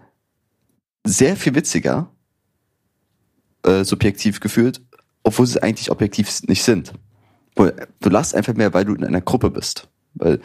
sehr 1.04 1.36
viel 1.36 1.54
witziger, 1.54 2.08
äh, 3.64 3.84
subjektiv 3.84 4.38
gefühlt, 4.40 4.80
obwohl 5.26 5.46
sie 5.46 5.60
eigentlich 5.60 5.90
objektiv 5.90 6.42
nicht 6.46 6.62
sind. 6.62 6.92
Du 7.56 8.08
lachst 8.08 8.34
einfach 8.34 8.54
mehr, 8.54 8.72
weil 8.74 8.84
du 8.84 8.94
in 8.94 9.04
einer 9.04 9.20
Gruppe 9.20 9.50
bist. 9.50 9.88
Weil 10.14 10.40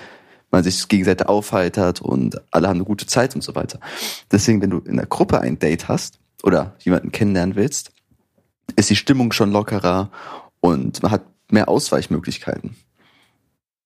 man 0.50 0.64
sich 0.64 0.88
gegenseitig 0.88 1.28
aufheitert 1.28 2.02
und 2.02 2.42
alle 2.50 2.68
haben 2.68 2.78
eine 2.78 2.86
gute 2.86 3.06
Zeit 3.06 3.36
und 3.36 3.44
so 3.44 3.54
weiter. 3.54 3.80
Deswegen, 4.32 4.60
wenn 4.62 4.72
du 4.72 4.80
in 4.80 4.94
einer 4.94 5.06
Gruppe 5.06 5.40
ein 5.40 5.60
Date 5.60 5.88
hast 5.88 6.20
oder 6.44 6.76
jemanden 6.80 7.12
kennenlernen 7.12 7.56
willst, 7.56 7.92
ist 8.76 8.90
die 8.90 8.96
Stimmung 8.96 9.32
schon 9.32 9.52
lockerer 9.52 10.10
und 10.62 11.04
man 11.04 11.12
hat 11.12 11.26
mehr 11.52 11.70
Ausweichmöglichkeiten. 11.70 12.76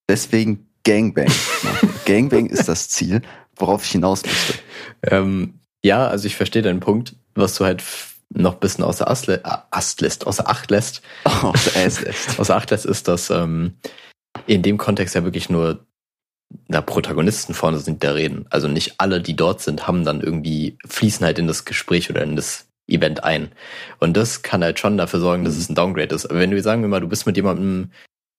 Deswegen 0.08 0.70
Gangbang. 0.86 1.32
Gangbang 2.06 2.46
ist 2.46 2.70
das 2.70 2.88
Ziel, 2.88 3.22
worauf 3.58 3.84
ich 3.84 3.92
hinaus 3.92 4.24
möchte. 4.26 4.54
Ähm, 5.04 5.56
ja, 5.84 6.08
also 6.08 6.26
ich 6.26 6.38
verstehe 6.38 6.62
deinen 6.62 6.80
Punkt, 6.80 7.16
was 7.34 7.56
du 7.56 7.66
halt 7.66 7.84
noch 8.34 8.54
ein 8.56 8.60
bisschen 8.60 8.84
außer 8.84 9.10
Ast, 9.10 9.30
äh, 9.30 9.40
Ast 9.44 10.02
lässt, 10.02 10.28
außer 10.28 10.50
Acht 10.50 10.72
lässt. 10.72 11.02
Oh, 11.26 11.54
der 11.76 11.86
Ass 11.86 12.02
lässt. 12.02 12.40
Außer 12.40 12.56
Acht 12.56 12.72
lässt 12.72 12.86
ist, 12.86 13.08
dass 13.08 13.30
ähm, 13.30 13.76
in 14.48 14.62
dem 14.62 14.78
Kontext 14.78 15.16
ja 15.16 15.24
wirklich 15.24 15.50
nur 15.50 15.86
na, 16.68 16.82
Protagonisten 16.82 17.54
vorne 17.54 17.80
sind, 17.80 18.02
die 18.04 18.08
da 18.08 18.14
reden. 18.14 18.46
Also 18.50 18.68
nicht 18.68 18.96
alle, 19.00 19.22
die 19.22 19.36
dort 19.36 19.62
sind, 19.62 19.88
haben 19.88 20.06
dann 20.06 20.22
irgendwie, 20.22 20.78
fließen 20.86 21.26
halt 21.26 21.40
in 21.40 21.48
das 21.48 21.66
Gespräch 21.66 22.10
oder 22.10 22.24
in 22.24 22.36
das 22.36 22.68
Event 22.88 23.24
ein. 23.24 23.52
Und 24.00 24.16
das 24.16 24.42
kann 24.44 24.64
halt 24.64 24.80
schon 24.80 24.98
dafür 24.98 25.20
sorgen, 25.20 25.44
dass 25.44 25.56
Mhm. 25.56 25.60
es 25.60 25.70
ein 25.70 25.76
Downgrade 25.76 26.14
ist. 26.14 26.26
Aber 26.28 26.40
wenn 26.40 26.52
du, 26.52 26.62
sagen 26.62 26.82
wir 26.82 26.90
mal, 26.90 27.02
du 27.02 27.08
bist 27.08 27.26
mit 27.26 27.36
jemandem 27.36 27.92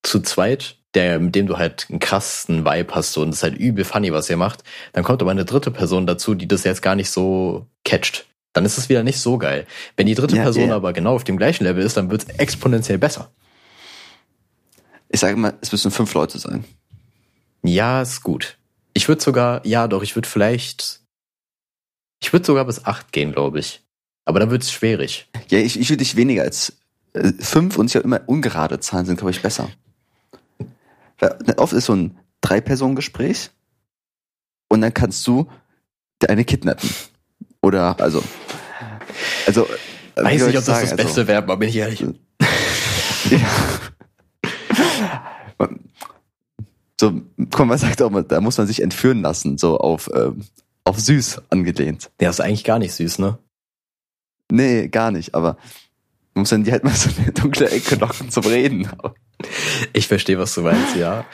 zu 0.05 0.20
zweit, 0.20 0.77
der, 0.94 1.18
mit 1.18 1.35
dem 1.35 1.46
du 1.46 1.59
halt 1.59 1.87
einen 1.90 1.99
krassen 1.99 2.64
Vibe 2.64 2.94
hast 2.94 3.12
so, 3.12 3.22
und 3.22 3.31
es 3.31 3.37
ist 3.37 3.42
halt 3.42 3.59
übel 3.59 3.85
funny, 3.85 4.12
was 4.12 4.31
ihr 4.31 4.37
macht, 4.37 4.62
dann 4.92 5.03
kommt 5.05 5.20
aber 5.20 5.33
eine 5.33 5.44
dritte 5.44 5.70
Person 5.72 6.07
dazu, 6.07 6.35
die 6.35 6.46
das 6.49 6.64
jetzt 6.64 6.81
gar 6.83 6.94
nicht 6.94 7.11
so 7.11 7.66
catcht. 7.85 8.27
Dann 8.57 8.64
ist 8.64 8.79
es 8.79 8.88
wieder 8.88 9.03
nicht 9.03 9.21
so 9.21 9.37
geil. 9.37 9.66
Wenn 9.99 10.07
die 10.07 10.14
dritte 10.14 10.35
Ja, 10.35 10.45
Person 10.45 10.71
ja. 10.71 10.77
aber 10.77 10.95
genau 10.95 11.14
auf 11.14 11.25
dem 11.25 11.37
gleichen 11.37 11.64
Level 11.64 11.85
ist, 11.85 11.99
dann 11.99 12.11
wird 12.11 12.23
es 12.23 12.38
exponentiell 12.38 12.97
besser. 12.97 13.31
Ich 15.11 15.21
sage 15.21 15.37
mal, 15.37 15.53
es 15.61 15.73
müssen 15.73 15.90
fünf 15.90 16.14
Leute 16.14 16.38
sein. 16.38 16.64
Ja, 17.62 18.01
ist 18.01 18.23
gut. 18.23 18.57
Ich 18.95 19.09
würde 19.09 19.23
sogar, 19.23 19.66
ja 19.66 19.88
doch, 19.88 20.03
ich 20.03 20.16
würde 20.16 20.27
vielleicht, 20.27 21.03
ich 22.19 22.33
würde 22.33 22.47
sogar 22.47 22.64
bis 22.64 22.87
acht 22.87 23.12
gehen, 23.12 23.33
glaube 23.33 23.59
ich. 23.59 23.83
Aber 24.25 24.40
dann 24.40 24.51
wird 24.51 24.62
es 24.62 24.73
schwierig. 24.73 25.29
Ja, 25.51 25.59
ich, 25.59 25.79
ich 25.79 25.90
will 25.90 25.99
dich 25.99 26.16
weniger 26.16 26.40
als 26.42 26.79
äh, 27.12 27.35
fünf 27.38 27.77
und 27.77 27.95
habe 27.95 28.05
immer 28.05 28.23
ungerade 28.25 28.81
Zahlen 28.81 29.05
sind, 29.05 29.19
glaube 29.19 29.33
ich, 29.33 29.42
besser. 29.42 29.69
Weil 31.19 31.37
oft 31.59 31.75
ist 31.75 31.85
so 31.85 31.95
ein 31.95 32.19
Drei-Personen-Gespräch 32.40 33.51
und 34.69 34.81
dann 34.81 34.95
kannst 34.95 35.27
du 35.27 35.47
eine 36.27 36.47
kidnappen. 36.47 36.88
Oder, 37.61 38.01
also, 38.01 38.23
also, 39.46 39.66
äh, 40.16 40.22
Weiß 40.24 40.33
nicht, 40.33 40.40
ich 40.42 40.46
ob 40.48 40.52
das 40.55 40.64
sagen? 40.66 40.81
das 40.83 40.92
Also, 40.92 41.05
Beste 41.05 41.26
wäre, 41.29 41.38
aber 41.42 41.57
bin 41.57 41.68
ich 41.68 41.76
ehrlich. 41.76 42.05
Ja. 43.31 43.40
So, 47.00 47.20
komm, 47.50 47.68
man 47.68 47.79
sagt 47.79 48.00
auch 48.00 48.11
mal, 48.11 48.22
da 48.24 48.40
muss 48.40 48.57
man 48.57 48.66
sich 48.66 48.81
entführen 48.83 49.20
lassen, 49.20 49.59
so 49.59 49.79
auf, 49.79 50.09
ähm, 50.14 50.44
auf 50.85 50.98
süß 50.98 51.42
angelehnt. 51.50 52.11
Der 52.20 52.31
ist 52.31 52.40
eigentlich 52.40 52.64
gar 52.64 52.79
nicht 52.79 52.94
süß, 52.94 53.18
ne? 53.18 53.38
Nee, 54.50 54.88
gar 54.88 55.11
nicht, 55.11 55.35
aber 55.35 55.57
man 56.35 56.42
muss 56.42 56.50
dann 56.50 56.64
die 56.64 56.72
halt 56.72 56.85
mal 56.85 56.94
so 56.94 57.11
eine 57.18 57.33
dunkle 57.33 57.68
Ecke 57.68 57.96
locken 57.96 58.31
zum 58.31 58.44
Reden. 58.44 58.88
Ich 59.92 60.09
verstehe, 60.09 60.38
was 60.38 60.55
du 60.55 60.62
meinst, 60.62 60.96
ja. 60.96 61.26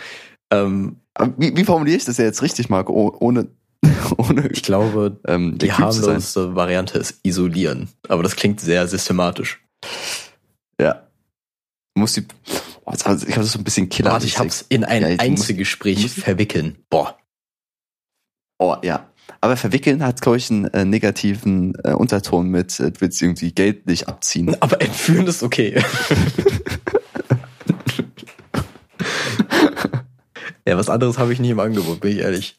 Ähm, 0.50 0.96
wie, 1.36 1.56
wie 1.56 1.64
formuliere 1.64 1.96
ich 1.96 2.04
das 2.06 2.16
ja 2.16 2.24
jetzt 2.24 2.42
richtig, 2.42 2.68
Marco, 2.68 2.92
oh- 2.92 3.16
ohne, 3.20 3.46
ohne 4.16 4.48
ich 4.48 4.62
glaube, 4.62 5.20
ähm, 5.26 5.58
die 5.58 5.72
harmloseste 5.72 6.54
Variante 6.54 6.98
ist 6.98 7.18
isolieren. 7.22 7.88
Aber 8.08 8.22
das 8.22 8.36
klingt 8.36 8.60
sehr 8.60 8.86
systematisch. 8.86 9.60
Ja. 10.80 11.08
Muss 11.94 12.12
die, 12.14 12.24
oh, 12.84 12.92
ich 12.94 13.04
habe 13.04 13.16
das 13.18 13.52
so 13.52 13.58
ein 13.58 13.64
bisschen 13.64 13.88
Killer. 13.88 14.12
Warte, 14.12 14.26
ich 14.26 14.38
hab's 14.38 14.64
in 14.68 14.84
ein 14.84 15.02
Ja, 15.02 15.08
Einzelgespräch 15.18 15.96
du 15.96 16.02
musst- 16.02 16.20
verwickeln. 16.20 16.78
Boah. 16.88 17.18
Oh, 18.58 18.76
ja. 18.82 19.08
Aber 19.40 19.56
verwickeln 19.56 20.04
hat, 20.04 20.20
glaube 20.20 20.38
ich, 20.38 20.50
einen 20.50 20.66
äh, 20.66 20.84
negativen 20.84 21.74
äh, 21.82 21.92
Unterton 21.94 22.48
mit, 22.48 22.78
äh, 22.78 22.92
du 22.92 23.00
willst 23.00 23.20
irgendwie 23.20 23.52
Geld 23.52 23.86
nicht 23.86 24.06
abziehen. 24.08 24.56
Aber 24.60 24.80
entführen 24.80 25.26
ist 25.26 25.42
okay. 25.42 25.82
ja, 30.66 30.76
was 30.76 30.88
anderes 30.88 31.18
habe 31.18 31.32
ich 31.32 31.40
nie 31.40 31.50
im 31.50 31.60
Angebot, 31.60 32.00
bin 32.00 32.12
ich 32.12 32.18
ehrlich. 32.18 32.56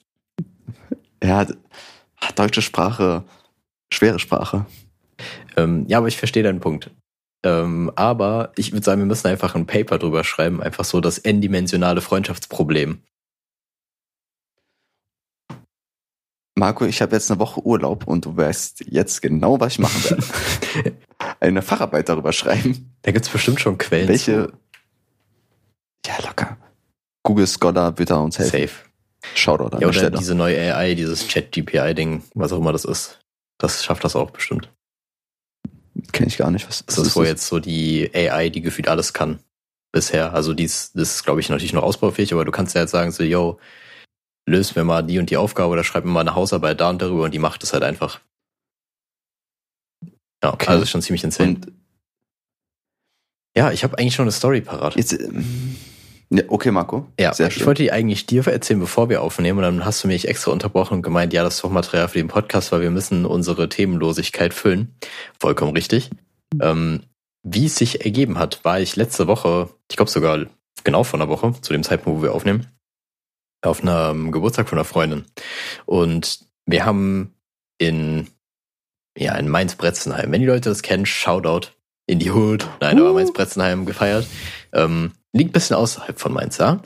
Ja, 1.24 1.48
deutsche 2.36 2.62
Sprache, 2.62 3.24
schwere 3.92 4.20
Sprache. 4.20 4.66
Ähm, 5.56 5.86
ja, 5.88 6.00
aber 6.00 6.08
ich 6.08 6.18
verstehe 6.18 6.44
deinen 6.44 6.60
Punkt. 6.60 6.92
Ähm, 7.46 7.92
aber 7.96 8.52
ich 8.56 8.72
würde 8.72 8.84
sagen, 8.86 9.02
wir 9.02 9.06
müssen 9.06 9.28
einfach 9.28 9.56
ein 9.56 9.66
Paper 9.66 10.00
drüber 10.00 10.24
schreiben, 10.24 10.62
einfach 10.62 10.86
so 10.86 11.02
das 11.02 11.18
n-dimensionale 11.18 12.02
Freundschaftsproblem. 12.02 13.02
Marco, 16.56 16.86
ich 16.86 17.02
habe 17.02 17.16
jetzt 17.16 17.32
eine 17.32 17.40
Woche 17.40 17.66
Urlaub 17.66 18.08
und 18.08 18.26
du 18.26 18.38
weißt 18.38 18.86
jetzt 18.88 19.22
genau, 19.22 19.60
was 19.60 19.74
ich 19.74 19.80
machen 19.80 20.04
werde. 20.04 20.98
Eine 21.40 21.62
Facharbeit 21.62 22.10
darüber 22.10 22.32
schreiben. 22.32 22.96
Da 23.02 23.12
gibt's 23.12 23.30
bestimmt 23.30 23.60
schon 23.60 23.78
Quellen. 23.78 24.08
Welche. 24.08 24.48
zu. 24.48 24.54
Ja, 26.06 26.14
locker. 26.24 26.58
Google 27.24 27.48
Scholar 27.48 27.98
wird 27.98 28.12
da 28.12 28.18
uns 28.18 28.38
helfen. 28.38 28.68
Safe. 28.68 28.93
Shoutout 29.36 29.66
an 29.66 29.72
Ja, 29.74 29.80
der 29.80 29.88
oder 29.90 29.98
Stelle. 30.00 30.18
diese 30.18 30.36
neue 30.36 30.76
AI, 30.76 30.96
dieses 30.96 31.28
Chat-GPI-Ding, 31.28 32.24
was 32.36 32.52
auch 32.52 32.58
immer 32.60 32.72
das 32.72 32.86
ist. 32.86 33.20
Das 33.60 33.84
schafft 33.84 34.04
das 34.04 34.16
auch 34.16 34.32
bestimmt. 34.32 34.70
Kenne 36.12 36.28
ich 36.28 36.38
gar 36.38 36.52
nicht. 36.52 36.68
Was, 36.68 36.86
Das 36.86 36.98
was 36.98 37.08
ist 37.08 37.16
wohl 37.16 37.26
jetzt 37.28 37.48
so 37.48 37.60
die 37.60 38.10
AI, 38.14 38.50
die 38.50 38.62
gefühlt 38.62 38.88
alles 38.88 39.14
kann. 39.14 39.40
Bisher. 39.92 40.34
Also 40.34 40.54
dies, 40.54 40.92
das 40.94 41.16
ist, 41.16 41.24
glaube 41.24 41.40
ich, 41.40 41.50
natürlich 41.50 41.74
noch 41.74 41.84
ausbaufähig, 41.84 42.34
aber 42.34 42.46
du 42.46 42.52
kannst 42.52 42.74
ja 42.76 42.82
jetzt 42.82 42.92
sagen, 42.92 43.12
so, 43.12 43.24
yo, 43.24 43.60
löst 44.48 44.76
mir 44.76 44.84
mal 44.84 45.04
die 45.04 45.20
und 45.20 45.30
die 45.30 45.38
Aufgabe 45.38 45.70
oder 45.72 45.84
schreib 45.84 46.04
mir 46.04 46.12
mal 46.12 46.22
eine 46.22 46.36
Hausarbeit 46.36 46.82
da 46.82 46.90
und 46.90 47.02
darüber 47.02 47.24
und 47.24 47.32
die 47.32 47.40
macht 47.40 47.64
es 47.64 47.74
halt 47.74 47.84
einfach. 47.84 48.20
Ja, 50.44 50.54
Okay. 50.54 50.68
also 50.68 50.84
ist 50.84 50.90
schon 50.90 51.02
ziemlich 51.02 51.24
insane. 51.24 51.50
Und 51.56 51.72
ja, 53.56 53.72
ich 53.72 53.84
habe 53.84 53.98
eigentlich 53.98 54.16
schon 54.16 54.24
eine 54.24 54.32
Story 54.32 54.62
parat. 54.62 54.96
jetzt, 54.96 55.14
ähm, 55.14 55.76
ja, 56.30 56.44
okay, 56.48 56.72
Marco. 56.72 57.06
Ja, 57.20 57.34
sehr 57.34 57.48
ich 57.48 57.56
schön. 57.56 57.66
wollte 57.66 57.84
die 57.84 57.92
eigentlich 57.92 58.26
dir 58.26 58.46
erzählen, 58.48 58.80
bevor 58.80 59.10
wir 59.10 59.22
aufnehmen. 59.22 59.60
Und 59.60 59.64
dann 59.64 59.86
hast 59.86 60.04
du 60.04 60.08
mich 60.08 60.28
extra 60.28 60.52
unterbrochen 60.52 60.96
und 60.96 61.02
gemeint, 61.02 61.34
ja, 61.34 61.44
das 61.44 61.56
ist 61.56 61.64
doch 61.64 61.70
Material 61.70 62.08
für 62.08 62.18
den 62.18 62.28
Podcast, 62.28 62.72
weil 62.72 62.82
wir 62.82 62.92
müssen 62.92 63.26
unsere 63.26 63.70
Themenlosigkeit 63.70 64.54
füllen. 64.54 64.96
Vollkommen 65.40 65.74
richtig. 65.74 66.10
Ähm, 66.62 67.04
wie 67.44 67.66
es 67.66 67.76
sich 67.76 68.06
ergeben 68.06 68.40
hat, 68.40 68.64
war 68.64 68.80
ich 68.80 68.96
letzte 68.96 69.28
Woche, 69.28 69.70
ich 69.90 69.98
glaube 69.98 70.12
sogar 70.12 70.46
genau 70.84 71.04
vor 71.04 71.20
einer 71.20 71.30
Woche, 71.30 71.54
zu 71.62 71.74
dem 71.74 71.84
Zeitpunkt, 71.84 72.20
wo 72.20 72.24
wir 72.24 72.34
aufnehmen, 72.34 72.68
auf 73.62 73.82
einem 73.82 74.32
Geburtstag 74.32 74.70
von 74.70 74.78
einer 74.78 74.86
Freundin. 74.86 75.26
Und 75.86 76.40
wir 76.66 76.86
haben 76.86 77.34
in, 77.78 78.28
ja, 79.18 79.36
in 79.36 79.50
Mainz-Bretzenheim, 79.50 80.32
wenn 80.32 80.42
die 80.42 80.48
Leute 80.48 80.70
das 80.70 80.82
kennen, 80.82 81.06
Shoutout 81.06 81.68
in 82.06 82.20
die 82.20 82.32
Hood. 82.32 82.68
Nein, 82.82 83.00
aber 83.00 83.12
Uh. 83.12 83.14
Mainz-Bretzenheim 83.14 83.86
gefeiert. 83.86 84.26
Ähm, 84.74 85.12
liegt 85.36 85.50
ein 85.50 85.54
bisschen 85.54 85.76
außerhalb 85.76 86.20
von 86.20 86.34
Mainz, 86.34 86.58
ja. 86.58 86.82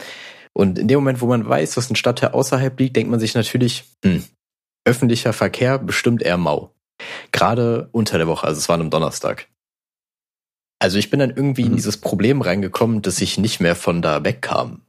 Und 0.53 0.79
in 0.79 0.87
dem 0.87 0.99
Moment, 0.99 1.21
wo 1.21 1.27
man 1.27 1.47
weiß, 1.47 1.75
dass 1.75 1.89
ein 1.89 1.95
Stadtteil 1.95 2.31
außerhalb 2.31 2.79
liegt, 2.79 2.95
denkt 2.95 3.11
man 3.11 3.19
sich 3.19 3.35
natürlich, 3.35 3.83
hm, 4.03 4.23
öffentlicher 4.85 5.33
Verkehr 5.33 5.77
bestimmt 5.77 6.23
eher 6.23 6.37
mau. 6.37 6.73
Gerade 7.31 7.89
unter 7.91 8.17
der 8.17 8.27
Woche, 8.27 8.47
also 8.47 8.57
es 8.57 8.69
war 8.69 8.79
am 8.79 8.89
Donnerstag. 8.89 9.47
Also 10.79 10.97
ich 10.97 11.09
bin 11.09 11.19
dann 11.19 11.29
irgendwie 11.31 11.63
in 11.63 11.71
Mhm. 11.71 11.75
dieses 11.75 11.97
Problem 11.97 12.41
reingekommen, 12.41 13.01
dass 13.01 13.21
ich 13.21 13.37
nicht 13.37 13.59
mehr 13.59 13.75
von 13.75 14.01
da 14.01 14.23
wegkam. 14.23 14.81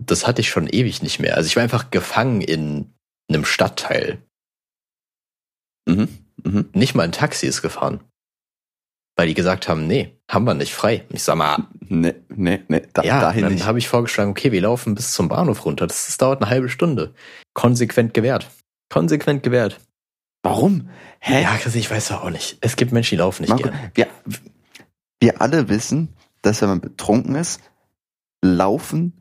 Das 0.00 0.26
hatte 0.26 0.40
ich 0.40 0.48
schon 0.50 0.68
ewig 0.68 1.02
nicht 1.02 1.18
mehr. 1.18 1.36
Also 1.36 1.46
ich 1.46 1.56
war 1.56 1.62
einfach 1.62 1.90
gefangen 1.90 2.40
in 2.40 2.92
einem 3.28 3.44
Stadtteil. 3.44 4.20
Mhm. 5.88 6.08
Mhm. 6.44 6.70
Nicht 6.74 6.94
mal 6.94 7.04
ein 7.04 7.12
Taxi 7.12 7.46
ist 7.46 7.62
gefahren. 7.62 8.00
Weil 9.16 9.28
die 9.28 9.34
gesagt 9.34 9.68
haben, 9.68 9.86
nee, 9.86 10.16
haben 10.28 10.44
wir 10.44 10.54
nicht 10.54 10.74
frei. 10.74 11.04
Ich 11.10 11.22
sag 11.22 11.36
mal, 11.36 11.68
Nee, 11.94 12.14
nee, 12.34 12.60
nee, 12.68 12.82
da, 12.94 13.02
ja, 13.02 13.20
dahin 13.20 13.42
dann 13.42 13.52
nicht. 13.52 13.66
habe 13.66 13.78
ich 13.78 13.86
vorgeschlagen, 13.86 14.30
okay, 14.30 14.50
wir 14.50 14.62
laufen 14.62 14.94
bis 14.94 15.12
zum 15.12 15.28
Bahnhof 15.28 15.66
runter. 15.66 15.86
Das, 15.86 16.06
das 16.06 16.16
dauert 16.16 16.40
eine 16.40 16.50
halbe 16.50 16.70
Stunde. 16.70 17.12
Konsequent 17.52 18.14
gewährt. 18.14 18.48
Konsequent 18.88 19.42
gewährt. 19.42 19.78
Warum? 20.42 20.88
Hä? 21.20 21.42
Ja, 21.42 21.58
ich 21.74 21.90
weiß 21.90 22.12
auch 22.12 22.30
nicht. 22.30 22.56
Es 22.62 22.76
gibt 22.76 22.92
Menschen, 22.92 23.16
die 23.16 23.18
laufen 23.18 23.42
nicht 23.42 23.50
Marco, 23.50 23.64
gern. 23.68 23.78
wir, 23.94 24.06
wir 25.20 25.42
alle 25.42 25.68
wissen, 25.68 26.08
dass 26.40 26.62
wenn 26.62 26.70
man 26.70 26.80
betrunken 26.80 27.34
ist, 27.34 27.60
Laufen 28.40 29.12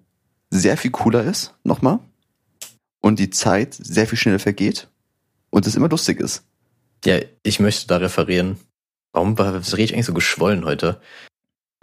sehr 0.49 0.77
viel 0.77 0.91
cooler 0.91 1.23
ist, 1.25 1.53
nochmal, 1.63 1.99
und 3.01 3.19
die 3.19 3.29
Zeit 3.31 3.73
sehr 3.73 4.07
viel 4.07 4.17
schneller 4.17 4.39
vergeht 4.39 4.89
und 5.49 5.67
es 5.67 5.75
immer 5.75 5.89
lustig 5.89 6.21
ist. 6.21 6.45
Ja, 7.03 7.19
ich 7.43 7.59
möchte 7.59 7.87
da 7.87 7.97
referieren. 7.97 8.57
Warum 9.13 9.37
war- 9.37 9.53
rede 9.53 9.81
ich 9.81 9.93
eigentlich 9.93 10.05
so 10.05 10.13
geschwollen 10.13 10.65
heute? 10.65 10.99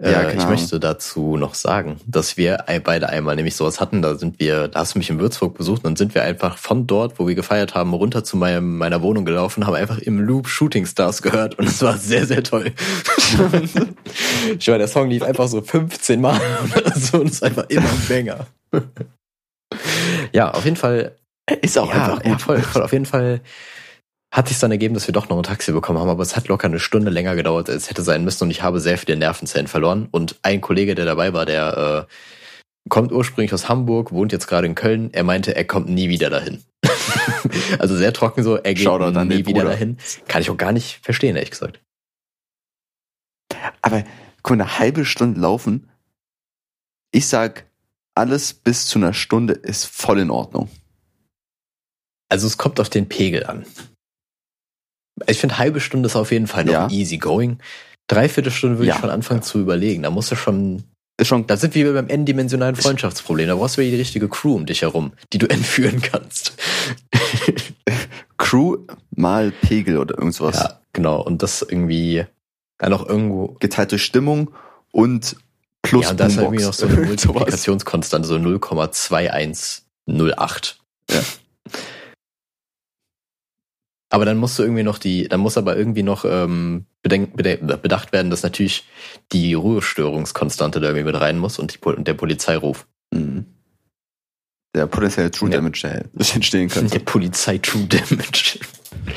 Ja, 0.01 0.21
äh, 0.21 0.29
ich 0.33 0.39
Ahnung. 0.39 0.51
möchte 0.51 0.79
dazu 0.79 1.35
noch 1.35 1.53
sagen, 1.55 1.99
dass 2.07 2.37
wir 2.37 2.63
beide 2.85 3.09
einmal 3.09 3.35
nämlich 3.35 3.57
sowas 3.57 3.81
hatten. 3.81 4.01
Da 4.01 4.15
sind 4.15 4.39
wir, 4.39 4.69
da 4.69 4.79
hast 4.79 4.95
du 4.95 4.97
mich 4.99 5.09
in 5.09 5.19
Würzburg 5.19 5.57
besucht 5.57 5.79
und 5.79 5.83
dann 5.87 5.95
sind 5.97 6.15
wir 6.15 6.23
einfach 6.23 6.57
von 6.57 6.87
dort, 6.87 7.19
wo 7.19 7.27
wir 7.27 7.35
gefeiert 7.35 7.75
haben, 7.75 7.93
runter 7.93 8.23
zu 8.23 8.37
meinem, 8.37 8.77
meiner 8.77 9.01
Wohnung 9.01 9.25
gelaufen, 9.25 9.67
haben 9.67 9.75
einfach 9.75 9.97
im 9.97 10.21
Loop 10.21 10.47
Shooting 10.47 10.85
Stars 10.85 11.21
gehört 11.21 11.59
und 11.59 11.67
es 11.67 11.81
war 11.81 11.97
sehr, 11.97 12.25
sehr 12.25 12.43
toll. 12.43 12.71
ich 14.57 14.67
war, 14.69 14.77
der 14.77 14.87
Song 14.87 15.09
lief 15.09 15.21
einfach 15.21 15.49
so 15.49 15.61
15 15.61 16.21
Mal 16.21 16.39
oder 16.77 16.95
so 16.97 17.17
und 17.19 17.27
es 17.27 17.33
ist 17.33 17.43
einfach 17.43 17.65
immer 17.67 17.89
ein 17.89 18.05
Banger. 18.07 18.47
ja, 20.31 20.51
auf 20.51 20.63
jeden 20.63 20.77
Fall 20.77 21.15
Ist 21.61 21.77
auch 21.77 21.89
ja, 21.93 21.95
einfach 22.13 22.23
ja, 22.23 22.31
gut. 22.31 22.41
voll, 22.41 22.59
voll. 22.61 22.83
Auf 22.83 22.93
jeden 22.93 23.05
Fall 23.05 23.41
hat 24.31 24.47
sich 24.47 24.59
dann 24.59 24.71
ergeben, 24.71 24.93
dass 24.93 25.07
wir 25.07 25.13
doch 25.13 25.29
noch 25.29 25.37
ein 25.37 25.43
Taxi 25.43 25.71
bekommen 25.71 25.99
haben, 25.99 26.09
aber 26.09 26.21
es 26.21 26.35
hat 26.35 26.47
locker 26.47 26.67
eine 26.67 26.79
Stunde 26.79 27.09
länger 27.09 27.35
gedauert, 27.35 27.69
als 27.69 27.83
es 27.83 27.89
hätte 27.89 28.03
sein 28.03 28.23
müssen 28.23 28.43
und 28.43 28.51
ich 28.51 28.61
habe 28.61 28.79
sehr 28.79 28.97
viele 28.97 29.17
Nervenzellen 29.17 29.67
verloren. 29.67 30.07
Und 30.11 30.37
ein 30.43 30.61
Kollege, 30.61 30.93
der 30.93 31.05
dabei 31.05 31.33
war, 31.33 31.45
der 31.45 32.07
äh, 32.07 32.13
kommt 32.89 33.11
ursprünglich 33.11 33.53
aus 33.53 33.69
Hamburg, 33.69 34.11
wohnt 34.11 34.31
jetzt 34.31 34.47
gerade 34.47 34.67
in 34.67 34.75
Köln. 34.75 35.09
Er 35.13 35.23
meinte, 35.23 35.55
er 35.55 35.65
kommt 35.65 35.89
nie 35.89 36.09
wieder 36.09 36.29
dahin. 36.29 36.63
also 37.79 37.95
sehr 37.95 38.13
trocken 38.13 38.43
so, 38.43 38.55
er 38.55 38.73
geht 38.73 38.83
Shoutout 38.83 39.19
nie 39.25 39.45
wieder 39.45 39.61
Bruder. 39.61 39.71
dahin. 39.71 39.97
Kann 40.27 40.41
ich 40.41 40.49
auch 40.49 40.57
gar 40.57 40.71
nicht 40.71 40.99
verstehen, 41.01 41.35
ehrlich 41.35 41.51
gesagt. 41.51 41.81
Aber 43.81 44.03
guck 44.43 44.57
mal, 44.57 44.63
eine 44.63 44.79
halbe 44.79 45.05
Stunde 45.05 45.39
laufen, 45.39 45.89
ich 47.11 47.27
sag, 47.27 47.65
alles 48.13 48.53
bis 48.53 48.85
zu 48.85 48.99
einer 48.99 49.13
Stunde 49.13 49.53
ist 49.53 49.85
voll 49.85 50.19
in 50.19 50.29
Ordnung. 50.29 50.69
Also 52.29 52.45
es 52.45 52.59
kommt 52.59 52.79
auf 52.79 52.89
den 52.89 53.09
Pegel 53.09 53.45
an. 53.45 53.65
Ich 55.27 55.39
finde, 55.39 55.57
halbe 55.57 55.79
Stunde 55.79 56.07
ist 56.07 56.15
auf 56.15 56.31
jeden 56.31 56.47
Fall 56.47 56.65
noch 56.65 56.73
Ja. 56.73 56.87
easy 56.89 57.17
going. 57.17 57.59
Dreiviertel 58.07 58.51
Stunde 58.51 58.77
würde 58.77 58.87
Ja. 58.89 58.95
ich 58.95 59.01
schon 59.01 59.09
anfangen 59.09 59.41
zu 59.43 59.59
überlegen. 59.59 60.03
Da 60.03 60.09
musst 60.09 60.31
du 60.31 60.35
schon 60.35 60.83
Ist 61.17 61.27
schon, 61.27 61.45
Da 61.47 61.57
sind 61.57 61.75
wir 61.75 61.93
beim 61.93 62.07
n-dimensionalen 62.07 62.75
Freundschaftsproblem. 62.77 63.47
Da 63.49 63.55
brauchst 63.55 63.75
du 63.77 63.81
wieder 63.81 63.91
die 63.91 63.97
richtige 63.97 64.29
Crew 64.29 64.55
um 64.55 64.65
dich 64.65 64.81
herum, 64.83 65.11
die 65.33 65.37
du 65.37 65.47
entführen 65.49 66.01
kannst. 66.01 66.53
Crew 68.37 68.77
mal 69.15 69.51
Pegel 69.51 69.97
oder 69.97 70.17
irgendwas. 70.17 70.55
Ja, 70.55 70.79
genau. 70.93 71.21
Und 71.21 71.43
das 71.43 71.61
irgendwie 71.61 72.25
dann 72.77 72.91
noch 72.91 73.05
irgendwo. 73.07 73.57
Geteilt 73.59 73.91
durch 73.91 74.03
Stimmung 74.05 74.51
und 74.91 75.35
plus 75.81 76.05
ja, 76.05 76.11
und 76.11 76.19
da 76.21 76.27
ist 76.27 76.37
halt 76.37 76.45
irgendwie 76.47 76.63
noch 76.63 76.73
so 76.73 76.85
eine 76.87 76.95
Irgend 76.95 77.19
sowas. 77.19 77.33
Multiplikationskonstante, 77.35 78.25
so 78.27 78.35
0,2108. 78.35 80.75
Ja. 81.11 81.19
Aber 84.11 84.25
dann 84.25 84.37
musst 84.37 84.57
du 84.57 84.63
irgendwie 84.63 84.83
noch 84.83 84.97
die, 84.97 85.27
dann 85.27 85.39
muss 85.39 85.57
aber 85.57 85.77
irgendwie 85.77 86.01
noch 86.03 86.25
ähm, 86.25 86.85
bedenk, 87.03 87.35
bede- 87.35 87.57
bedacht 87.77 88.11
werden, 88.11 88.31
dass 88.31 88.41
natürlich 88.43 88.85
die 89.31 89.53
Ruhestörungskonstante 89.53 90.79
da 90.79 90.87
irgendwie 90.87 91.05
mit 91.11 91.19
rein 91.21 91.37
muss 91.37 91.59
und, 91.59 91.75
die, 91.75 91.79
und 91.87 92.07
der 92.07 92.15
Polizeiruf. 92.15 92.87
Mhm. 93.13 93.45
Der 94.75 94.87
potenzielle 94.87 95.29
True 95.31 95.49
Ja. 95.49 95.57
Damage, 95.57 95.81
der 95.83 96.05
das 96.13 96.33
entstehen 96.35 96.69
könnte. 96.73 96.91
Der 96.97 97.05
Polizei 97.05 97.57
True 97.59 97.85
Damage. 97.85 98.59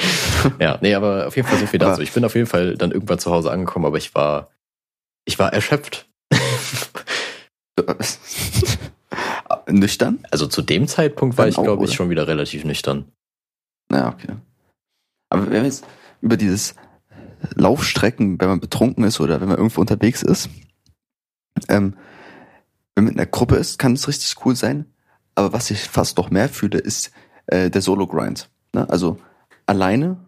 ja, 0.61 0.79
nee, 0.83 0.95
aber 0.95 1.27
auf 1.27 1.37
jeden 1.37 1.49
Fall 1.49 1.59
so 1.59 1.67
viel 1.67 1.79
dazu. 1.81 2.03
Ich 2.03 2.13
bin 2.13 2.25
auf 2.25 2.35
jeden 2.35 2.47
Fall 2.47 2.77
dann 2.77 2.91
irgendwann 2.93 3.19
zu 3.19 3.31
Hause 3.31 3.51
angekommen, 3.51 3.87
aber 3.87 3.97
ich 3.99 4.15
war, 4.15 4.51
ich 5.25 5.39
war 5.39 5.53
erschöpft. 5.53 6.07
Nüchtern? 9.69 10.19
Also 10.31 10.47
zu 10.47 10.63
dem 10.63 10.87
Zeitpunkt 10.89 11.39
war 11.39 11.45
Dann 11.47 11.51
ich, 11.55 11.63
glaube 11.63 11.85
ich, 11.85 11.95
schon 11.95 12.11
wieder 12.11 12.27
relativ 12.29 12.65
nüchtern. 12.65 13.07
Ja, 13.91 14.09
okay. 14.09 14.35
Aber 15.33 15.47
wenn 15.47 15.53
wir 15.53 15.65
jetzt 15.65 15.87
über 16.21 16.37
dieses 16.37 16.75
Laufstrecken, 17.55 18.39
wenn 18.39 18.49
man 18.49 18.61
betrunken 18.61 19.05
ist 19.05 19.19
oder 19.19 19.41
wenn 19.41 19.49
man 19.49 19.57
irgendwo 19.57 19.81
unterwegs 19.81 20.23
ist, 20.23 20.51
ähm, 21.69 21.95
wenn 22.95 23.05
man 23.05 23.15
in 23.15 23.19
einer 23.19 23.31
Gruppe 23.31 23.57
ist, 23.57 23.79
kann 23.79 23.95
es 23.95 24.07
richtig 24.07 24.45
cool 24.45 24.55
sein. 24.55 24.85
Aber 25.35 25.55
was 25.55 25.71
ich 25.71 25.81
fast 25.81 26.19
noch 26.19 26.31
mehr 26.31 26.51
fühle, 26.51 26.79
ist 26.79 27.13
äh, 27.47 27.71
der 27.71 27.81
Solo-Grind. 27.81 28.51
Ne? 28.75 28.89
Also 28.91 29.19
alleine 29.65 30.19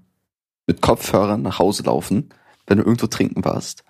mit 0.67 0.81
Kopfhörern 0.81 1.43
nach 1.43 1.59
Hause 1.59 1.83
laufen, 1.83 2.31
wenn 2.67 2.79
du 2.79 2.85
irgendwo 2.85 3.07
trinken 3.07 3.45
warst. 3.45 3.85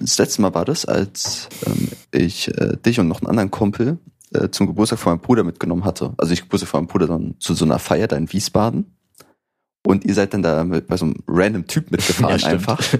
Das 0.00 0.16
letzte 0.16 0.40
Mal 0.40 0.54
war 0.54 0.64
das, 0.64 0.86
als 0.86 1.50
ähm, 1.66 1.88
ich 2.12 2.48
äh, 2.56 2.78
dich 2.78 2.98
und 2.98 3.08
noch 3.08 3.20
einen 3.20 3.28
anderen 3.28 3.50
Kumpel 3.50 3.98
äh, 4.32 4.48
zum 4.48 4.66
Geburtstag 4.66 5.00
von 5.00 5.12
meinem 5.12 5.20
Bruder 5.20 5.44
mitgenommen 5.44 5.84
hatte. 5.84 6.14
Also 6.16 6.32
ich 6.32 6.40
Geburtstag 6.40 6.70
von 6.70 6.80
meinem 6.80 6.88
Bruder 6.88 7.08
dann 7.08 7.34
zu 7.38 7.52
so 7.52 7.66
einer 7.66 7.78
Feier 7.78 8.08
da 8.08 8.16
in 8.16 8.32
Wiesbaden. 8.32 8.96
Und 9.86 10.04
ihr 10.04 10.14
seid 10.14 10.34
dann 10.34 10.42
da 10.42 10.62
mit, 10.64 10.86
bei 10.86 10.96
so 10.96 11.06
einem 11.06 11.14
random 11.26 11.66
Typ 11.66 11.90
mitgefahren 11.90 12.38
Ja, 12.38 12.48
einfach. 12.48 12.80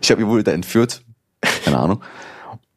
Ich 0.00 0.10
habe 0.10 0.22
ihn 0.22 0.28
wohl 0.28 0.42
da 0.42 0.52
entführt. 0.52 1.02
Keine 1.64 1.78
Ahnung. 1.78 2.02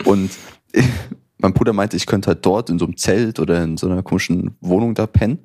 Und 0.03 0.31
mein 1.37 1.53
Bruder 1.53 1.71
meinte, 1.71 1.95
ich 1.95 2.05
könnte 2.05 2.27
halt 2.27 2.45
dort 2.45 2.69
in 2.69 2.77
so 2.77 2.85
einem 2.85 2.97
Zelt 2.97 3.39
oder 3.39 3.63
in 3.63 3.77
so 3.77 3.87
einer 3.87 4.03
komischen 4.03 4.57
Wohnung 4.59 4.95
da 4.95 5.07
pennen. 5.07 5.39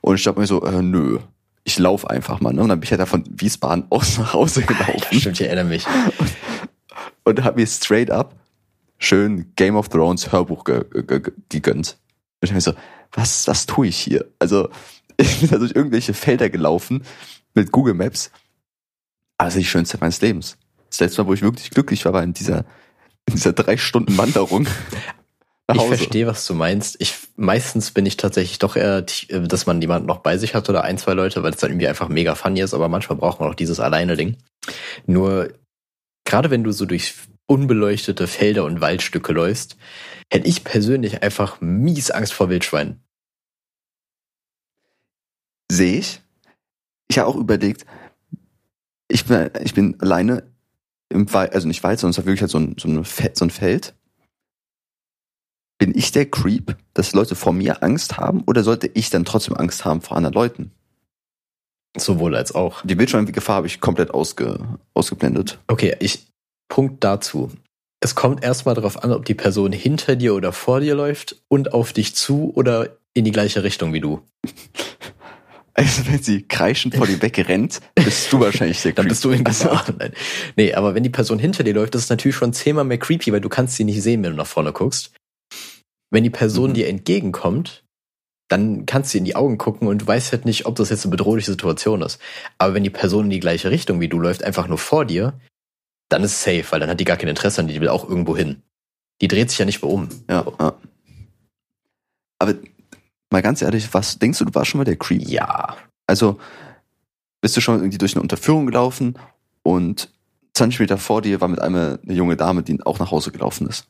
Und 0.00 0.14
ich 0.14 0.22
dachte 0.22 0.38
mir 0.38 0.46
so, 0.46 0.62
äh, 0.62 0.82
nö, 0.82 1.18
ich 1.64 1.78
lauf 1.78 2.08
einfach 2.08 2.40
mal. 2.40 2.52
Ne? 2.52 2.62
Und 2.62 2.68
dann 2.68 2.78
bin 2.80 2.84
ich 2.84 2.90
halt 2.90 3.00
da 3.00 3.06
von 3.06 3.24
Wiesbaden 3.28 3.86
aus 3.90 4.18
nach 4.18 4.34
Hause 4.34 4.60
Ja, 4.60 4.66
gelaufen 4.66 5.18
stimmt, 5.20 5.40
ich 5.40 5.46
erinnere 5.46 5.66
mich. 5.66 5.84
und 7.24 7.42
habe 7.42 7.60
mir 7.60 7.66
straight 7.66 8.10
up 8.10 8.36
schön 8.98 9.52
Game 9.56 9.76
of 9.76 9.88
Thrones 9.88 10.32
Hörbuch 10.32 10.64
ge 10.64 10.84
ge 10.90 11.20
ge 11.20 11.32
gegönnt. 11.48 11.98
Und 12.40 12.44
ich 12.44 12.50
hab 12.50 12.54
mir 12.56 12.60
so, 12.60 12.72
was, 13.12 13.46
was 13.48 13.66
tue 13.66 13.88
ich 13.88 13.96
hier? 13.98 14.26
Also, 14.38 14.68
ich 15.22 15.40
bin 15.40 15.50
da 15.50 15.58
durch 15.58 15.74
irgendwelche 15.74 16.14
Felder 16.14 16.48
gelaufen 16.48 17.04
mit 17.54 17.72
Google 17.72 17.94
Maps. 17.94 18.30
Aber 19.36 19.48
ist 19.48 19.56
die 19.56 19.64
schönste 19.64 19.92
Zeit 19.92 20.00
meines 20.00 20.20
Lebens. 20.20 20.56
Das 20.90 21.00
letzte 21.00 21.22
Mal, 21.22 21.28
wo 21.28 21.34
ich 21.34 21.42
wirklich 21.42 21.70
glücklich 21.70 22.04
war, 22.04 22.12
war 22.12 22.22
in 22.22 22.32
dieser, 22.32 22.64
in 23.26 23.34
dieser 23.34 23.52
drei 23.52 23.76
Stunden 23.76 24.16
Wanderung 24.16 24.66
Ich 25.74 25.82
verstehe, 25.82 26.26
was 26.26 26.46
du 26.46 26.54
meinst. 26.54 26.96
Ich 26.98 27.14
meistens 27.36 27.90
bin 27.90 28.06
ich 28.06 28.16
tatsächlich 28.16 28.58
doch 28.58 28.74
eher, 28.74 29.02
dass 29.02 29.66
man 29.66 29.80
jemanden 29.82 30.06
noch 30.06 30.20
bei 30.20 30.38
sich 30.38 30.54
hat 30.54 30.68
oder 30.70 30.82
ein, 30.82 30.96
zwei 30.96 31.12
Leute, 31.12 31.42
weil 31.42 31.52
es 31.52 31.58
dann 31.58 31.70
irgendwie 31.70 31.88
einfach 31.88 32.08
mega 32.08 32.34
funny 32.34 32.60
ist, 32.60 32.72
aber 32.72 32.88
manchmal 32.88 33.18
braucht 33.18 33.40
man 33.40 33.50
auch 33.50 33.54
dieses 33.54 33.78
Alleine-Ding. 33.78 34.36
Nur, 35.06 35.52
gerade 36.24 36.50
wenn 36.50 36.64
du 36.64 36.72
so 36.72 36.86
durch 36.86 37.14
unbeleuchtete 37.46 38.26
Felder 38.26 38.64
und 38.64 38.80
Waldstücke 38.80 39.32
läufst, 39.32 39.76
hätte 40.32 40.48
ich 40.48 40.64
persönlich 40.64 41.22
einfach 41.22 41.60
mies 41.60 42.10
Angst 42.10 42.32
vor 42.32 42.48
Wildschweinen. 42.48 43.02
Sehe 45.70 45.98
ich. 45.98 46.20
Ich 47.08 47.18
habe 47.18 47.28
auch 47.28 47.36
überlegt, 47.36 47.86
ich 49.08 49.24
bin, 49.24 49.50
ich 49.62 49.74
bin 49.74 49.98
alleine 50.00 50.44
im 51.10 51.32
Wald, 51.32 51.54
also 51.54 51.66
nicht 51.66 51.82
Wald, 51.82 51.98
sondern 51.98 52.12
es 52.12 52.18
war 52.18 52.26
wirklich 52.26 52.42
halt 52.42 52.50
so 52.50 52.58
ein, 52.58 52.76
so, 52.78 52.88
ein 52.88 53.04
Fe- 53.04 53.32
so 53.34 53.44
ein 53.44 53.50
Feld. 53.50 53.94
Bin 55.78 55.96
ich 55.96 56.10
der 56.12 56.28
Creep, 56.28 56.76
dass 56.92 57.12
Leute 57.12 57.34
vor 57.34 57.52
mir 57.52 57.82
Angst 57.82 58.18
haben 58.18 58.42
oder 58.46 58.64
sollte 58.64 58.90
ich 58.92 59.10
dann 59.10 59.24
trotzdem 59.24 59.56
Angst 59.56 59.84
haben 59.84 60.00
vor 60.02 60.16
anderen 60.16 60.34
Leuten? 60.34 60.72
Sowohl 61.96 62.36
als 62.36 62.54
auch. 62.54 62.82
Die 62.84 62.98
Wildschweingefahr 62.98 63.56
habe 63.56 63.66
ich 63.66 63.80
komplett 63.80 64.10
ausge, 64.10 64.58
ausgeblendet. 64.94 65.58
Okay, 65.68 65.96
ich, 66.00 66.26
Punkt 66.68 67.02
dazu. 67.02 67.50
Es 68.00 68.14
kommt 68.14 68.44
erstmal 68.44 68.74
darauf 68.74 69.02
an, 69.02 69.12
ob 69.12 69.24
die 69.24 69.34
Person 69.34 69.72
hinter 69.72 70.14
dir 70.14 70.34
oder 70.34 70.52
vor 70.52 70.80
dir 70.80 70.94
läuft 70.94 71.42
und 71.48 71.72
auf 71.72 71.92
dich 71.92 72.14
zu 72.14 72.52
oder 72.54 72.96
in 73.14 73.24
die 73.24 73.32
gleiche 73.32 73.62
Richtung 73.64 73.92
wie 73.92 74.00
du. 74.00 74.20
Also 75.78 76.06
wenn 76.08 76.20
sie 76.20 76.42
kreischend 76.42 76.96
vor 76.96 77.06
dir 77.06 77.22
wegrennt, 77.22 77.80
bist 77.94 78.32
du 78.32 78.40
wahrscheinlich 78.40 78.82
der 78.82 78.92
Creep. 78.92 78.96
Dann 78.96 79.08
bist 79.08 79.24
du 79.24 79.30
in 79.30 79.46
Also, 79.46 79.68
Gefahr. 79.68 79.94
Nein. 79.96 80.12
Nee, 80.56 80.74
aber 80.74 80.94
wenn 80.96 81.04
die 81.04 81.08
Person 81.10 81.38
hinter 81.38 81.62
dir 81.62 81.72
läuft, 81.74 81.94
das 81.94 82.02
ist 82.02 82.10
natürlich 82.10 82.34
schon 82.36 82.52
zehnmal 82.52 82.82
mehr 82.84 82.98
creepy, 82.98 83.32
weil 83.32 83.40
du 83.40 83.48
kannst 83.48 83.76
sie 83.76 83.84
nicht 83.84 84.02
sehen, 84.02 84.24
wenn 84.24 84.32
du 84.32 84.36
nach 84.36 84.46
vorne 84.48 84.72
guckst. 84.72 85.12
Wenn 86.10 86.24
die 86.24 86.30
Person 86.30 86.70
Mhm. 86.70 86.74
dir 86.74 86.88
entgegenkommt, 86.88 87.84
dann 88.48 88.86
kannst 88.86 89.14
du 89.14 89.18
in 89.18 89.24
die 89.24 89.36
Augen 89.36 89.56
gucken 89.58 89.86
und 89.86 90.02
du 90.02 90.06
weißt 90.06 90.32
halt 90.32 90.46
nicht, 90.46 90.66
ob 90.66 90.74
das 90.76 90.88
jetzt 90.90 91.04
eine 91.04 91.10
bedrohliche 91.12 91.50
Situation 91.52 92.02
ist. 92.02 92.18
Aber 92.58 92.74
wenn 92.74 92.82
die 92.82 92.90
Person 92.90 93.26
in 93.26 93.30
die 93.30 93.40
gleiche 93.40 93.70
Richtung 93.70 94.00
wie 94.00 94.08
du 94.08 94.18
läuft, 94.18 94.42
einfach 94.42 94.66
nur 94.66 94.78
vor 94.78 95.04
dir, 95.04 95.38
dann 96.08 96.24
ist 96.24 96.32
es 96.32 96.42
safe, 96.42 96.64
weil 96.70 96.80
dann 96.80 96.88
hat 96.90 96.98
die 96.98 97.04
gar 97.04 97.18
kein 97.18 97.28
Interesse 97.28 97.60
an 97.60 97.68
dir, 97.68 97.74
die 97.74 97.80
will 97.82 97.88
auch 97.88 98.08
irgendwo 98.08 98.36
hin. 98.36 98.62
Die 99.20 99.28
dreht 99.28 99.50
sich 99.50 99.58
ja 99.60 99.64
nicht 99.64 99.82
mehr 99.82 99.92
um. 99.92 100.08
Ja, 100.28 100.44
ja. 100.58 100.74
Aber 102.40 102.54
mal 103.30 103.42
ganz 103.42 103.62
ehrlich, 103.62 103.92
was 103.94 104.18
denkst 104.18 104.38
du, 104.38 104.44
du 104.44 104.54
warst 104.54 104.70
schon 104.70 104.78
mal 104.78 104.84
der 104.84 104.96
Creep? 104.96 105.28
Ja. 105.28 105.76
Also 106.06 106.38
bist 107.40 107.56
du 107.56 107.60
schon 107.60 107.78
irgendwie 107.78 107.98
durch 107.98 108.14
eine 108.14 108.22
Unterführung 108.22 108.66
gelaufen 108.66 109.18
und 109.62 110.10
20 110.54 110.80
Meter 110.80 110.98
vor 110.98 111.22
dir 111.22 111.40
war 111.40 111.48
mit 111.48 111.60
einmal 111.60 112.00
eine 112.02 112.14
junge 112.14 112.36
Dame, 112.36 112.62
die 112.62 112.84
auch 112.84 112.98
nach 112.98 113.10
Hause 113.10 113.30
gelaufen 113.30 113.68
ist. 113.68 113.86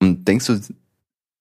Und 0.00 0.26
denkst 0.26 0.46
du, 0.46 0.60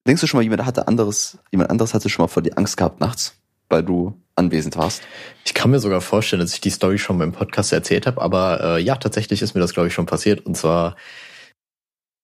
denkst 0.07 0.21
du 0.21 0.27
schon 0.27 0.39
mal, 0.39 0.43
jemand 0.43 0.65
hatte 0.65 0.87
anderes, 0.87 1.37
jemand 1.51 1.69
anderes 1.69 1.93
hatte 1.93 2.09
schon 2.09 2.23
mal 2.23 2.27
vor 2.27 2.41
dir 2.41 2.57
Angst 2.57 2.77
gehabt 2.77 2.99
nachts, 2.99 3.35
weil 3.69 3.83
du 3.83 4.19
anwesend 4.35 4.77
warst? 4.77 5.03
Ich 5.45 5.53
kann 5.53 5.69
mir 5.69 5.79
sogar 5.79 6.01
vorstellen, 6.01 6.39
dass 6.39 6.53
ich 6.53 6.61
die 6.61 6.71
Story 6.71 6.97
schon 6.97 7.19
beim 7.19 7.33
Podcast 7.33 7.71
erzählt 7.71 8.07
habe, 8.07 8.21
aber 8.21 8.77
äh, 8.77 8.81
ja, 8.81 8.95
tatsächlich 8.95 9.43
ist 9.43 9.53
mir 9.53 9.61
das, 9.61 9.73
glaube 9.73 9.89
ich, 9.89 9.93
schon 9.93 10.07
passiert. 10.07 10.45
Und 10.45 10.57
zwar, 10.57 10.95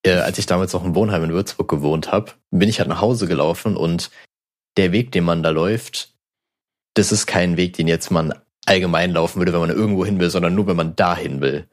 äh, 0.05 0.11
als 0.13 0.37
ich 0.37 0.45
damals 0.45 0.73
noch 0.73 0.83
im 0.83 0.95
Wohnheim 0.95 1.23
in 1.23 1.33
Würzburg 1.33 1.69
gewohnt 1.69 2.11
habe, 2.11 2.31
bin 2.51 2.69
ich 2.69 2.79
halt 2.79 2.89
nach 2.89 3.01
Hause 3.01 3.27
gelaufen 3.27 3.75
und 3.77 4.11
der 4.77 4.91
Weg, 4.91 5.11
den 5.11 5.23
man 5.23 5.43
da 5.43 5.49
läuft, 5.49 6.13
das 6.95 7.11
ist 7.11 7.25
kein 7.25 7.57
Weg, 7.57 7.73
den 7.73 7.87
jetzt 7.87 8.11
man 8.11 8.33
allgemein 8.65 9.11
laufen 9.11 9.39
würde, 9.39 9.53
wenn 9.53 9.59
man 9.59 9.69
irgendwo 9.69 10.05
hin 10.05 10.19
will, 10.19 10.29
sondern 10.29 10.55
nur, 10.55 10.67
wenn 10.67 10.75
man 10.75 10.95
dahin 10.95 11.41
will. 11.41 11.67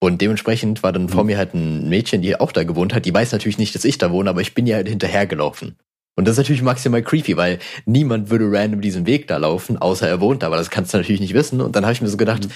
Und 0.00 0.20
dementsprechend 0.20 0.82
war 0.82 0.92
dann 0.92 1.08
vor 1.08 1.22
Mhm. 1.24 1.26
mir 1.26 1.38
halt 1.38 1.54
ein 1.54 1.88
Mädchen, 1.88 2.22
die 2.22 2.38
auch 2.38 2.52
da 2.52 2.62
gewohnt 2.64 2.94
hat. 2.94 3.04
Die 3.04 3.14
weiß 3.14 3.32
natürlich 3.32 3.58
nicht, 3.58 3.74
dass 3.74 3.84
ich 3.84 3.98
da 3.98 4.12
wohne, 4.12 4.30
aber 4.30 4.40
ich 4.40 4.54
bin 4.54 4.66
ihr 4.66 4.76
halt 4.76 4.88
hinterhergelaufen. 4.88 5.76
Und 6.16 6.26
das 6.26 6.32
ist 6.32 6.38
natürlich 6.38 6.62
maximal 6.62 7.02
creepy, 7.02 7.36
weil 7.36 7.58
niemand 7.86 8.30
würde 8.30 8.50
random 8.50 8.80
diesen 8.80 9.06
Weg 9.06 9.26
da 9.28 9.36
laufen, 9.38 9.78
außer 9.78 10.08
er 10.08 10.20
wohnt 10.20 10.42
da, 10.42 10.48
aber 10.48 10.56
das 10.56 10.70
kannst 10.70 10.92
du 10.92 10.98
natürlich 10.98 11.20
nicht 11.20 11.34
wissen. 11.34 11.60
Und 11.60 11.74
dann 11.74 11.84
habe 11.84 11.92
ich 11.92 12.00
mir 12.00 12.08
so 12.08 12.16
gedacht, 12.16 12.44
Mhm. 12.44 12.52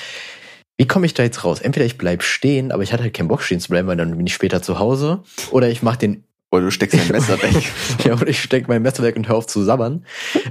Wie 0.78 0.86
komme 0.86 1.06
ich 1.06 1.14
da 1.14 1.22
jetzt 1.22 1.44
raus? 1.44 1.60
Entweder 1.60 1.86
ich 1.86 1.98
bleib 1.98 2.22
stehen, 2.22 2.72
aber 2.72 2.82
ich 2.82 2.92
hatte 2.92 3.02
halt 3.02 3.14
keinen 3.14 3.28
Bock 3.28 3.42
stehen 3.42 3.60
zu 3.60 3.68
bleiben, 3.68 3.88
weil 3.88 3.96
dann 3.96 4.16
bin 4.16 4.26
ich 4.26 4.34
später 4.34 4.62
zu 4.62 4.78
Hause. 4.78 5.22
Oder 5.50 5.68
ich 5.68 5.82
mache 5.82 5.98
den 5.98 6.24
Oder 6.50 6.62
du 6.62 6.70
steckst 6.70 6.98
dein 6.98 7.08
Messer 7.08 7.40
weg. 7.42 7.54
ja, 8.04 8.14
oder 8.14 8.28
ich 8.28 8.42
steck 8.42 8.68
mein 8.68 8.82
Messer 8.82 9.02
weg 9.02 9.16
und 9.16 9.28
hör 9.28 9.36
auf 9.36 9.46
zu 9.46 9.62
sabbern. 9.62 10.04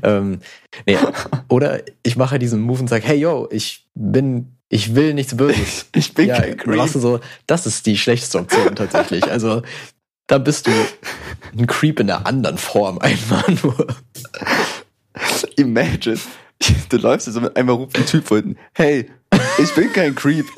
ähm, 0.04 0.40
nee, 0.86 0.98
oder 1.50 1.82
ich 2.04 2.16
mache 2.16 2.40
diesen 2.40 2.62
Move 2.62 2.82
und 2.82 2.88
sag, 2.88 3.04
hey 3.04 3.18
yo, 3.18 3.48
ich 3.52 3.88
bin, 3.94 4.56
ich 4.70 4.96
will 4.96 5.14
nichts 5.14 5.36
Böses. 5.36 5.88
Ich 5.96 6.14
bin 6.14 6.28
ja, 6.28 6.40
machst 6.66 6.96
du 6.96 7.00
Creep. 7.00 7.02
so, 7.02 7.20
das 7.48 7.66
ist 7.66 7.86
die 7.86 7.98
schlechteste 7.98 8.40
Option 8.40 8.76
tatsächlich. 8.76 9.30
Also 9.30 9.64
da 10.28 10.38
bist 10.38 10.68
du 10.68 10.72
ein 11.58 11.68
Creep 11.68 12.00
in 12.00 12.10
einer 12.10 12.26
anderen 12.26 12.58
Form 12.58 13.00
einfach 13.00 13.48
nur. 13.64 13.88
Imagine, 15.58 16.20
du 16.90 16.98
läufst 16.98 17.32
so 17.32 17.42
mit 17.42 17.56
einmal 17.56 17.76
ruft 17.76 17.98
ein 17.98 18.06
Typ 18.06 18.28
von 18.28 18.38
hinten, 18.38 18.58
hey, 18.74 19.10
ich 19.58 19.74
bin 19.76 19.92
kein 19.94 20.16
Creep. 20.16 20.46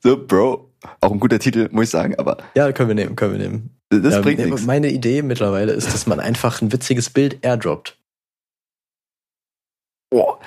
So, 0.00 0.16
Bro. 0.16 0.70
Auch 1.00 1.10
ein 1.10 1.18
guter 1.18 1.40
Titel, 1.40 1.68
muss 1.72 1.84
ich 1.86 1.90
sagen, 1.90 2.14
aber 2.18 2.38
Ja, 2.54 2.70
können 2.72 2.88
wir 2.88 2.94
nehmen, 2.94 3.16
können 3.16 3.32
wir 3.32 3.38
nehmen. 3.40 3.70
das 3.90 4.14
Ja, 4.14 4.20
bringt 4.20 4.38
nichts. 4.38 4.64
Meine 4.64 4.90
Idee 4.90 5.22
mittlerweile 5.22 5.72
ist, 5.72 5.92
dass 5.92 6.06
man 6.06 6.20
einfach 6.20 6.62
ein 6.62 6.72
witziges 6.72 7.10
Bild 7.10 7.44
airdroppt. 7.44 7.98
Boah. 10.10 10.38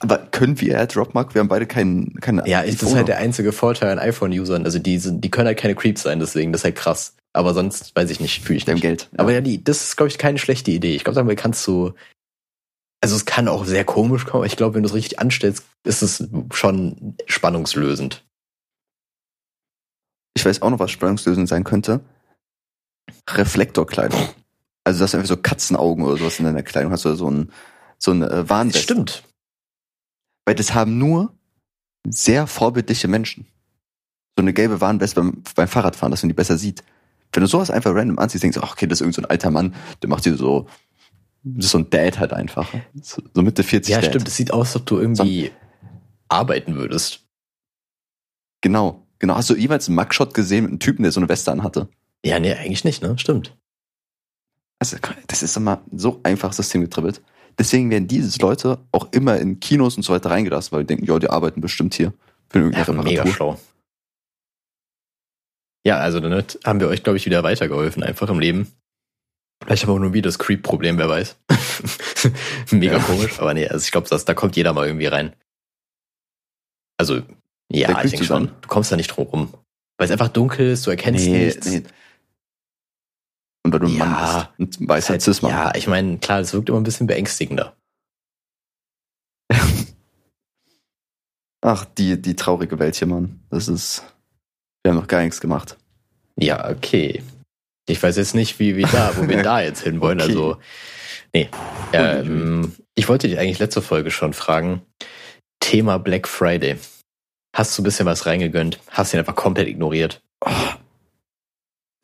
Aber 0.00 0.18
können 0.18 0.60
wir 0.60 0.74
AirDrop, 0.74 1.14
Mark? 1.14 1.34
Wir 1.34 1.40
haben 1.40 1.48
beide 1.48 1.66
keinen, 1.66 2.14
keine 2.20 2.46
Ja, 2.48 2.64
das 2.64 2.82
ist 2.82 2.94
halt 2.96 3.06
der 3.06 3.18
einzige 3.18 3.52
Vorteil 3.52 3.92
an 3.92 4.00
iPhone-Usern. 4.00 4.64
Also 4.64 4.80
die, 4.80 4.98
sind, 4.98 5.22
die 5.22 5.30
können 5.30 5.46
halt 5.46 5.58
keine 5.58 5.76
Creeps 5.76 6.02
sein, 6.02 6.18
deswegen, 6.18 6.50
das 6.50 6.62
ist 6.62 6.64
halt 6.64 6.76
krass. 6.76 7.14
Aber 7.32 7.54
sonst 7.54 7.96
weiß 7.96 8.10
ich 8.10 8.20
nicht, 8.20 8.42
fühle 8.42 8.58
ich 8.58 8.66
nicht. 8.66 8.82
Geld. 8.82 9.08
Aber 9.16 9.32
ja, 9.32 9.40
die, 9.40 9.62
das 9.62 9.82
ist, 9.82 9.96
glaube 9.96 10.08
ich, 10.08 10.18
keine 10.18 10.38
schlechte 10.38 10.70
Idee. 10.70 10.94
Ich 10.94 11.04
glaube, 11.04 11.16
damit 11.16 11.38
kannst 11.38 11.66
du. 11.66 11.92
Also 13.00 13.16
es 13.16 13.24
kann 13.24 13.48
auch 13.48 13.64
sehr 13.64 13.84
komisch 13.84 14.24
kommen, 14.26 14.42
aber 14.42 14.46
ich 14.46 14.56
glaube, 14.56 14.76
wenn 14.76 14.82
du 14.82 14.88
es 14.88 14.94
richtig 14.94 15.18
anstellst, 15.18 15.64
ist 15.84 16.02
es 16.02 16.28
schon 16.52 17.16
spannungslösend. 17.26 18.24
Ich 20.34 20.44
weiß 20.44 20.62
auch 20.62 20.70
noch, 20.70 20.78
was 20.78 20.90
spannungslösend 20.90 21.48
sein 21.48 21.64
könnte. 21.64 22.00
Reflektorkleidung. 23.28 24.28
Also, 24.84 25.00
dass 25.00 25.12
du 25.12 25.16
einfach 25.16 25.28
so 25.28 25.36
Katzenaugen 25.36 26.04
oder 26.04 26.16
sowas 26.16 26.38
in 26.38 26.44
deiner 26.44 26.62
Kleidung 26.62 26.92
hast 26.92 27.06
oder 27.06 27.16
so 27.16 27.30
ein, 27.30 27.52
so 27.98 28.10
eine 28.12 28.26
äh. 28.26 28.72
Stimmt. 28.72 29.24
Weil 30.44 30.54
das 30.54 30.74
haben 30.74 30.98
nur 30.98 31.32
sehr 32.06 32.46
vorbildliche 32.46 33.08
Menschen. 33.08 33.46
So 34.36 34.42
eine 34.42 34.52
gelbe 34.52 34.80
Warnweste 34.80 35.20
beim, 35.20 35.42
beim 35.54 35.68
Fahrradfahren, 35.68 36.10
dass 36.10 36.22
man 36.22 36.28
die 36.28 36.34
besser 36.34 36.58
sieht. 36.58 36.82
Wenn 37.32 37.40
du 37.42 37.46
sowas 37.46 37.70
einfach 37.70 37.94
random 37.94 38.18
anziehst, 38.18 38.42
denkst 38.44 38.56
du, 38.58 38.62
ach, 38.62 38.72
okay, 38.72 38.86
das 38.86 38.98
ist 38.98 39.02
irgend 39.02 39.14
so 39.14 39.22
ein 39.22 39.26
alter 39.30 39.50
Mann, 39.50 39.74
der 40.02 40.08
macht 40.10 40.24
dir 40.26 40.36
so, 40.36 40.66
das 41.44 41.66
ist 41.66 41.70
so 41.72 41.78
ein 41.78 41.88
Dad 41.90 42.18
halt 42.18 42.32
einfach. 42.32 42.68
So, 43.00 43.22
so 43.34 43.42
Mitte 43.42 43.62
40 43.62 43.90
Ja, 43.92 44.00
Dad. 44.00 44.10
stimmt. 44.10 44.28
Es 44.28 44.36
sieht 44.36 44.52
aus, 44.52 44.68
als 44.68 44.76
ob 44.76 44.86
du 44.86 44.98
irgendwie 44.98 45.50
arbeiten 46.28 46.76
würdest. 46.76 47.20
Genau, 48.60 49.06
genau. 49.18 49.34
Hast 49.36 49.50
du 49.50 49.54
jemals 49.56 49.88
einen 49.88 49.96
Mugshot 49.96 50.34
gesehen 50.34 50.64
mit 50.64 50.70
einem 50.70 50.78
Typen, 50.78 51.02
der 51.02 51.12
so 51.12 51.20
eine 51.20 51.28
Weste 51.28 51.50
anhatte? 51.50 51.88
Ja, 52.24 52.38
nee, 52.38 52.52
eigentlich 52.54 52.84
nicht, 52.84 53.02
ne? 53.02 53.18
Stimmt. 53.18 53.56
Also, 54.78 54.96
das 55.26 55.42
ist 55.42 55.56
immer 55.56 55.80
so 55.94 56.20
einfach 56.22 56.52
systemgetribbelt. 56.52 57.22
Deswegen 57.58 57.90
werden 57.90 58.08
diese 58.08 58.40
Leute 58.40 58.78
auch 58.92 59.08
immer 59.12 59.36
in 59.38 59.60
Kinos 59.60 59.96
und 59.96 60.02
so 60.04 60.12
weiter 60.12 60.30
reingelassen, 60.30 60.72
weil 60.72 60.84
die 60.84 60.88
denken, 60.88 61.04
ja, 61.04 61.18
die 61.18 61.28
arbeiten 61.28 61.60
bestimmt 61.60 61.94
hier. 61.94 62.12
Für 62.50 62.58
Ja, 62.60 62.64
irgendeine 62.78 63.02
mega 63.02 63.22
Reparatur. 63.22 63.32
schlau. 63.34 63.58
Ja, 65.86 65.98
also 65.98 66.20
damit 66.20 66.60
haben 66.64 66.80
wir 66.80 66.88
euch, 66.88 67.02
glaube 67.02 67.16
ich, 67.16 67.26
wieder 67.26 67.42
weitergeholfen, 67.42 68.02
einfach 68.02 68.28
im 68.28 68.38
Leben. 68.38 68.72
Vielleicht 69.64 69.84
aber 69.84 69.94
auch 69.94 69.98
nur 69.98 70.12
wieder 70.12 70.28
das 70.28 70.38
Creep-Problem, 70.38 70.98
wer 70.98 71.08
weiß. 71.08 71.36
mega 72.70 72.98
Ja. 72.98 73.02
komisch, 73.02 73.38
aber 73.40 73.54
nee, 73.54 73.66
also 73.68 73.84
ich 73.84 73.90
glaube, 73.92 74.08
da 74.08 74.34
kommt 74.34 74.56
jeder 74.56 74.72
mal 74.72 74.86
irgendwie 74.86 75.06
rein. 75.06 75.34
Also, 76.98 77.22
ja, 77.70 78.02
ich 78.04 78.10
denke 78.10 78.26
schon. 78.26 78.48
Du 78.60 78.68
kommst 78.68 78.92
da 78.92 78.96
nicht 78.96 79.08
drum 79.08 79.26
rum. 79.26 79.54
Weil 79.98 80.06
es 80.06 80.10
einfach 80.12 80.28
dunkel 80.28 80.70
ist, 80.70 80.86
du 80.86 80.90
erkennst 80.90 81.24
Nee, 81.26 81.46
nichts. 81.46 81.66
nee. 81.68 81.82
Und 83.64 83.72
weil 83.72 83.80
du 83.80 83.86
ein 83.86 83.96
Ja, 83.96 84.04
Mann 84.06 84.66
bist. 84.66 84.80
Ein 84.80 84.88
weißer 84.88 85.10
halt, 85.10 85.22
Cis-Mann. 85.22 85.50
ja, 85.52 85.74
ich 85.74 85.86
meine, 85.86 86.18
klar, 86.18 86.40
es 86.40 86.52
wirkt 86.52 86.68
immer 86.68 86.80
ein 86.80 86.84
bisschen 86.84 87.06
beängstigender. 87.06 87.76
Ach, 91.64 91.84
die, 91.84 92.20
die 92.20 92.34
traurige 92.36 92.78
Welt 92.78 92.96
hier, 92.96 93.06
Mann. 93.06 93.40
Das 93.50 93.68
ist. 93.68 94.02
Wir 94.82 94.90
haben 94.90 94.98
noch 94.98 95.08
gar 95.08 95.22
nichts 95.22 95.40
gemacht. 95.40 95.76
Ja, 96.36 96.70
okay. 96.70 97.22
Ich 97.88 98.02
weiß 98.02 98.16
jetzt 98.16 98.34
nicht, 98.34 98.58
wie 98.58 98.76
wir 98.76 98.86
da, 98.86 99.16
wo 99.16 99.28
wir 99.28 99.42
da 99.42 99.60
jetzt 99.60 99.82
hinwollen. 99.82 100.20
Okay. 100.20 100.30
Also, 100.30 100.56
nee. 101.32 101.48
Ähm, 101.92 102.74
ich 102.94 103.08
wollte 103.08 103.28
dich 103.28 103.38
eigentlich 103.38 103.58
letzte 103.58 103.82
Folge 103.82 104.10
schon 104.10 104.32
fragen. 104.32 104.82
Thema 105.60 105.98
Black 105.98 106.28
Friday. 106.28 106.78
Hast 107.54 107.76
du 107.76 107.82
ein 107.82 107.84
bisschen 107.84 108.06
was 108.06 108.26
reingegönnt? 108.26 108.80
Hast 108.88 109.12
ihn 109.12 109.18
einfach 109.18 109.36
komplett 109.36 109.68
ignoriert? 109.68 110.22
Oh, 110.44 110.50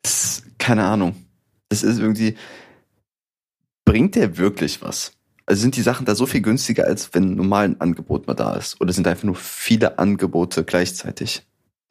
das, 0.03 0.43
keine 0.57 0.85
Ahnung. 0.85 1.15
Das 1.69 1.83
ist 1.83 1.99
irgendwie. 1.99 2.37
Bringt 3.85 4.15
der 4.15 4.37
wirklich 4.37 4.81
was? 4.81 5.13
Also 5.47 5.61
sind 5.61 5.75
die 5.75 5.81
Sachen 5.81 6.05
da 6.05 6.13
so 6.13 6.27
viel 6.27 6.41
günstiger, 6.41 6.85
als 6.85 7.11
wenn 7.15 7.35
normal 7.35 7.65
ein 7.65 7.81
Angebot 7.81 8.27
mal 8.27 8.35
da 8.35 8.53
ist? 8.53 8.79
Oder 8.79 8.93
sind 8.93 9.07
einfach 9.07 9.23
nur 9.23 9.35
viele 9.35 9.97
Angebote 9.97 10.63
gleichzeitig, 10.63 11.41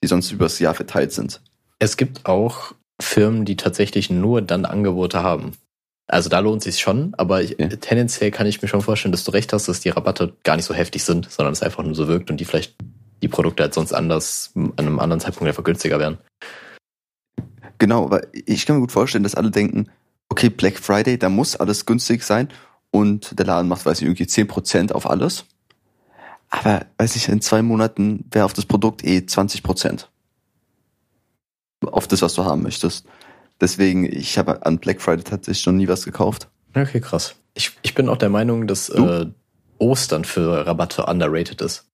die 0.03 0.09
sonst 0.09 0.31
übers 0.31 0.59
Jahr 0.59 0.75
verteilt 0.75 1.13
sind? 1.13 1.41
Es 1.79 1.97
gibt 1.97 2.27
auch 2.27 2.75
Firmen, 3.01 3.45
die 3.45 3.57
tatsächlich 3.57 4.11
nur 4.11 4.43
dann 4.43 4.65
Angebote 4.65 5.23
haben. 5.23 5.53
Also 6.09 6.29
da 6.29 6.39
lohnt 6.39 6.63
sich 6.63 6.79
schon, 6.81 7.15
aber 7.17 7.43
ich, 7.43 7.57
Ja. 7.59 7.69
tendenziell 7.69 8.31
kann 8.31 8.47
ich 8.47 8.63
mir 8.63 8.69
schon 8.69 8.81
vorstellen, 8.81 9.13
dass 9.13 9.25
du 9.25 9.31
recht 9.31 9.53
hast, 9.53 9.69
dass 9.69 9.81
die 9.81 9.91
Rabatte 9.91 10.33
gar 10.43 10.57
nicht 10.57 10.65
so 10.65 10.75
heftig 10.75 11.05
sind, 11.05 11.31
sondern 11.31 11.53
es 11.53 11.63
einfach 11.63 11.85
nur 11.85 11.95
so 11.95 12.09
wirkt 12.09 12.31
und 12.31 12.39
die 12.39 12.45
vielleicht 12.47 12.77
die 13.23 13.29
Produkte 13.29 13.63
halt 13.65 13.75
sonst 13.75 13.93
anders 13.93 14.53
an 14.55 14.73
einem 14.79 14.99
anderen 14.99 15.21
Zeitpunkt 15.21 15.49
einfach 15.49 15.65
günstiger 15.65 15.99
wären. 15.99 16.19
Genau, 17.79 18.11
weil 18.11 18.27
ich 18.33 18.67
kann 18.67 18.77
mir 18.77 18.81
gut 18.81 18.93
vorstellen, 18.93 19.23
dass 19.23 19.35
alle 19.35 19.51
denken, 19.51 19.89
okay, 20.29 20.49
Black 20.49 20.79
Friday, 20.79 21.19
da 21.19 21.29
muss 21.29 21.57
alles 21.57 21.87
günstig 21.87 22.23
sein 22.23 22.49
und 22.91 23.39
der 23.39 23.47
Laden 23.47 23.69
macht, 23.69 23.87
weiß 23.87 24.01
ich, 24.01 24.07
irgendwie 24.07 24.25
10% 24.25 24.93
auf 24.93 25.09
alles. 25.09 25.45
Aber, 26.51 26.87
weiß 26.97 27.17
ich, 27.17 27.29
in 27.29 27.41
zwei 27.41 27.63
Monaten 27.63 28.25
wäre 28.31 28.45
auf 28.45 28.53
das 28.55 28.65
Produkt 28.65 29.05
eh 29.05 29.19
20%. 29.19 30.07
Auf 31.87 32.09
das, 32.09 32.23
was 32.23 32.35
du 32.35 32.45
haben 32.45 32.63
möchtest. 32.63 33.07
Deswegen, 33.61 34.05
ich 34.05 34.39
habe 34.39 34.65
an 34.65 34.79
Black 34.79 35.01
Friday 35.03 35.25
tatsächlich 35.25 35.67
noch 35.67 35.73
nie 35.75 35.89
was 35.89 36.05
gekauft. 36.05 36.49
Okay, 36.75 37.01
krass. 37.01 37.35
Ich, 37.55 37.77
ich 37.83 37.95
bin 37.95 38.09
auch 38.09 38.17
der 38.17 38.29
Meinung, 38.31 38.67
dass 38.67 38.89
äh, 38.89 39.27
Ostern 39.79 40.25
für 40.25 40.67
Rabatte 40.67 41.07
underrated 41.07 41.61
ist. 41.61 41.87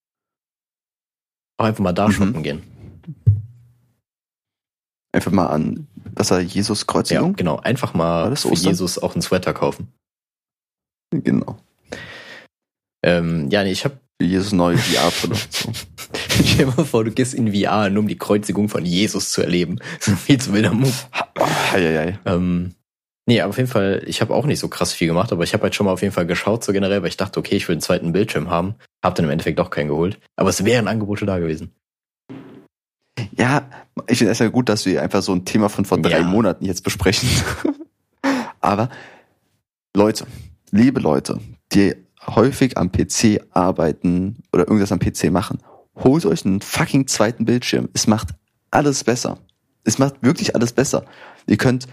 Auch 1.57 1.65
einfach 1.67 1.83
mal 1.83 1.93
da 1.93 2.09
Mhm. 2.09 2.13
shoppen 2.13 2.43
gehen. 2.43 2.63
Einfach 5.13 5.31
mal 5.33 5.47
an, 5.47 5.87
was 6.15 6.31
war 6.31 6.41
Jesus 6.41 6.81
Ja, 6.81 6.87
Kreuzigung? 6.87 7.37
genau. 7.37 7.57
Einfach 7.59 7.95
mal 7.95 8.31
das 8.31 8.43
für 8.43 8.51
Ostern? 8.53 8.71
Jesus 8.73 8.99
auch 8.99 9.15
einen 9.15 9.23
Sweater 9.23 9.53
kaufen. 9.55 9.93
Genau. 11.11 11.57
Ähm, 13.03 13.49
ja, 13.51 13.63
nee, 13.63 13.71
ich 13.73 13.85
habe 13.85 14.01
Für 14.21 14.27
Jesus 14.27 14.53
neue 14.53 14.79
VR-Brille. 14.79 15.35
So. 15.51 15.73
Stell 16.29 16.67
dir 16.67 16.73
mal 16.77 16.85
vor, 16.85 17.05
du 17.05 17.11
gehst 17.11 17.35
in 17.35 17.53
VR, 17.53 17.91
nur 17.91 18.03
um 18.03 18.09
die 18.09 18.19
Kreuzigung 18.19 18.69
von 18.69 18.85
Jesus 18.85 19.33
zu 19.33 19.43
erleben. 19.43 19.79
Ein 20.07 20.17
viel 20.17 20.41
zu 20.41 20.53
wilder 20.53 20.73
Move. 20.73 20.93
Hei, 21.73 21.81
hei. 21.81 22.19
Ähm, 22.25 22.75
nee, 23.27 23.41
aber 23.41 23.51
auf 23.51 23.57
jeden 23.57 23.69
Fall, 23.69 24.03
ich 24.07 24.21
habe 24.21 24.33
auch 24.33 24.47
nicht 24.47 24.61
so 24.61 24.69
krass 24.69 24.93
viel 24.93 25.09
gemacht, 25.09 25.33
aber 25.33 25.43
ich 25.43 25.53
habe 25.53 25.65
halt 25.65 25.75
schon 25.75 25.87
mal 25.87 25.93
auf 25.93 26.03
jeden 26.03 26.15
Fall 26.15 26.27
geschaut, 26.27 26.63
so 26.65 26.73
generell, 26.73 27.03
weil 27.03 27.09
ich 27.09 27.17
dachte, 27.17 27.41
okay, 27.41 27.57
ich 27.57 27.67
will 27.69 27.75
einen 27.75 27.81
zweiten 27.83 28.13
Bildschirm 28.13 28.51
haben. 28.51 28.77
Hab 29.05 29.17
dann 29.17 29.25
im 29.25 29.31
Endeffekt 29.31 29.59
doch 29.59 29.71
keinen 29.71 29.89
geholt. 29.89 30.19
Aber 30.37 30.51
es 30.51 30.65
wären 30.65 30.87
Angebote 30.87 31.27
da 31.27 31.39
gewesen. 31.39 31.73
Ja, 33.37 33.69
ich 34.07 34.19
finde 34.19 34.33
es 34.33 34.39
ja 34.39 34.49
gut, 34.49 34.69
dass 34.69 34.87
wir 34.87 35.03
einfach 35.03 35.23
so 35.23 35.33
ein 35.33 35.45
Thema 35.45 35.69
von 35.69 35.85
vor 35.85 35.99
drei 35.99 36.21
Ja. 36.21 36.23
Monaten 36.23 36.65
jetzt 36.65 36.85
besprechen. 36.85 37.29
Aber 38.61 38.91
Leute, 39.97 40.27
liebe 40.71 41.01
Leute, 41.01 41.41
die 41.73 41.95
häufig 42.27 42.77
am 42.77 42.91
PC 42.91 43.41
arbeiten 43.51 44.43
oder 44.53 44.67
irgendwas 44.67 44.93
am 44.93 44.99
PC 44.99 45.31
machen, 45.31 45.59
holt 45.97 46.27
euch 46.27 46.45
einen 46.45 46.61
fucking 46.61 47.07
zweiten 47.07 47.45
Bildschirm. 47.45 47.89
Es 47.93 48.07
macht 48.07 48.29
alles 48.71 49.05
besser. 49.05 49.39
Es 49.85 49.99
macht 49.99 50.23
wirklich 50.23 50.55
alles 50.55 50.73
besser. 50.73 51.05
Ihr 51.47 51.57
könnt, 51.57 51.87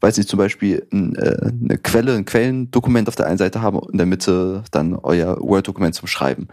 weiß 0.00 0.16
nicht, 0.16 0.28
zum 0.28 0.38
Beispiel 0.38 0.86
ein, 0.92 1.16
äh, 1.16 1.50
eine 1.50 1.78
Quelle, 1.78 2.14
ein 2.14 2.24
Quellendokument 2.24 3.08
auf 3.08 3.16
der 3.16 3.26
einen 3.26 3.38
Seite 3.38 3.60
haben 3.60 3.78
und 3.78 3.92
in 3.92 3.98
der 3.98 4.06
Mitte 4.06 4.62
dann 4.70 4.94
euer 4.94 5.38
Word-Dokument 5.40 5.94
zum 5.94 6.08
Schreiben. 6.08 6.48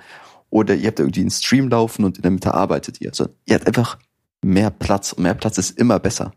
Oder 0.50 0.76
ihr 0.76 0.88
habt 0.88 1.00
irgendwie 1.00 1.22
einen 1.22 1.32
Stream 1.32 1.70
laufen 1.70 2.04
und 2.04 2.18
in 2.18 2.24
der 2.24 2.32
Mitte 2.32 2.54
arbeitet 2.54 3.00
ihr. 3.00 3.10
Also 3.10 3.28
ihr 3.46 3.56
habt 3.56 3.68
einfach 3.68 3.98
mehr 4.42 4.70
Platz 4.70 5.14
und 5.14 5.24
mehr 5.24 5.36
Platz 5.36 5.58
ist 5.58 5.78
immer 5.78 6.00
besser. 6.00 6.34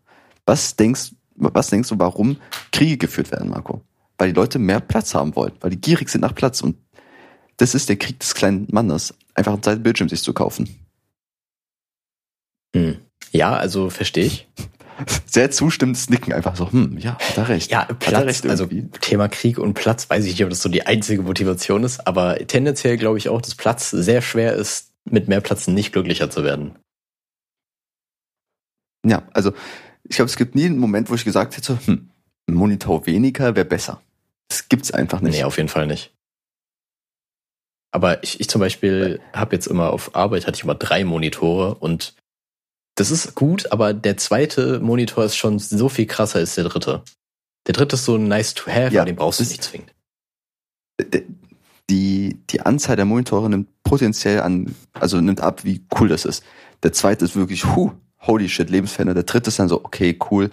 Was 0.46 0.76
denkst, 0.76 1.14
was 1.36 1.70
denkst 1.70 1.88
du, 1.88 1.98
warum 1.98 2.36
Kriege 2.70 2.96
geführt 2.96 3.32
werden, 3.32 3.50
Marco? 3.50 3.82
Weil 4.24 4.32
die 4.32 4.40
Leute 4.40 4.58
mehr 4.58 4.80
Platz 4.80 5.14
haben 5.14 5.36
wollen, 5.36 5.52
weil 5.60 5.68
die 5.68 5.78
gierig 5.82 6.08
sind 6.08 6.22
nach 6.22 6.34
Platz 6.34 6.62
und 6.62 6.78
das 7.58 7.74
ist 7.74 7.90
der 7.90 7.96
Krieg 7.96 8.18
des 8.20 8.34
kleinen 8.34 8.66
Mannes, 8.70 9.12
einfach 9.34 9.52
einen 9.52 9.62
zweiten 9.62 9.82
Bildschirm 9.82 10.08
sich 10.08 10.22
zu 10.22 10.32
kaufen. 10.32 10.66
Hm. 12.74 13.00
Ja, 13.32 13.54
also 13.54 13.90
verstehe 13.90 14.24
ich. 14.24 14.48
Sehr 15.26 15.50
zustimmendes 15.50 16.08
Nicken, 16.08 16.32
einfach 16.32 16.56
so, 16.56 16.72
hm, 16.72 16.96
ja, 16.96 17.18
hat 17.18 17.36
er 17.36 17.48
recht. 17.50 17.70
Ja, 17.70 17.84
Platz, 17.84 18.24
recht 18.24 18.46
also. 18.46 18.64
Thema 19.02 19.28
Krieg 19.28 19.58
und 19.58 19.74
Platz, 19.74 20.08
weiß 20.08 20.24
ich 20.24 20.32
nicht, 20.32 20.44
ob 20.44 20.48
das 20.48 20.62
so 20.62 20.70
die 20.70 20.86
einzige 20.86 21.20
Motivation 21.20 21.84
ist, 21.84 22.06
aber 22.06 22.38
tendenziell 22.46 22.96
glaube 22.96 23.18
ich 23.18 23.28
auch, 23.28 23.42
dass 23.42 23.54
Platz 23.56 23.90
sehr 23.90 24.22
schwer 24.22 24.54
ist, 24.54 24.90
mit 25.04 25.28
mehr 25.28 25.42
Platz 25.42 25.66
nicht 25.66 25.92
glücklicher 25.92 26.30
zu 26.30 26.44
werden. 26.44 26.76
Ja, 29.04 29.28
also 29.34 29.52
ich 30.04 30.16
glaube, 30.16 30.30
es 30.30 30.36
gibt 30.36 30.54
nie 30.54 30.64
einen 30.64 30.78
Moment, 30.78 31.10
wo 31.10 31.14
ich 31.14 31.26
gesagt 31.26 31.58
hätte, 31.58 31.78
hm, 31.84 32.08
ein 32.46 32.54
Monitor 32.54 33.06
weniger 33.06 33.56
wäre 33.56 33.64
besser. 33.64 34.00
Das 34.54 34.68
gibt's 34.68 34.92
einfach 34.92 35.20
nicht. 35.20 35.34
Nee, 35.34 35.42
auf 35.42 35.56
jeden 35.56 35.68
Fall 35.68 35.88
nicht. 35.88 36.12
Aber 37.90 38.22
ich, 38.22 38.38
ich 38.38 38.48
zum 38.48 38.60
Beispiel 38.60 39.20
habe 39.32 39.56
jetzt 39.56 39.66
immer 39.66 39.90
auf 39.92 40.14
Arbeit 40.14 40.46
hatte 40.46 40.56
ich 40.56 40.62
immer 40.62 40.76
drei 40.76 41.04
Monitore 41.04 41.74
und 41.74 42.14
das 42.94 43.10
ist 43.10 43.34
gut, 43.34 43.72
aber 43.72 43.92
der 43.92 44.16
zweite 44.16 44.78
Monitor 44.78 45.24
ist 45.24 45.34
schon 45.34 45.58
so 45.58 45.88
viel 45.88 46.06
krasser 46.06 46.38
als 46.38 46.54
der 46.54 46.64
dritte. 46.64 47.02
Der 47.66 47.74
dritte 47.74 47.96
ist 47.96 48.04
so 48.04 48.16
nice 48.16 48.54
to 48.54 48.70
have, 48.70 48.94
Ja, 48.94 49.00
aber 49.02 49.10
den 49.10 49.16
brauchst 49.16 49.40
du 49.40 49.44
nicht 49.44 49.64
zwingend. 49.64 49.92
die, 51.90 52.38
die 52.50 52.60
Anzahl 52.60 52.94
der 52.94 53.04
Monitore 53.04 53.50
nimmt 53.50 53.68
potenziell 53.82 54.40
an, 54.40 54.74
also 54.92 55.20
nimmt 55.20 55.40
ab, 55.40 55.64
wie 55.64 55.84
cool 55.98 56.08
das 56.08 56.24
ist. 56.24 56.44
Der 56.84 56.92
zweite 56.92 57.24
ist 57.24 57.34
wirklich, 57.34 57.64
huh, 57.64 57.90
holy 58.20 58.48
shit, 58.48 58.70
Lebensferne. 58.70 59.14
Der 59.14 59.24
dritte 59.24 59.48
ist 59.48 59.58
dann 59.58 59.68
so, 59.68 59.84
okay, 59.84 60.16
cool, 60.30 60.50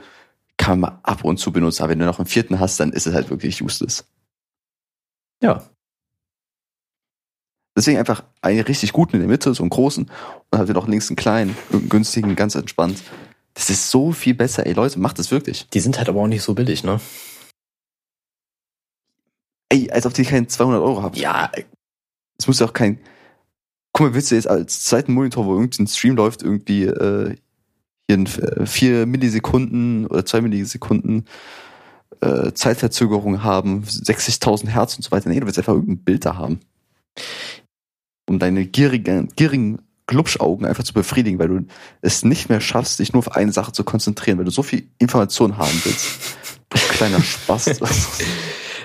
kann 0.61 0.79
man 0.79 0.99
ab 1.03 1.23
und 1.23 1.37
zu 1.37 1.51
benutzen. 1.51 1.81
Aber 1.83 1.91
wenn 1.91 1.99
du 1.99 2.05
noch 2.05 2.19
einen 2.19 2.27
vierten 2.27 2.59
hast, 2.59 2.79
dann 2.79 2.93
ist 2.93 3.07
es 3.07 3.13
halt 3.13 3.29
wirklich 3.29 3.61
useless. 3.61 4.05
Ja, 5.41 5.63
Deswegen 7.75 7.97
einfach 7.99 8.23
einen 8.41 8.59
richtig 8.61 8.91
guten 8.91 9.15
in 9.15 9.21
der 9.21 9.29
Mitte, 9.29 9.53
so 9.53 9.63
einen 9.63 9.69
großen, 9.69 10.03
und 10.49 10.59
habt 10.59 10.67
ihr 10.67 10.75
noch 10.75 10.87
links 10.87 11.09
einen 11.09 11.15
kleinen, 11.15 11.55
einen 11.71 11.87
günstigen, 11.87 12.35
ganz 12.35 12.55
entspannt. 12.55 13.01
Das 13.53 13.69
ist 13.69 13.89
so 13.89 14.11
viel 14.11 14.33
besser. 14.33 14.65
Ey, 14.65 14.73
Leute, 14.73 14.99
macht 14.99 15.19
das 15.19 15.31
wirklich. 15.31 15.67
die 15.69 15.79
sind 15.79 15.97
halt 15.97 16.09
aber 16.09 16.21
auch 16.21 16.27
nicht 16.27 16.43
so 16.43 16.53
billig, 16.53 16.83
ne? 16.83 16.99
Ey, 19.69 19.89
als 19.89 20.05
ob 20.05 20.13
die 20.13 20.25
keinen 20.25 20.49
200 20.49 20.81
Euro 20.81 21.01
habt. 21.01 21.17
Ja, 21.17 21.49
Es 22.37 22.47
muss 22.47 22.59
ja 22.59 22.65
auch 22.65 22.73
kein. 22.73 22.99
Guck 23.93 24.07
mal, 24.07 24.13
willst 24.13 24.31
du 24.31 24.35
jetzt 24.35 24.47
als 24.47 24.83
zweiten 24.83 25.13
Monitor, 25.13 25.45
wo 25.45 25.53
irgendwie 25.53 25.83
ein 25.83 25.87
Stream 25.87 26.15
läuft, 26.15 26.43
irgendwie 26.43 26.83
äh, 26.83 27.35
in 28.13 28.25
äh, 28.25 28.65
vier 28.65 29.05
Millisekunden 29.05 30.07
oder 30.07 30.25
zwei 30.25 30.41
Millisekunden 30.41 31.25
äh, 32.21 32.51
Zeitverzögerung 32.53 33.43
haben, 33.43 33.83
60.000 33.83 34.67
Hertz 34.67 34.95
und 34.95 35.03
so 35.03 35.11
weiter. 35.11 35.29
Nee, 35.29 35.39
du 35.39 35.45
willst 35.45 35.57
einfach 35.57 35.73
irgendein 35.73 36.03
Bild 36.03 36.25
da 36.25 36.35
haben. 36.35 36.59
Um 38.29 38.39
deine 38.39 38.65
gierigen, 38.65 39.29
gierigen 39.35 39.79
Glubschaugen 40.07 40.65
einfach 40.65 40.83
zu 40.83 40.93
befriedigen, 40.93 41.39
weil 41.39 41.47
du 41.47 41.65
es 42.01 42.23
nicht 42.23 42.49
mehr 42.49 42.61
schaffst, 42.61 42.99
dich 42.99 43.13
nur 43.13 43.19
auf 43.19 43.35
eine 43.35 43.51
Sache 43.51 43.71
zu 43.71 43.83
konzentrieren, 43.83 44.37
weil 44.37 44.45
du 44.45 44.51
so 44.51 44.63
viel 44.63 44.87
Information 44.99 45.57
haben 45.57 45.81
willst. 45.83 46.37
Du 46.69 46.77
kleiner 46.77 47.21
Spaß. 47.21 47.79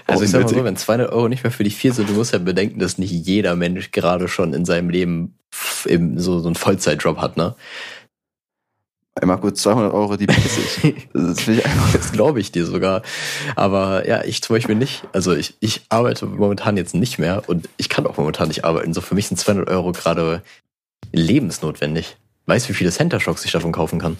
Also 0.08 0.22
ich 0.22 0.30
sag 0.30 0.42
mal 0.42 0.48
so, 0.48 0.64
wenn 0.64 0.76
200 0.76 1.10
Euro 1.10 1.28
nicht 1.28 1.42
mehr 1.42 1.50
für 1.50 1.64
dich 1.64 1.74
viel 1.74 1.92
sind, 1.92 2.08
du 2.08 2.12
musst 2.12 2.32
ja 2.32 2.38
bedenken, 2.38 2.78
dass 2.78 2.96
nicht 2.96 3.10
jeder 3.10 3.56
Mensch 3.56 3.90
gerade 3.90 4.28
schon 4.28 4.54
in 4.54 4.64
seinem 4.64 4.88
Leben 4.88 5.34
so, 5.52 6.38
so 6.38 6.46
einen 6.46 6.54
Vollzeitjob 6.54 7.18
hat, 7.18 7.36
ne? 7.36 7.56
Ey, 9.18 9.26
Marco, 9.26 9.50
200 9.50 9.94
Euro, 9.94 10.16
die 10.16 10.26
piss 10.26 10.58
ich. 10.58 11.08
Das 11.14 11.46
Das 11.92 12.12
glaube 12.12 12.38
ich 12.38 12.52
dir 12.52 12.66
sogar. 12.66 13.02
Aber 13.54 14.06
ja, 14.06 14.22
ich 14.24 14.42
zum 14.42 14.56
Beispiel 14.56 14.74
nicht. 14.74 15.04
Also 15.12 15.34
ich, 15.34 15.56
ich 15.60 15.86
arbeite 15.88 16.26
momentan 16.26 16.76
jetzt 16.76 16.94
nicht 16.94 17.18
mehr 17.18 17.42
und 17.48 17.68
ich 17.78 17.88
kann 17.88 18.06
auch 18.06 18.18
momentan 18.18 18.48
nicht 18.48 18.64
arbeiten. 18.66 18.92
So 18.92 19.00
für 19.00 19.14
mich 19.14 19.28
sind 19.28 19.38
200 19.38 19.68
Euro 19.70 19.92
gerade 19.92 20.42
lebensnotwendig. 21.12 22.18
Weißt 22.44 22.66
du, 22.66 22.70
wie 22.70 22.76
viele 22.76 22.90
Center 22.90 23.18
Shocks 23.18 23.44
ich 23.46 23.52
davon 23.52 23.72
kaufen 23.72 23.98
kann? 23.98 24.18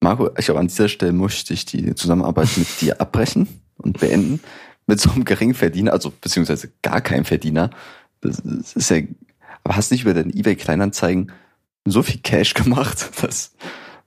Marco, 0.00 0.30
ich 0.38 0.44
glaube, 0.44 0.60
an 0.60 0.68
dieser 0.68 0.88
Stelle 0.88 1.12
möchte 1.12 1.52
ich 1.52 1.64
die 1.64 1.96
Zusammenarbeit 1.96 2.56
mit 2.56 2.80
dir 2.80 3.00
abbrechen 3.00 3.48
und 3.76 3.98
beenden. 3.98 4.40
Mit 4.86 5.00
so 5.00 5.10
einem 5.10 5.24
Geringverdiener, 5.24 5.92
also 5.92 6.12
beziehungsweise 6.20 6.70
gar 6.82 7.00
keinem 7.00 7.24
Verdiener. 7.24 7.70
Das 8.20 8.38
ist 8.38 8.90
ja, 8.90 8.98
aber 9.64 9.76
hast 9.76 9.90
du 9.90 9.94
nicht 9.94 10.04
über 10.04 10.14
deine 10.14 10.32
eBay 10.32 10.54
Kleinanzeigen 10.54 11.32
so 11.86 12.02
viel 12.02 12.20
Cash 12.20 12.54
gemacht, 12.54 13.10
dass, 13.22 13.52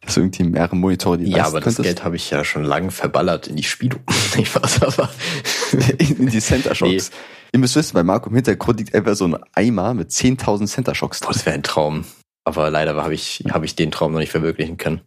dass 0.02 0.18
irgendwie 0.18 0.44
mehrere 0.44 0.76
Monitore 0.76 1.18
die 1.18 1.30
Ja, 1.30 1.46
aber 1.46 1.60
das 1.60 1.76
könntest? 1.76 1.84
Geld 1.84 2.04
habe 2.04 2.16
ich 2.16 2.30
ja 2.30 2.44
schon 2.44 2.64
lange 2.64 2.92
verballert 2.92 3.48
in 3.48 3.56
die 3.56 3.64
Spielo. 3.64 3.98
Nicht 4.36 4.56
was, 4.62 4.82
aber 4.82 5.10
in, 5.98 6.28
die 6.28 6.42
Center 6.42 6.76
Shocks. 6.76 7.12
Ihr 7.54 7.60
müsst 7.60 7.76
wissen, 7.76 7.94
bei 7.94 8.04
Marco 8.04 8.30
im 8.30 8.36
Hintergrund 8.36 8.80
liegt 8.80 8.96
einfach 8.96 9.16
so 9.16 9.26
ein 9.26 9.38
Eimer 9.54 9.94
mit 9.94 10.10
10.000 10.10 10.68
Center 10.68 10.96
Shocks 10.96 11.20
boah, 11.20 11.34
das 11.34 11.46
wäre 11.46 11.56
ein 11.56 11.64
Traum. 11.64 12.06
Aber 12.44 12.70
leider 12.70 12.96
habe 12.96 13.14
ich, 13.14 13.44
habe 13.52 13.66
ich 13.66 13.76
den 13.76 13.92
Traum 13.92 14.14
noch 14.14 14.20
nicht 14.20 14.32
verwirklichen 14.32 14.78
können. 14.78 15.02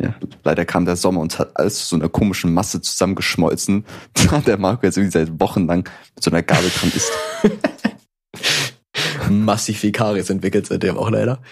Ja, 0.00 0.14
leider 0.44 0.64
kam 0.64 0.86
der 0.86 0.96
Sommer 0.96 1.20
und 1.20 1.38
hat 1.38 1.56
alles 1.58 1.80
zu 1.80 1.84
so 1.86 1.96
einer 1.96 2.08
komischen 2.08 2.54
Masse 2.54 2.80
zusammengeschmolzen, 2.80 3.84
da 4.14 4.38
der 4.38 4.56
Marco 4.56 4.86
jetzt 4.86 4.96
irgendwie 4.96 5.18
seit 5.18 5.40
Wochen 5.40 5.66
lang 5.66 5.88
mit 6.14 6.24
so 6.24 6.30
einer 6.30 6.42
Gabel 6.42 6.70
dran 6.70 6.90
ist. 6.94 7.12
Massiv 9.30 9.80
viel 9.80 9.92
Karies 9.92 10.30
entwickelt 10.30 10.66
seitdem 10.66 10.96
auch 10.96 11.10
leider. 11.10 11.42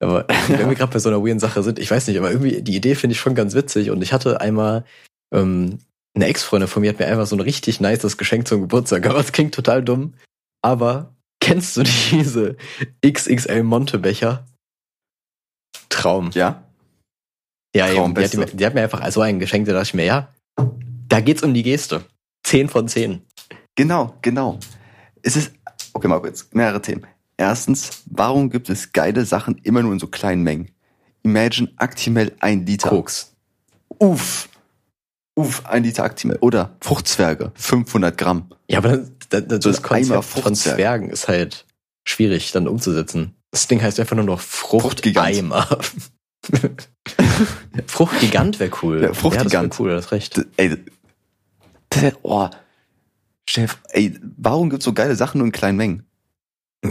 Aber 0.00 0.26
wenn 0.48 0.68
wir 0.68 0.76
gerade 0.76 0.92
bei 0.92 0.98
so 0.98 1.08
einer 1.08 1.22
weirden 1.22 1.40
Sache 1.40 1.62
sind, 1.62 1.78
ich 1.78 1.90
weiß 1.90 2.06
nicht, 2.06 2.18
aber 2.18 2.30
irgendwie 2.30 2.62
die 2.62 2.76
Idee 2.76 2.94
finde 2.94 3.12
ich 3.12 3.20
schon 3.20 3.34
ganz 3.34 3.54
witzig 3.54 3.90
und 3.90 4.02
ich 4.02 4.12
hatte 4.12 4.40
einmal 4.40 4.84
ähm, 5.32 5.78
eine 6.14 6.26
Ex-Freundin 6.26 6.68
von 6.68 6.82
mir 6.82 6.90
hat 6.90 6.98
mir 6.98 7.06
einfach 7.06 7.26
so 7.26 7.36
ein 7.36 7.40
richtig 7.40 7.80
nices 7.80 8.16
Geschenk 8.16 8.46
zum 8.46 8.62
Geburtstag 8.62 9.02
gemacht. 9.02 9.18
Das 9.18 9.32
klingt 9.32 9.54
total 9.54 9.82
dumm, 9.82 10.14
aber 10.62 11.14
kennst 11.40 11.76
du 11.76 11.82
diese 11.82 12.56
XXL 13.04 13.62
Montebecher? 13.62 14.46
Traum. 15.88 16.30
Ja? 16.34 16.64
Ja, 17.74 17.88
eben. 17.90 18.14
Die 18.14 18.22
hat, 18.22 18.34
mir, 18.34 18.46
die 18.46 18.66
hat 18.66 18.74
mir 18.74 18.82
einfach 18.82 19.10
so 19.10 19.20
einen 19.20 19.40
geschenkt, 19.40 19.68
da 19.68 19.72
dachte 19.72 19.88
ich 19.88 19.94
mir, 19.94 20.04
ja, 20.04 20.32
da 21.08 21.20
geht's 21.20 21.42
um 21.42 21.52
die 21.52 21.62
Geste. 21.62 22.04
Zehn 22.44 22.68
von 22.68 22.88
zehn. 22.88 23.22
Genau, 23.74 24.16
genau. 24.22 24.58
Es 25.22 25.36
ist, 25.36 25.52
okay, 25.92 26.06
mal 26.06 26.20
kurz, 26.20 26.48
mehrere 26.52 26.80
Themen. 26.80 27.06
Erstens, 27.36 28.02
warum 28.06 28.50
gibt 28.50 28.68
es 28.68 28.92
geile 28.92 29.24
Sachen 29.24 29.58
immer 29.58 29.82
nur 29.82 29.92
in 29.92 29.98
so 29.98 30.06
kleinen 30.06 30.42
Mengen? 30.42 30.70
Imagine 31.22 31.72
Actimel 31.76 32.34
ein 32.40 32.64
Liter. 32.66 32.90
Koks. 32.90 33.34
Uff. 33.98 34.48
Uff, 35.36 35.66
ein 35.66 35.82
Liter 35.82 36.04
Actimel. 36.04 36.38
Oder 36.40 36.76
Fruchtzwerge, 36.80 37.50
500 37.54 38.16
Gramm. 38.16 38.50
Ja, 38.68 38.78
aber 38.78 38.98
das, 39.30 39.46
das, 39.48 39.60
das, 39.60 39.82
Konzept 39.82 40.24
von. 40.24 40.54
Zwergen 40.54 41.10
ist 41.10 41.26
halt 41.26 41.66
schwierig 42.04 42.52
dann 42.52 42.68
umzusetzen. 42.68 43.34
Das 43.50 43.66
Ding 43.66 43.82
heißt 43.82 43.98
einfach 43.98 44.16
nur 44.16 44.24
noch 44.24 44.40
Fruchtgigant. 44.40 45.36
Fruchteimer. 45.36 45.78
Fruchtgigant 47.86 48.60
wäre 48.60 48.70
cool. 48.82 49.02
Ja, 49.02 49.12
Fruchtgigant. 49.12 49.52
Ja, 49.52 49.62
das 49.62 49.78
wär 49.78 49.84
cool, 49.84 49.90
das 49.90 50.12
recht. 50.12 50.46
Ey, 50.56 50.76
das 51.88 52.02
wär, 52.02 52.12
oh, 52.22 52.48
Chef, 53.48 53.78
ey, 53.90 54.18
warum 54.36 54.70
gibt's 54.70 54.84
so 54.84 54.92
geile 54.92 55.16
Sachen 55.16 55.38
nur 55.38 55.46
in 55.46 55.52
kleinen 55.52 55.76
Mengen? 55.76 56.06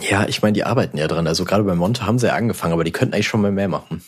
Ja, 0.02 0.28
ich 0.28 0.41
meine, 0.41 0.54
die 0.54 0.64
arbeiten 0.64 0.98
ja 0.98 1.08
dran. 1.08 1.28
Also 1.28 1.46
gerade 1.46 1.64
bei 1.64 1.76
Monte 1.76 2.06
haben 2.06 2.20
sie 2.20 2.28
ja 2.28 2.36
angefangen, 2.36 2.74
aber 2.74 2.84
die 2.84 2.91
könnten 2.91 3.14
eigentlich 3.14 3.28
schon 3.28 3.41
mal 3.41 3.52
mehr 3.52 3.68
machen. 3.68 4.04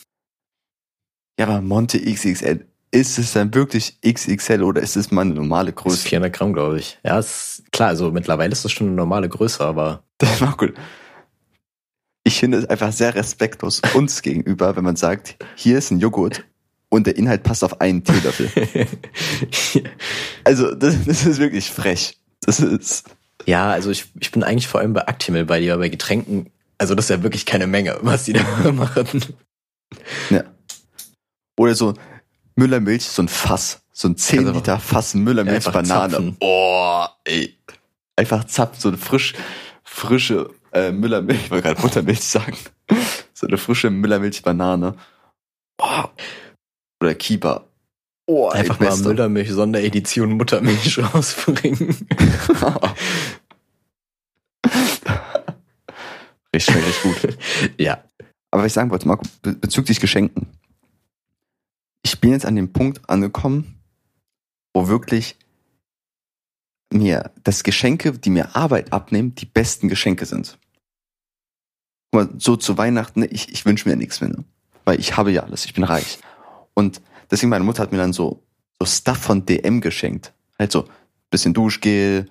Ja, 1.39 1.47
aber 1.47 1.61
Monte 1.61 1.99
XXL, 1.99 2.65
ist 2.91 3.19
es 3.19 3.33
dann 3.33 3.53
wirklich 3.53 3.99
XXL 4.01 4.63
oder 4.63 4.81
ist 4.81 4.95
es 4.95 5.11
mal 5.11 5.21
eine 5.21 5.33
normale 5.33 5.73
Das 5.73 5.81
ist 5.81 5.83
Größe? 5.83 6.07
400 6.09 6.33
Gramm, 6.33 6.53
glaube 6.53 6.79
ich. 6.79 6.97
Ja, 7.03 7.19
ist 7.19 7.63
klar. 7.71 7.89
Also 7.89 8.11
mittlerweile 8.11 8.51
ist 8.51 8.63
das 8.63 8.71
schon 8.71 8.87
eine 8.87 8.95
normale 8.95 9.29
Größe, 9.29 9.63
aber 9.63 10.03
Das 10.17 10.41
war 10.41 10.55
gut. 10.55 10.73
Ich 12.23 12.39
finde 12.39 12.57
es 12.57 12.65
einfach 12.65 12.91
sehr 12.91 13.13
respektlos 13.13 13.81
uns 13.93 14.21
gegenüber, 14.21 14.75
wenn 14.75 14.83
man 14.83 14.95
sagt, 14.95 15.37
hier 15.55 15.77
ist 15.77 15.91
ein 15.91 15.99
Joghurt 15.99 16.45
und 16.89 17.05
der 17.05 17.17
Inhalt 17.17 17.43
passt 17.43 17.63
auf 17.63 17.81
einen 17.81 18.03
Teelöffel. 18.03 18.49
Also, 20.47 20.75
das, 20.75 21.05
das 21.05 21.25
ist 21.25 21.39
wirklich 21.39 21.71
frech. 21.71 22.19
Das 22.41 22.59
ist, 22.59 23.09
ja, 23.45 23.69
also 23.71 23.91
ich, 23.91 24.05
ich 24.19 24.31
bin 24.31 24.43
eigentlich 24.43 24.67
vor 24.67 24.79
allem 24.79 24.93
bei 24.93 25.07
Actimel 25.07 25.45
bei 25.45 25.59
dir, 25.59 25.77
bei 25.77 25.89
Getränken. 25.89 26.49
Also 26.77 26.95
das 26.95 27.05
ist 27.05 27.09
ja 27.09 27.23
wirklich 27.23 27.45
keine 27.45 27.67
Menge, 27.67 27.97
was 28.01 28.25
die 28.25 28.33
da 28.33 28.43
machen. 28.71 29.23
ja. 30.29 30.43
Oder 31.57 31.75
so 31.75 31.93
Müllermilch, 32.55 33.03
so 33.03 33.21
ein 33.21 33.27
Fass, 33.27 33.81
so 33.91 34.07
ein 34.07 34.17
10 34.17 34.39
Also, 34.39 34.51
Liter 34.53 34.79
Fass 34.79 35.13
Müllermilch, 35.13 35.65
Banane. 35.65 36.13
zapfen. 36.13 36.37
Oh, 36.39 37.05
ey. 37.25 37.57
Einfach 38.17 38.45
zapfen, 38.45 38.79
so 38.81 38.87
eine 38.89 38.97
frisch, 38.97 39.33
frische 39.83 40.49
äh, 40.71 40.91
Müllermilch, 40.91 41.45
ich 41.45 41.51
wollte 41.51 41.67
gerade 41.69 41.81
Muttermilch 41.81 42.21
sagen. 42.21 42.57
So 43.37 43.47
eine 43.47 43.57
frische 43.57 43.89
Müllermilch, 43.89 44.43
Banane. 44.43 44.95
Oh. 45.77 46.03
Oder 47.01 47.15
Keeper. 47.15 47.67
Oh, 48.27 48.49
Einfach 48.49 48.79
mal. 48.79 48.95
Müllermilch 48.97 49.51
Sonderedition 49.51 50.31
Muttermilch 50.37 50.97
rausbringen. 51.13 52.07
richtig, 56.55 56.75
richtig 56.75 57.01
gut. 57.03 57.37
ja. 57.77 58.03
Aber 58.51 58.63
was 58.63 58.67
ich 58.67 58.73
sagen 58.73 58.89
wollte, 58.89 59.07
Marco, 59.07 59.25
be- 59.41 59.53
bezüglich 59.53 59.99
Geschenken. 59.99 60.47
Ich 62.03 62.19
bin 62.21 62.31
jetzt 62.31 62.45
an 62.45 62.55
dem 62.55 62.71
Punkt 62.71 63.07
angekommen, 63.09 63.79
wo 64.73 64.87
wirklich 64.87 65.37
mir 66.93 67.31
das 67.43 67.63
Geschenke, 67.63 68.13
die 68.13 68.29
mir 68.29 68.55
Arbeit 68.55 68.93
abnehmen, 68.93 69.35
die 69.35 69.45
besten 69.45 69.89
Geschenke 69.89 70.25
sind. 70.25 70.57
Guck 72.11 72.31
mal, 72.31 72.39
so 72.39 72.55
zu 72.55 72.77
Weihnachten, 72.77 73.23
ich, 73.23 73.51
ich 73.51 73.65
wünsche 73.65 73.89
mir 73.89 73.95
nichts 73.97 74.21
mehr, 74.21 74.29
ne? 74.29 74.45
weil 74.85 74.99
ich 74.99 75.17
habe 75.17 75.31
ja 75.31 75.43
alles, 75.43 75.65
ich 75.65 75.73
bin 75.73 75.83
reich. 75.83 76.19
Und 76.75 77.01
deswegen 77.31 77.49
meine 77.49 77.63
Mutter 77.63 77.83
hat 77.83 77.91
mir 77.91 77.97
dann 77.97 78.13
so, 78.13 78.43
so 78.79 78.85
Stuff 78.85 79.17
von 79.17 79.45
DM 79.45 79.81
geschenkt. 79.81 80.33
Halt 80.57 80.71
so 80.71 80.87
bisschen 81.29 81.53
Duschgel, 81.53 82.29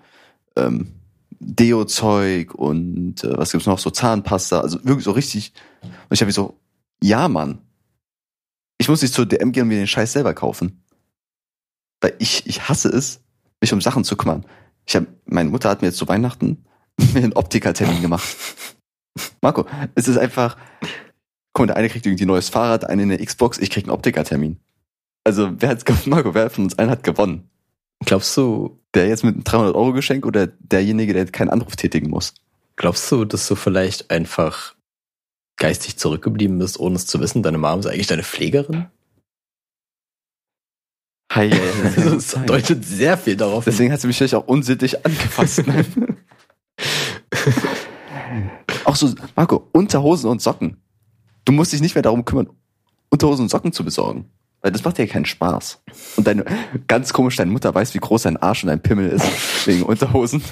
ähm, 0.57 0.93
Deo-Zeug 1.41 2.55
und 2.55 3.23
äh, 3.25 3.37
was 3.37 3.53
gibt's 3.53 3.67
noch, 3.67 3.79
so 3.79 3.91
Zahnpasta, 3.91 4.61
also 4.61 4.83
wirklich 4.85 5.05
so 5.05 5.13
richtig. 5.13 5.53
Und 5.83 5.93
ich 6.11 6.21
habe 6.21 6.33
so, 6.33 6.59
ja 7.03 7.29
Mann, 7.29 7.59
ich 8.79 8.89
muss 8.89 9.03
nicht 9.03 9.15
zur 9.15 9.27
DM 9.27 9.53
gehen 9.53 9.63
und 9.63 9.69
mir 9.69 9.77
den 9.77 9.87
Scheiß 9.87 10.13
selber 10.13 10.35
kaufen. 10.35 10.83
Weil 12.01 12.15
ich, 12.19 12.47
ich 12.47 12.69
hasse 12.69 12.89
es, 12.89 13.21
mich 13.61 13.73
um 13.73 13.81
Sachen 13.81 14.05
zu 14.05 14.17
kümmern. 14.17 14.45
Ich 14.87 14.97
hab, 14.97 15.05
meine 15.27 15.51
Mutter 15.51 15.69
hat 15.69 15.83
mir 15.83 15.89
jetzt 15.89 15.99
zu 15.99 16.09
Weihnachten 16.09 16.65
mir 17.15 17.23
einen 17.23 17.33
Optikertermin 17.33 18.03
gemacht. 18.03 18.37
Marco, 19.41 19.67
es 19.95 20.09
ist 20.09 20.19
einfach, 20.19 20.57
guck 21.53 21.63
mal, 21.63 21.67
der 21.67 21.77
eine 21.77 21.89
kriegt 21.89 22.07
irgendwie 22.07 22.25
ein 22.25 22.29
neues 22.29 22.49
Fahrrad, 22.49 22.85
eine 22.85 23.03
eine 23.03 23.25
Xbox, 23.25 23.59
ich 23.59 23.71
krieg 23.71 23.85
einen 23.85 23.93
Optikertermin. 23.93 24.59
Also, 25.25 25.51
wer 25.59 25.71
hat's 25.71 25.85
gewonnen? 25.85 26.11
Marco, 26.11 26.35
wer 26.35 26.51
von 26.51 26.65
uns 26.65 26.79
allen 26.79 26.91
hat 26.91 27.03
gewonnen? 27.03 27.49
Glaubst 28.05 28.37
du, 28.37 28.79
Der 28.93 29.09
jetzt 29.09 29.25
mit 29.25 29.35
einem 29.35 29.45
300 29.45 29.75
Euro 29.75 29.93
Geschenk 29.93 30.27
oder 30.27 30.47
derjenige, 30.47 31.15
der 31.15 31.27
keinen 31.27 31.51
Anruf 31.51 31.77
tätigen 31.77 32.11
muss? 32.11 32.35
glaubst 32.77 33.11
du, 33.13 33.25
dass 33.25 33.47
du 33.47 33.55
vielleicht 33.55 34.11
einfach 34.11 34.75
geistig 35.57 35.97
zurückgeblieben 35.97 36.59
bist, 36.59 36.79
ohne 36.81 36.97
es 36.97 37.07
zu 37.07 37.21
wissen? 37.21 37.43
Deine 37.43 37.59
Mom 37.59 37.81
ist 37.81 37.87
eigentlich 37.87 38.09
deine 38.09 38.25
Pflegerin? 38.25 38.87
Hi, 41.33 41.51
Also, 41.53 42.11
Das 42.15 42.37
deutet 42.47 42.85
sehr 42.85 43.17
viel 43.17 43.37
darauf. 43.37 43.65
Deswegen 43.65 43.93
hat 43.93 44.01
sie 44.01 44.09
mich 44.09 44.17
vielleicht 44.17 44.35
auch 44.35 44.47
unsittlich 44.47 45.05
angefasst. 45.05 45.67
Ne? 45.67 45.85
auch 48.85 48.97
so, 48.97 49.13
Marco, 49.37 49.69
Unterhosen 49.73 50.31
und 50.31 50.43
Socken. 50.43 50.77
Du 51.45 51.53
musst 51.53 51.73
dich 51.73 51.81
nicht 51.81 51.95
mehr 51.95 52.03
darum 52.03 52.25
kümmern, 52.25 52.51
Unterhosen 53.11 53.45
und 53.45 53.49
Socken 53.51 53.73
zu 53.73 53.85
besorgen. 53.85 54.31
Weil 54.65 54.73
das 54.73 54.83
macht 54.83 54.97
dir 54.97 55.07
keinen 55.07 55.27
Spaß. 55.27 55.83
Und 56.17 56.27
deine, 56.27 56.47
ganz 56.89 57.13
komisch, 57.13 57.37
deine 57.37 57.51
Mutter 57.51 57.75
weiß, 57.75 57.93
wie 57.93 57.99
groß 57.99 58.23
dein 58.23 58.39
Arsch 58.39 58.65
und 58.65 58.69
dein 58.69 58.81
Pimmel 58.81 59.11
ist, 59.11 59.67
wegen 59.67 59.83
Unterhosen. 59.83 60.43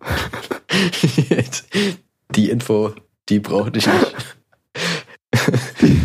die 2.34 2.50
Info, 2.50 2.92
die 3.28 3.38
brauchte 3.38 3.78
ich 3.78 3.86
nicht. 3.86 4.14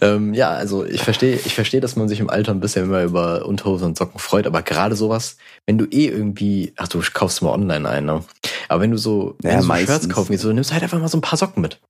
ähm, 0.00 0.32
ja, 0.32 0.52
also 0.52 0.86
ich 0.86 1.02
verstehe, 1.02 1.36
ich 1.36 1.54
verstehe, 1.54 1.82
dass 1.82 1.94
man 1.94 2.08
sich 2.08 2.20
im 2.20 2.30
Alter 2.30 2.52
ein 2.52 2.60
bisschen 2.60 2.86
immer 2.86 3.02
über 3.02 3.44
Unterhosen 3.44 3.88
und 3.88 3.98
Socken 3.98 4.18
freut, 4.18 4.46
aber 4.46 4.62
gerade 4.62 4.96
sowas, 4.96 5.36
wenn 5.66 5.76
du 5.76 5.84
eh 5.84 6.06
irgendwie, 6.06 6.72
ach 6.78 6.88
du 6.88 7.02
kaufst 7.12 7.42
mal 7.42 7.50
online 7.50 7.86
ein, 7.86 8.06
ne? 8.06 8.24
Aber 8.70 8.80
wenn 8.80 8.92
du 8.92 8.96
so, 8.96 9.36
wenn 9.42 9.50
Ja, 9.50 9.60
du 9.60 9.66
so. 9.66 9.74
Shirts 9.74 10.08
kaufen 10.08 10.30
willst, 10.30 10.42
so 10.42 10.54
nimmst 10.54 10.70
du 10.70 10.72
halt 10.72 10.82
einfach 10.82 10.98
mal 10.98 11.08
so 11.08 11.18
ein 11.18 11.20
paar 11.20 11.36
Socken 11.36 11.60
mit. 11.60 11.82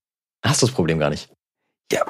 Dann 0.43 0.51
hast 0.51 0.61
du 0.61 0.67
das 0.67 0.75
Problem 0.75 0.99
gar 0.99 1.11
nicht. 1.11 1.31
Ja. 1.93 2.05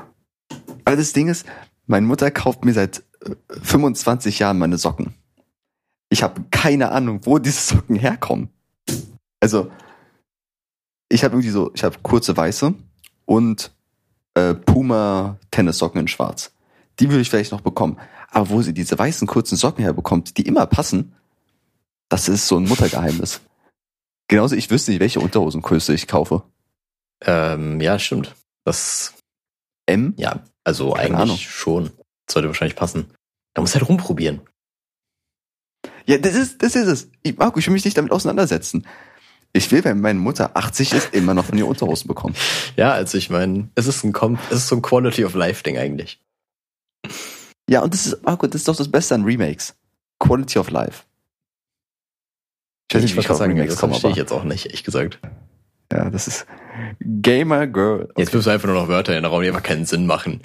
Aber 0.87 0.97
das 0.97 1.13
Ding 1.13 1.29
ist, 1.29 1.45
meine 1.87 2.07
Mutter 2.07 2.31
kauft 2.31 2.65
mir 2.65 2.73
seit 2.73 3.03
äh, 3.25 3.35
25 3.63 4.39
Jahren 4.39 4.59
meine 4.59 4.79
Socken. 4.79 5.15
Ich 6.09 6.23
habe 6.23 6.45
keine 6.51 6.93
Ahnung, 6.93 7.21
wo 7.25 7.39
diese 7.39 7.61
Socken 7.75 7.97
herkommen. 7.97 8.51
Also, 9.41 9.71
ich 11.09 11.25
habe 11.25 11.35
irgendwie 11.35 11.51
so, 11.51 11.73
ich 11.75 11.85
habe 11.85 11.99
kurze 12.03 12.37
weiße 12.37 12.75
und 13.27 13.73
äh, 14.35 14.55
Puma 14.55 15.39
Tennissocken 15.51 16.01
in 16.01 16.09
schwarz. 16.09 16.53
Die 17.01 17.09
würde 17.09 17.21
ich 17.21 17.31
vielleicht 17.31 17.53
noch 17.53 17.61
bekommen. 17.61 17.99
Aber 18.31 18.51
wo 18.51 18.63
sie 18.63 18.75
diese 18.75 18.99
weißen 18.99 19.27
kurzen 19.27 19.57
Socken 19.57 19.85
herbekommt, 19.85 20.39
die 20.39 20.43
immer 20.47 20.67
passen, 20.67 21.15
das 22.09 22.29
ist 22.29 22.47
so 22.47 22.57
ein 22.57 22.65
Muttergeheimnis. 22.65 23.41
Genauso, 24.29 24.57
ich 24.57 24.71
wüsste 24.71 24.91
nicht, 24.91 25.01
welche 25.01 25.21
Unterhosengröße 25.21 25.95
ich 25.95 26.07
kaufe. 26.07 26.43
Ähm, 27.21 27.81
ja, 27.81 27.99
stimmt. 27.99 28.35
Das, 28.65 29.15
M? 29.87 30.15
ja, 30.17 30.43
also 30.65 30.93
Keine 30.93 31.09
eigentlich 31.09 31.21
Ahnung. 31.21 31.37
schon. 31.39 31.91
Sollte 32.31 32.49
wahrscheinlich 32.49 32.77
passen. 32.77 33.11
Da 33.53 33.61
musst 33.61 33.75
du 33.75 33.81
halt 33.81 33.89
rumprobieren. 33.89 34.41
Ja, 36.07 36.19
das 36.19 36.35
ist, 36.35 36.63
das 36.63 36.75
ist 36.75 36.87
es. 36.87 37.11
Ich, 37.23 37.37
Marco, 37.37 37.59
ich 37.59 37.67
will 37.67 37.75
mich 37.75 37.85
nicht 37.85 37.97
damit 37.97 38.13
auseinandersetzen. 38.13 38.87
Ich 39.53 39.71
will, 39.71 39.85
wenn 39.85 40.01
meine 40.01 40.19
Mutter 40.19 40.57
80 40.57 40.93
ist, 40.95 41.15
immer 41.15 41.33
noch 41.33 41.45
von 41.45 41.57
ihr 41.57 41.67
Unterhosen 41.67 42.09
bekommen. 42.09 42.35
Ja, 42.77 42.91
also 42.93 43.17
ich 43.19 43.31
meine, 43.31 43.69
es 43.77 43.87
ist 43.87 44.03
ein 44.03 44.13
Com 44.13 44.37
es 44.51 44.57
ist 44.57 44.69
so 44.69 44.75
ein 44.75 44.83
Quality 44.83 45.25
of 45.25 45.35
Life 45.35 45.63
Ding 45.63 45.79
eigentlich. 45.79 46.21
Ja, 47.71 47.83
und 47.83 47.95
das 47.95 48.07
ist, 48.07 48.23
Marco, 48.25 48.49
das 48.49 48.63
ist 48.63 48.69
doch 48.69 48.77
das 48.77 48.91
Beste 48.91 49.15
an 49.15 49.23
Remakes. 49.23 49.77
Quality 50.19 50.59
of 50.59 50.71
Life. 50.71 51.05
Ich, 52.91 53.01
nicht, 53.01 53.13
wie 53.13 53.17
wollte 53.17 53.29
gerade 53.29 53.39
sagen, 53.39 53.53
Remakes 53.53 53.75
das 53.75 53.81
komme, 53.81 53.93
verstehe 53.93 54.11
ich 54.11 54.17
jetzt 54.17 54.33
auch 54.33 54.43
nicht, 54.45 54.67
ehrlich 54.67 54.83
gesagt. 54.83 55.21
Ja, 55.93 56.11
das 56.11 56.27
ist 56.29 56.47
Gamer 57.01 57.67
Girl. 57.67 58.09
Jetzt 58.17 58.33
wirfst 58.33 58.47
du 58.47 58.51
einfach 58.51 58.67
nur 58.69 58.77
noch 58.77 58.89
Wörter 58.89 59.17
in 59.17 59.23
den 59.23 59.31
Raum, 59.31 59.43
die 59.43 59.49
einfach 59.49 59.63
keinen 59.63 59.85
Sinn 59.85 60.07
machen. 60.07 60.41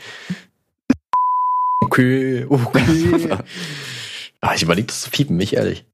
Okay, 1.81 2.45
okay. 2.49 3.29
ah, 4.41 4.53
ich 4.55 4.63
überlege 4.63 4.87
das 4.87 5.01
zu 5.01 5.09
piepen, 5.09 5.37
mich 5.37 5.55
ehrlich. 5.55 5.85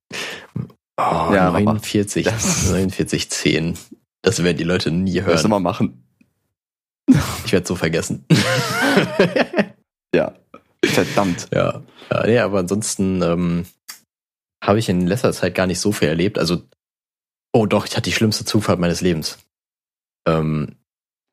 Oh, 0.97 1.31
Ja, 1.33 1.51
mach 1.51 1.59
mal. 1.61 1.73
49, 1.75 2.25
Das- 2.25 2.69
49, 2.69 3.29
10. 3.29 3.77
Das 4.21 4.43
werden 4.43 4.57
die 4.57 4.63
Leute 4.63 4.89
nie 4.91 5.21
hören. 5.21 5.49
mal 5.49 5.59
machen? 5.59 6.01
Ich 7.45 7.51
werde 7.53 7.67
so 7.67 7.75
vergessen. 7.75 8.25
Ja. 10.15 10.33
Verdammt. 10.85 11.47
ja. 11.53 11.81
ja, 12.09 12.25
nee, 12.25 12.39
aber 12.39 12.59
ansonsten 12.59 13.21
ähm, 13.21 13.65
habe 14.63 14.79
ich 14.79 14.87
in 14.87 15.05
letzter 15.07 15.33
Zeit 15.33 15.53
gar 15.53 15.67
nicht 15.67 15.81
so 15.81 15.91
viel 15.91 16.07
erlebt. 16.07 16.39
Also, 16.39 16.61
oh 17.56 17.66
doch, 17.66 17.86
ich 17.88 17.93
hatte 17.93 18.10
die 18.10 18.12
schlimmste 18.12 18.43
Zugfahrt 18.43 18.80
meines 18.80 18.99
Lebens. 18.99 19.39
Ähm, 20.28 20.76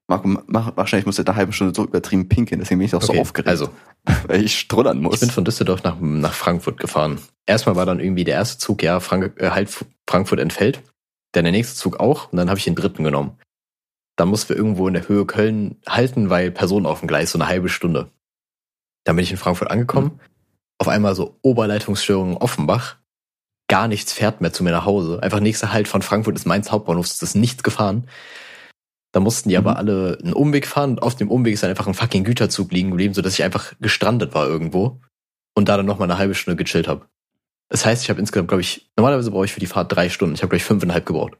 Marco, 0.09 0.29
mach, 0.47 0.77
wahrscheinlich 0.77 1.05
muss 1.05 1.19
er 1.19 1.27
eine 1.27 1.37
halbe 1.37 1.53
Stunde 1.53 1.75
so 1.75 1.85
übertrieben 1.85 2.29
pinkeln, 2.29 2.61
deswegen 2.61 2.79
bin 2.79 2.87
ich 2.87 2.95
auch 2.95 3.03
so 3.03 3.13
Okay, 3.13 3.21
aufgeregt. 3.21 3.49
Also, 3.49 3.71
weil 4.29 4.45
ich 4.45 4.57
strullern 4.59 5.01
muss. 5.01 5.15
ich 5.15 5.21
bin 5.21 5.31
von 5.31 5.45
Düsseldorf 5.45 5.83
nach, 5.83 5.99
nach 5.99 6.33
Frankfurt 6.33 6.79
gefahren. 6.79 7.21
Erstmal 7.45 7.75
war 7.75 7.87
dann 7.87 7.99
irgendwie 7.99 8.23
der 8.23 8.35
erste 8.35 8.59
Zug, 8.59 8.85
ja, 8.85 9.01
Frank, 9.01 9.41
äh, 9.41 9.51
halt 9.51 9.69
Frankfurt 10.09 10.39
entfällt. 10.39 10.83
Dann 11.33 11.45
der 11.45 11.53
nächste 11.53 11.77
Zug 11.77 11.99
auch 11.99 12.31
und 12.31 12.37
dann 12.37 12.49
habe 12.49 12.59
ich 12.59 12.65
den 12.65 12.77
dritten 12.77 13.03
genommen. 13.03 13.39
Dann 14.17 14.29
mussten 14.29 14.51
wir 14.51 14.57
irgendwo 14.57 14.87
in 14.87 14.95
der 14.95 15.09
Höhe 15.09 15.27
Köln 15.27 15.81
halten, 15.89 16.31
weil 16.31 16.53
Personen 16.53 16.87
auf 16.87 17.01
dem 17.01 17.09
Gleis, 17.09 17.33
so 17.33 17.39
eine 17.39 17.49
halbe 17.49 17.69
Stunde. 17.69 18.13
Dann 19.05 19.17
bin 19.17 19.25
ich 19.25 19.33
in 19.33 19.39
Frankfurt 19.39 19.71
angekommen. 19.71 20.21
Auf 20.79 20.87
einmal 20.87 21.17
so 21.17 21.39
Oberleitungsstörungen 21.43 22.37
Offenbach. 22.37 23.02
Gar 23.73 23.89
nichts 23.89 24.13
fährt 24.13 24.43
mehr 24.43 24.53
zu 24.53 24.63
mir 24.65 24.71
nach 24.71 24.85
Hause. 24.85 25.23
Einfach 25.23 25.41
nächster 25.41 25.73
Halt 25.73 25.89
von 25.89 26.03
Frankfurt 26.03 26.37
ist 26.37 26.45
Mainz 26.45 26.71
Hauptbahnhof, 26.71 27.07
es 27.07 27.23
ist 27.23 27.35
nichts 27.35 27.63
gefahren. 27.63 28.07
Da 29.13 29.21
mussten 29.21 29.49
die 29.49 29.55
Mhm. 29.55 29.67
aber 29.67 29.79
alle 29.79 30.19
einen 30.23 30.35
Umweg 30.35 30.67
fahren 30.67 30.91
und 30.91 31.03
auf 31.03 31.15
dem 31.15 31.31
Umweg 31.31 31.55
ist 31.55 31.63
dann 31.63 31.71
einfach 31.71 31.87
ein 31.87 31.95
fucking 31.95 32.23
Güterzug 32.23 32.71
liegen 32.71 32.91
geblieben, 32.91 33.15
sodass 33.15 33.33
ich 33.33 33.43
einfach 33.43 33.73
gestrandet 33.81 34.35
war 34.35 34.47
irgendwo 34.47 35.01
und 35.55 35.71
da 35.71 35.79
dann 35.79 35.87
noch 35.87 35.99
mal 35.99 36.05
eine 36.05 36.19
halbe 36.19 36.35
Stunde 36.35 36.63
gechillt 36.63 36.87
habe. 36.87 37.07
Das 37.71 37.87
heißt, 37.87 38.03
ich 38.03 38.11
habe 38.11 38.21
insgesamt, 38.21 38.49
glaube 38.49 38.61
ich, 38.61 38.91
normalerweise 38.95 39.31
brauche 39.31 39.47
ich 39.47 39.55
für 39.55 39.61
die 39.61 39.67
Fahrt 39.67 39.91
drei 39.91 40.11
Stunden. 40.11 40.35
Ich 40.35 40.43
habe, 40.43 40.51
glaube 40.51 40.59
ich, 40.59 40.65
fünfeinhalb 40.65 41.07
gebraucht. 41.07 41.39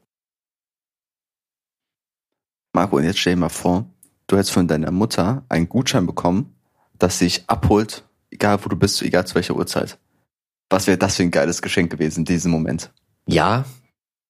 Marco, 2.73 2.97
und 2.97 3.03
jetzt 3.03 3.19
stell 3.19 3.35
dir 3.35 3.41
mal 3.41 3.49
vor, 3.49 3.85
du 4.25 4.37
hättest 4.37 4.53
von 4.53 4.67
deiner 4.67 4.89
Mutter 4.89 5.45
einen 5.49 5.69
Gutschein 5.69 6.07
bekommen, 6.07 6.55
dass 6.97 7.19
sie 7.19 7.25
dich 7.25 7.43
abholt, 7.45 8.03
egal 8.31 8.57
wo 8.65 8.69
du 8.69 8.75
bist, 8.75 9.03
egal 9.03 9.27
zu 9.27 9.35
welcher 9.35 9.55
Uhrzeit. 9.55 9.99
Was 10.73 10.87
wäre 10.87 10.97
das 10.97 11.17
für 11.17 11.23
ein 11.23 11.29
geiles 11.31 11.61
Geschenk 11.61 11.91
gewesen 11.91 12.21
in 12.21 12.25
diesem 12.25 12.51
Moment? 12.51 12.91
Ja, 13.27 13.65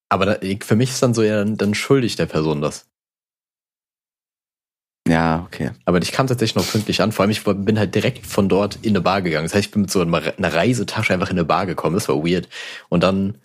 aber 0.09 0.25
da, 0.25 0.47
für 0.63 0.75
mich 0.75 0.89
ist 0.91 1.01
dann 1.01 1.13
so, 1.13 1.23
ja, 1.23 1.37
dann, 1.37 1.57
dann 1.57 1.73
schuldig 1.73 2.17
der 2.17 2.25
Person 2.25 2.61
das. 2.61 2.85
Ja, 5.07 5.43
okay. 5.47 5.71
Aber 5.85 6.01
ich 6.01 6.11
kam 6.11 6.27
tatsächlich 6.27 6.55
noch 6.55 6.69
pünktlich 6.69 7.01
an. 7.01 7.11
Vor 7.11 7.23
allem, 7.23 7.31
ich 7.31 7.43
bin 7.43 7.79
halt 7.79 7.95
direkt 7.95 8.25
von 8.25 8.47
dort 8.49 8.77
in 8.81 8.89
eine 8.89 9.01
Bar 9.01 9.21
gegangen. 9.21 9.45
Das 9.45 9.53
heißt, 9.53 9.65
ich 9.67 9.71
bin 9.71 9.81
mit 9.83 9.91
so 9.91 10.01
einer 10.01 10.53
Reisetasche 10.53 11.13
einfach 11.13 11.29
in 11.29 11.37
eine 11.37 11.45
Bar 11.45 11.65
gekommen. 11.65 11.95
Das 11.95 12.07
war 12.09 12.17
weird. 12.25 12.47
Und 12.89 13.03
dann. 13.03 13.35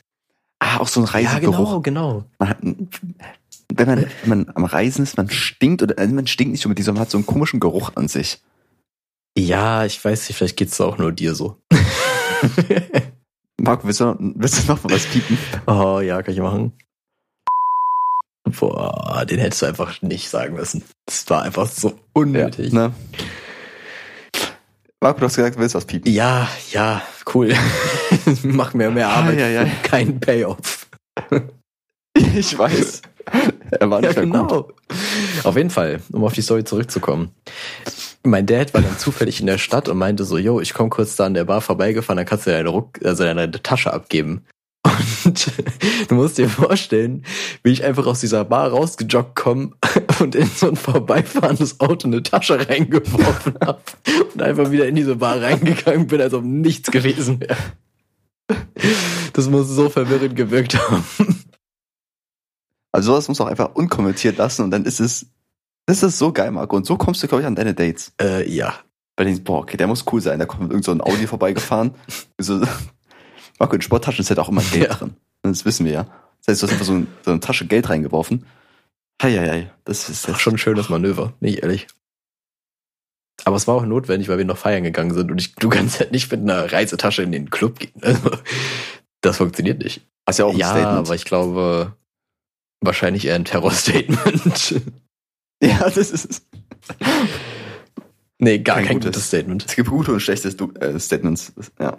Ah, 0.59 0.79
auch 0.79 0.89
so 0.89 1.01
ein 1.01 1.07
Ja, 1.07 1.31
Reisegeruch. 1.31 1.83
genau, 1.83 2.25
genau. 2.25 2.25
Man 2.41 2.49
hat, 2.49 2.59
wenn, 2.63 3.87
man, 3.87 4.07
wenn 4.23 4.29
man 4.29 4.51
am 4.55 4.65
Reisen 4.65 5.05
ist, 5.05 5.17
man 5.17 5.31
stinkt 5.31 5.83
oder 5.83 5.97
also 5.99 6.15
man 6.15 6.27
stinkt 6.27 6.53
nicht 6.53 6.67
unbedingt, 6.67 6.85
sondern 6.85 7.01
man 7.01 7.07
hat 7.07 7.13
so 7.13 7.19
einen 7.19 7.27
komischen 7.27 7.61
Geruch 7.61 7.93
an 7.95 8.09
sich. 8.09 8.41
Ja, 9.37 9.85
ich 9.85 10.05
weiß 10.05 10.29
nicht, 10.29 10.37
vielleicht 10.37 10.57
geht's 10.57 10.81
auch 10.81 10.99
nur 10.99 11.13
dir 11.13 11.35
so. 11.35 11.57
Marco, 13.61 13.87
willst 13.87 14.01
du, 14.01 14.05
noch, 14.05 14.17
willst 14.19 14.63
du 14.69 14.73
noch 14.73 14.83
mal 14.85 14.95
was 14.95 15.07
piepen? 15.07 15.37
oh 15.67 16.01
ja, 16.01 16.23
kann 16.23 16.35
ich 16.35 16.41
machen. 16.41 16.73
Boah, 18.59 19.25
den 19.29 19.39
hättest 19.41 19.63
du 19.63 19.67
einfach 19.67 20.01
nicht 20.01 20.31
sagen 20.31 20.55
müssen. 20.55 20.83
Das 21.07 21.29
war 21.29 21.43
einfach 21.43 21.67
so 21.69 21.99
unnötig. 22.15 22.73
ne? 22.73 22.93
Marco, 25.01 25.21
du 25.21 25.27
hast 25.27 25.37
gesagt, 25.37 25.57
du 25.57 25.61
willst 25.61 25.75
was 25.75 25.85
piepen. 25.85 26.11
Ja, 26.13 26.49
ja, 26.73 27.03
cool. 27.35 27.55
Mach 28.43 28.75
mir 28.75 28.91
mehr 28.91 29.09
Arbeit 29.09 29.37
Ah, 29.37 29.41
ja, 29.41 29.49
ja. 29.49 29.65
keinen 29.83 30.19
Payoff. 30.21 30.87
Ich 32.35 32.59
weiß. 32.59 33.03
Er 33.71 33.91
war 33.91 34.03
Ja, 34.03 34.09
nicht 34.09 34.17
gut. 34.17 34.25
genau. 34.25 34.69
Auf 35.45 35.57
jeden 35.57 35.71
Fall, 35.71 36.01
um 36.13 36.25
auf 36.25 36.33
die 36.33 36.43
Story 36.43 36.65
zurückzukommen. 36.65 37.31
Mein 38.25 38.47
Dad 38.47 38.75
war 38.75 38.83
dann 38.83 38.99
zufällig 38.99 39.41
in 39.41 39.47
der 39.47 39.59
Stadt 39.59 39.89
und 39.89 39.97
meinte 39.97 40.25
so, 40.25 40.39
yo, 40.39 40.61
ich 40.61 40.75
komme 40.75 40.91
kurz 40.91 41.17
da 41.17 41.27
an 41.27 41.35
der 41.35 41.45
Bar 41.45 41.61
vorbeigefahren, 41.61 42.17
dann 42.17 42.27
kannst 42.27 42.47
du 42.47 42.51
deine, 42.51 42.69
Ruck 42.69 42.99
also 43.05 43.25
deine 43.25 43.51
Tasche 43.51 43.93
abgeben. 43.93 44.45
Und 45.25 45.53
du 46.09 46.15
musst 46.15 46.39
dir 46.39 46.49
vorstellen, 46.49 47.25
wie 47.63 47.73
ich 47.73 47.85
einfach 47.85 48.07
aus 48.07 48.21
dieser 48.21 48.45
Bar 48.45 48.71
rausgejoggt 48.71 49.35
komme 49.35 49.73
und 50.21 50.35
in 50.35 50.47
so 50.47 50.69
ein 50.69 50.77
vorbeifahrendes 50.77 51.81
Auto 51.81 52.07
eine 52.07 52.23
Tasche 52.23 52.69
reingeworfen 52.69 53.55
habe 53.65 53.81
und 54.33 54.41
einfach 54.41 54.71
wieder 54.71 54.87
in 54.87 54.95
diese 54.95 55.17
Bar 55.17 55.43
reingegangen 55.43 56.07
bin, 56.07 56.21
als 56.21 56.33
ob 56.33 56.45
nichts 56.45 56.91
gewesen 56.91 57.41
wäre. 57.41 57.57
Das 59.33 59.49
muss 59.51 59.69
so 59.69 59.91
verwirrend 59.91 60.37
gewirkt 60.37 60.77
haben. 60.77 61.05
Also 62.93 63.13
sowas 63.13 63.29
muss 63.29 63.41
auch 63.41 63.47
einfach 63.47 63.75
unkommentiert 63.75 64.39
lassen 64.39 64.63
und 64.63 64.71
dann 64.71 64.85
ist 64.85 65.01
es, 65.01 65.27
das 65.89 66.03
ist 66.03 66.19
so 66.19 66.33
geil, 66.33 66.51
Marco. 66.51 66.77
Und 66.77 66.87
so 66.87 66.97
kommst 66.97 67.23
du, 67.23 67.29
glaube 67.29 67.43
ich, 67.43 67.47
an 67.47 67.55
deine 67.57 67.75
Dates. 67.75 68.13
Äh, 68.21 68.49
ja, 68.49 68.75
Bei 69.17 69.25
denen, 69.25 69.43
boah, 69.43 69.61
okay, 69.61 69.77
der 69.77 69.87
muss 69.87 70.05
cool 70.13 70.21
sein. 70.21 70.39
Da 70.39 70.47
kommt 70.47 70.63
mit 70.63 70.71
irgend 70.71 70.85
so 70.85 70.93
ein 70.93 71.01
Audi 71.01 71.27
vorbeigefahren. 71.27 71.95
so, 72.39 72.61
Marco, 73.59 73.75
in 73.75 73.83
Sporttaschen 73.83 74.21
ist 74.23 74.31
halt 74.31 74.39
auch 74.39 74.49
immer 74.49 74.63
Geld 74.63 74.89
Ja. 74.89 74.95
drin. 74.95 75.17
Das 75.43 75.65
wissen 75.65 75.87
wir 75.87 75.93
ja. 75.93 76.05
Das 76.45 76.53
heißt, 76.53 76.63
du 76.63 76.67
hast 76.67 76.73
einfach 76.75 76.87
so, 76.87 76.93
ein, 76.93 77.07
so 77.25 77.31
eine 77.31 77.41
Tasche 77.41 77.67
Geld 77.67 77.89
reingeworfen. 77.89 78.47
Heieiei, 79.23 79.71
das 79.85 80.09
ist 80.09 80.25
Das 80.25 80.35
war 80.35 80.39
schon 80.39 80.55
ein 80.55 80.59
schönes 80.59 80.89
Manöver, 80.91 81.33
nicht 81.41 81.63
ehrlich. 81.63 81.89
Aber 83.45 83.57
es 83.57 83.67
war 83.67 83.75
auch 83.77 83.85
notwendig, 83.87 84.29
weil 84.29 84.39
wir 84.39 84.45
noch 84.45 84.59
feiern 84.59 84.83
gegangen 84.85 85.15
sind 85.15 85.31
und 85.31 85.41
ich, 85.41 85.55
du 85.55 85.69
kannst 85.69 85.99
halt 86.01 86.13
nicht 86.13 86.31
mit 86.31 86.41
einer 86.41 86.71
Reisetasche 86.73 87.23
in 87.23 87.33
den 87.33 87.51
Club 87.51 87.79
gehen. 87.81 87.93
Also, 88.03 88.31
das 89.23 89.39
funktioniert 89.39 89.83
nicht. 89.83 90.03
Hast 90.29 90.39
ja 90.39 90.45
auch 90.45 90.53
ein 90.53 90.59
ja, 90.59 90.69
Statement. 90.71 90.99
aber 91.07 91.15
ich 91.17 91.25
glaube, 91.25 91.97
wahrscheinlich 92.81 93.27
eher 93.27 93.35
ein 93.35 93.45
Terrorstatement. 93.45 94.83
ja, 95.63 95.91
das 95.91 96.11
ist. 96.11 96.47
nee, 98.39 98.59
gar 98.59 98.77
Kein 98.77 98.87
kein, 98.87 98.97
gutes. 98.97 99.11
gutes 99.11 99.27
Statement. 99.27 99.65
Es 99.67 99.77
gibt 99.77 99.89
gute 99.89 100.13
und 100.13 100.21
schlechte 100.21 100.49
äh, 100.81 100.99
Statements. 100.99 101.53
Ja. 101.79 101.97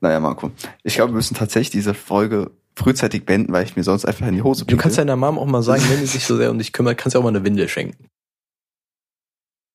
Naja, 0.00 0.20
Marco. 0.20 0.50
Ich 0.82 0.94
glaube, 0.94 1.12
wir 1.12 1.16
müssen 1.16 1.34
tatsächlich 1.34 1.70
diese 1.70 1.94
Folge 1.94 2.50
frühzeitig 2.76 3.26
beenden, 3.26 3.52
weil 3.52 3.64
ich 3.64 3.76
mir 3.76 3.82
sonst 3.82 4.04
einfach 4.04 4.26
in 4.26 4.34
die 4.34 4.42
Hose 4.42 4.64
Du 4.64 4.76
kannst 4.76 4.98
deiner 4.98 5.16
Mom 5.16 5.38
auch 5.38 5.46
mal 5.46 5.62
sagen, 5.62 5.82
wenn 5.88 5.98
sie 5.98 6.06
sich 6.06 6.24
so 6.24 6.36
sehr 6.36 6.50
um 6.50 6.58
dich 6.58 6.72
kümmert, 6.72 6.96
kannst 6.96 7.14
du 7.14 7.18
auch 7.18 7.24
mal 7.24 7.30
eine 7.30 7.44
Windel 7.44 7.68
schenken. 7.68 8.08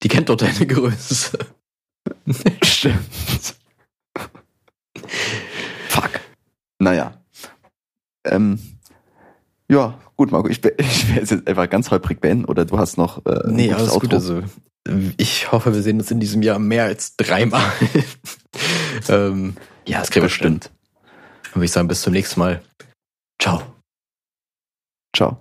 Die 0.04 0.08
kennt 0.08 0.30
doch 0.30 0.38
deine 0.38 0.66
Größe. 0.66 1.38
Stimmt. 2.64 3.56
Fuck. 5.88 6.20
Naja. 6.80 7.22
Ähm, 8.26 8.60
ja, 9.74 9.99
gut, 10.15 10.32
Marco, 10.32 10.47
ich, 10.47 10.63
ich 10.78 11.09
werde 11.09 11.21
es 11.21 11.30
jetzt 11.32 11.47
einfach 11.47 11.69
ganz 11.69 11.91
holprig 11.91 12.21
beenden 12.21 12.45
oder 12.45 12.65
du 12.65 12.78
hast 12.78 12.97
noch 12.97 13.26
äh, 13.26 13.41
Nee, 13.47 13.74
alles 13.74 13.89
gut. 13.89 14.13
Outro? 14.13 14.15
Also, 14.15 14.43
ich 15.17 15.51
hoffe, 15.51 15.74
wir 15.74 15.82
sehen 15.82 15.99
uns 15.99 16.11
in 16.11 16.19
diesem 16.19 16.41
Jahr 16.41 16.59
mehr 16.59 16.86
als 16.86 17.15
dreimal. 17.15 17.71
ähm, 19.09 19.55
ja, 19.88 19.99
das 19.99 20.11
kriegen 20.11 20.24
wir 20.24 20.28
bestimmt. 20.28 20.71
Dann 21.43 21.55
würde 21.55 21.65
ich 21.65 21.71
sagen, 21.71 21.88
bis 21.88 22.01
zum 22.01 22.13
nächsten 22.13 22.39
Mal. 22.39 22.61
Ciao. 23.41 23.61
Ciao. 25.15 25.38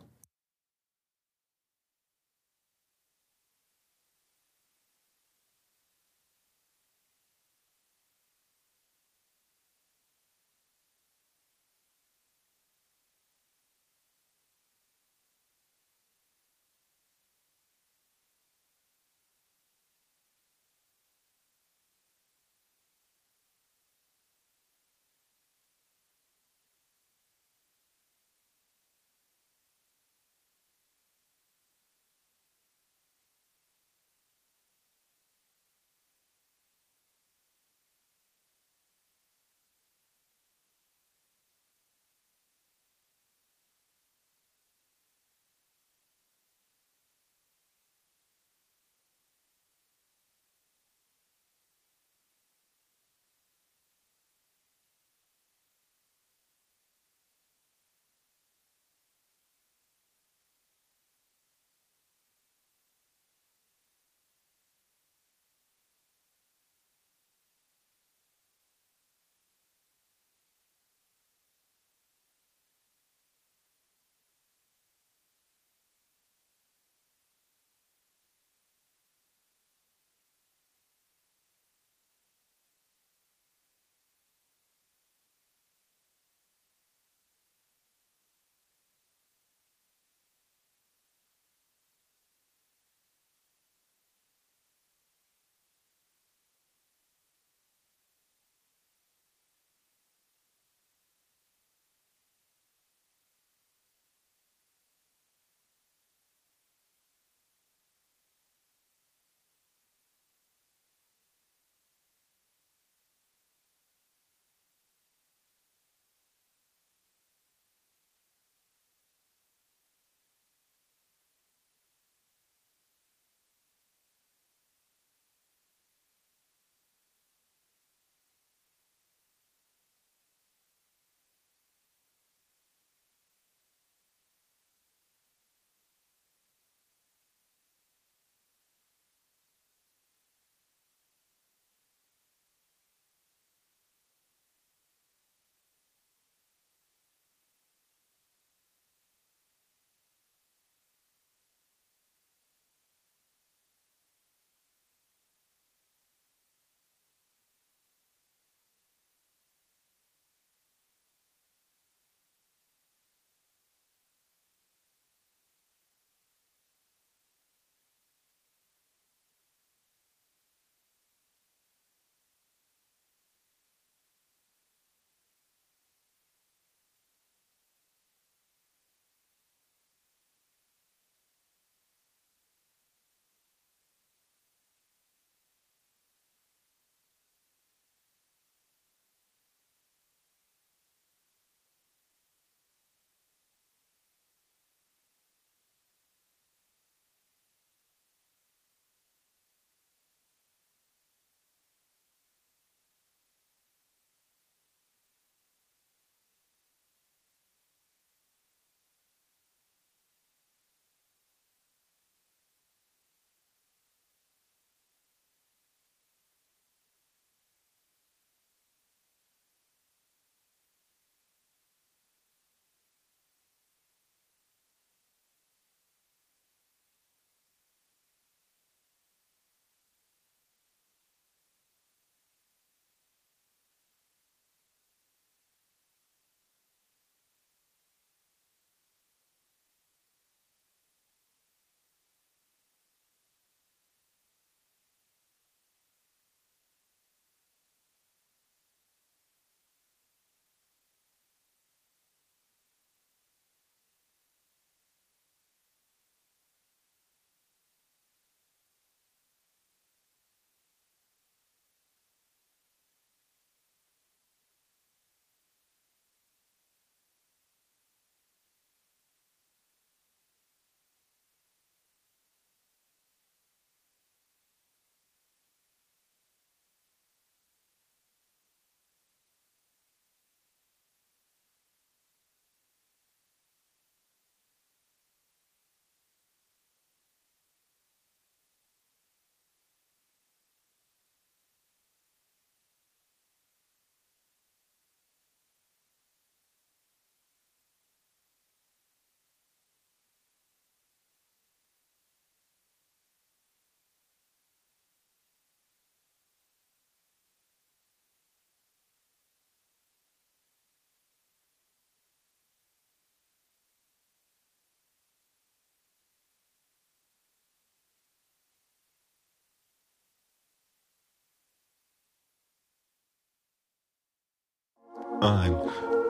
Ein, 325.22 325.56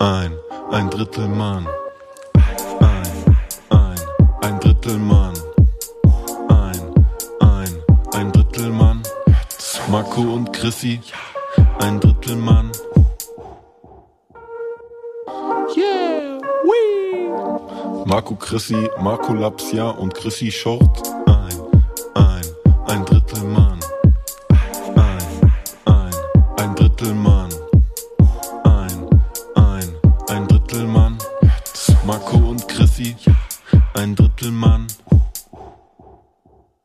ein, 0.01 0.33
ein 0.71 0.91
Drittel 0.91 1.29
Mann. 1.29 1.69
Ein, 2.81 3.37
ein, 3.71 4.01
ein 4.41 4.61
Drittel 4.61 4.97
Mann. 4.99 5.35
Ein, 6.49 6.81
ein, 7.41 7.83
ein 8.15 8.33
Drittel 8.33 8.71
Mann. 8.71 9.03
Marco 9.91 10.23
und 10.23 10.53
Chrissy, 10.53 11.01
ein 11.81 12.01
Drittel 12.01 12.37
Mann. 12.37 12.73
Yeah, 15.77 16.41
wee. 16.65 18.07
Marco 18.07 18.35
Chrissy, 18.35 18.89
Marco 19.01 19.35
Lapsia 19.35 19.91
und 19.91 20.15
Chrissy 20.15 20.51
Short. 20.51 21.12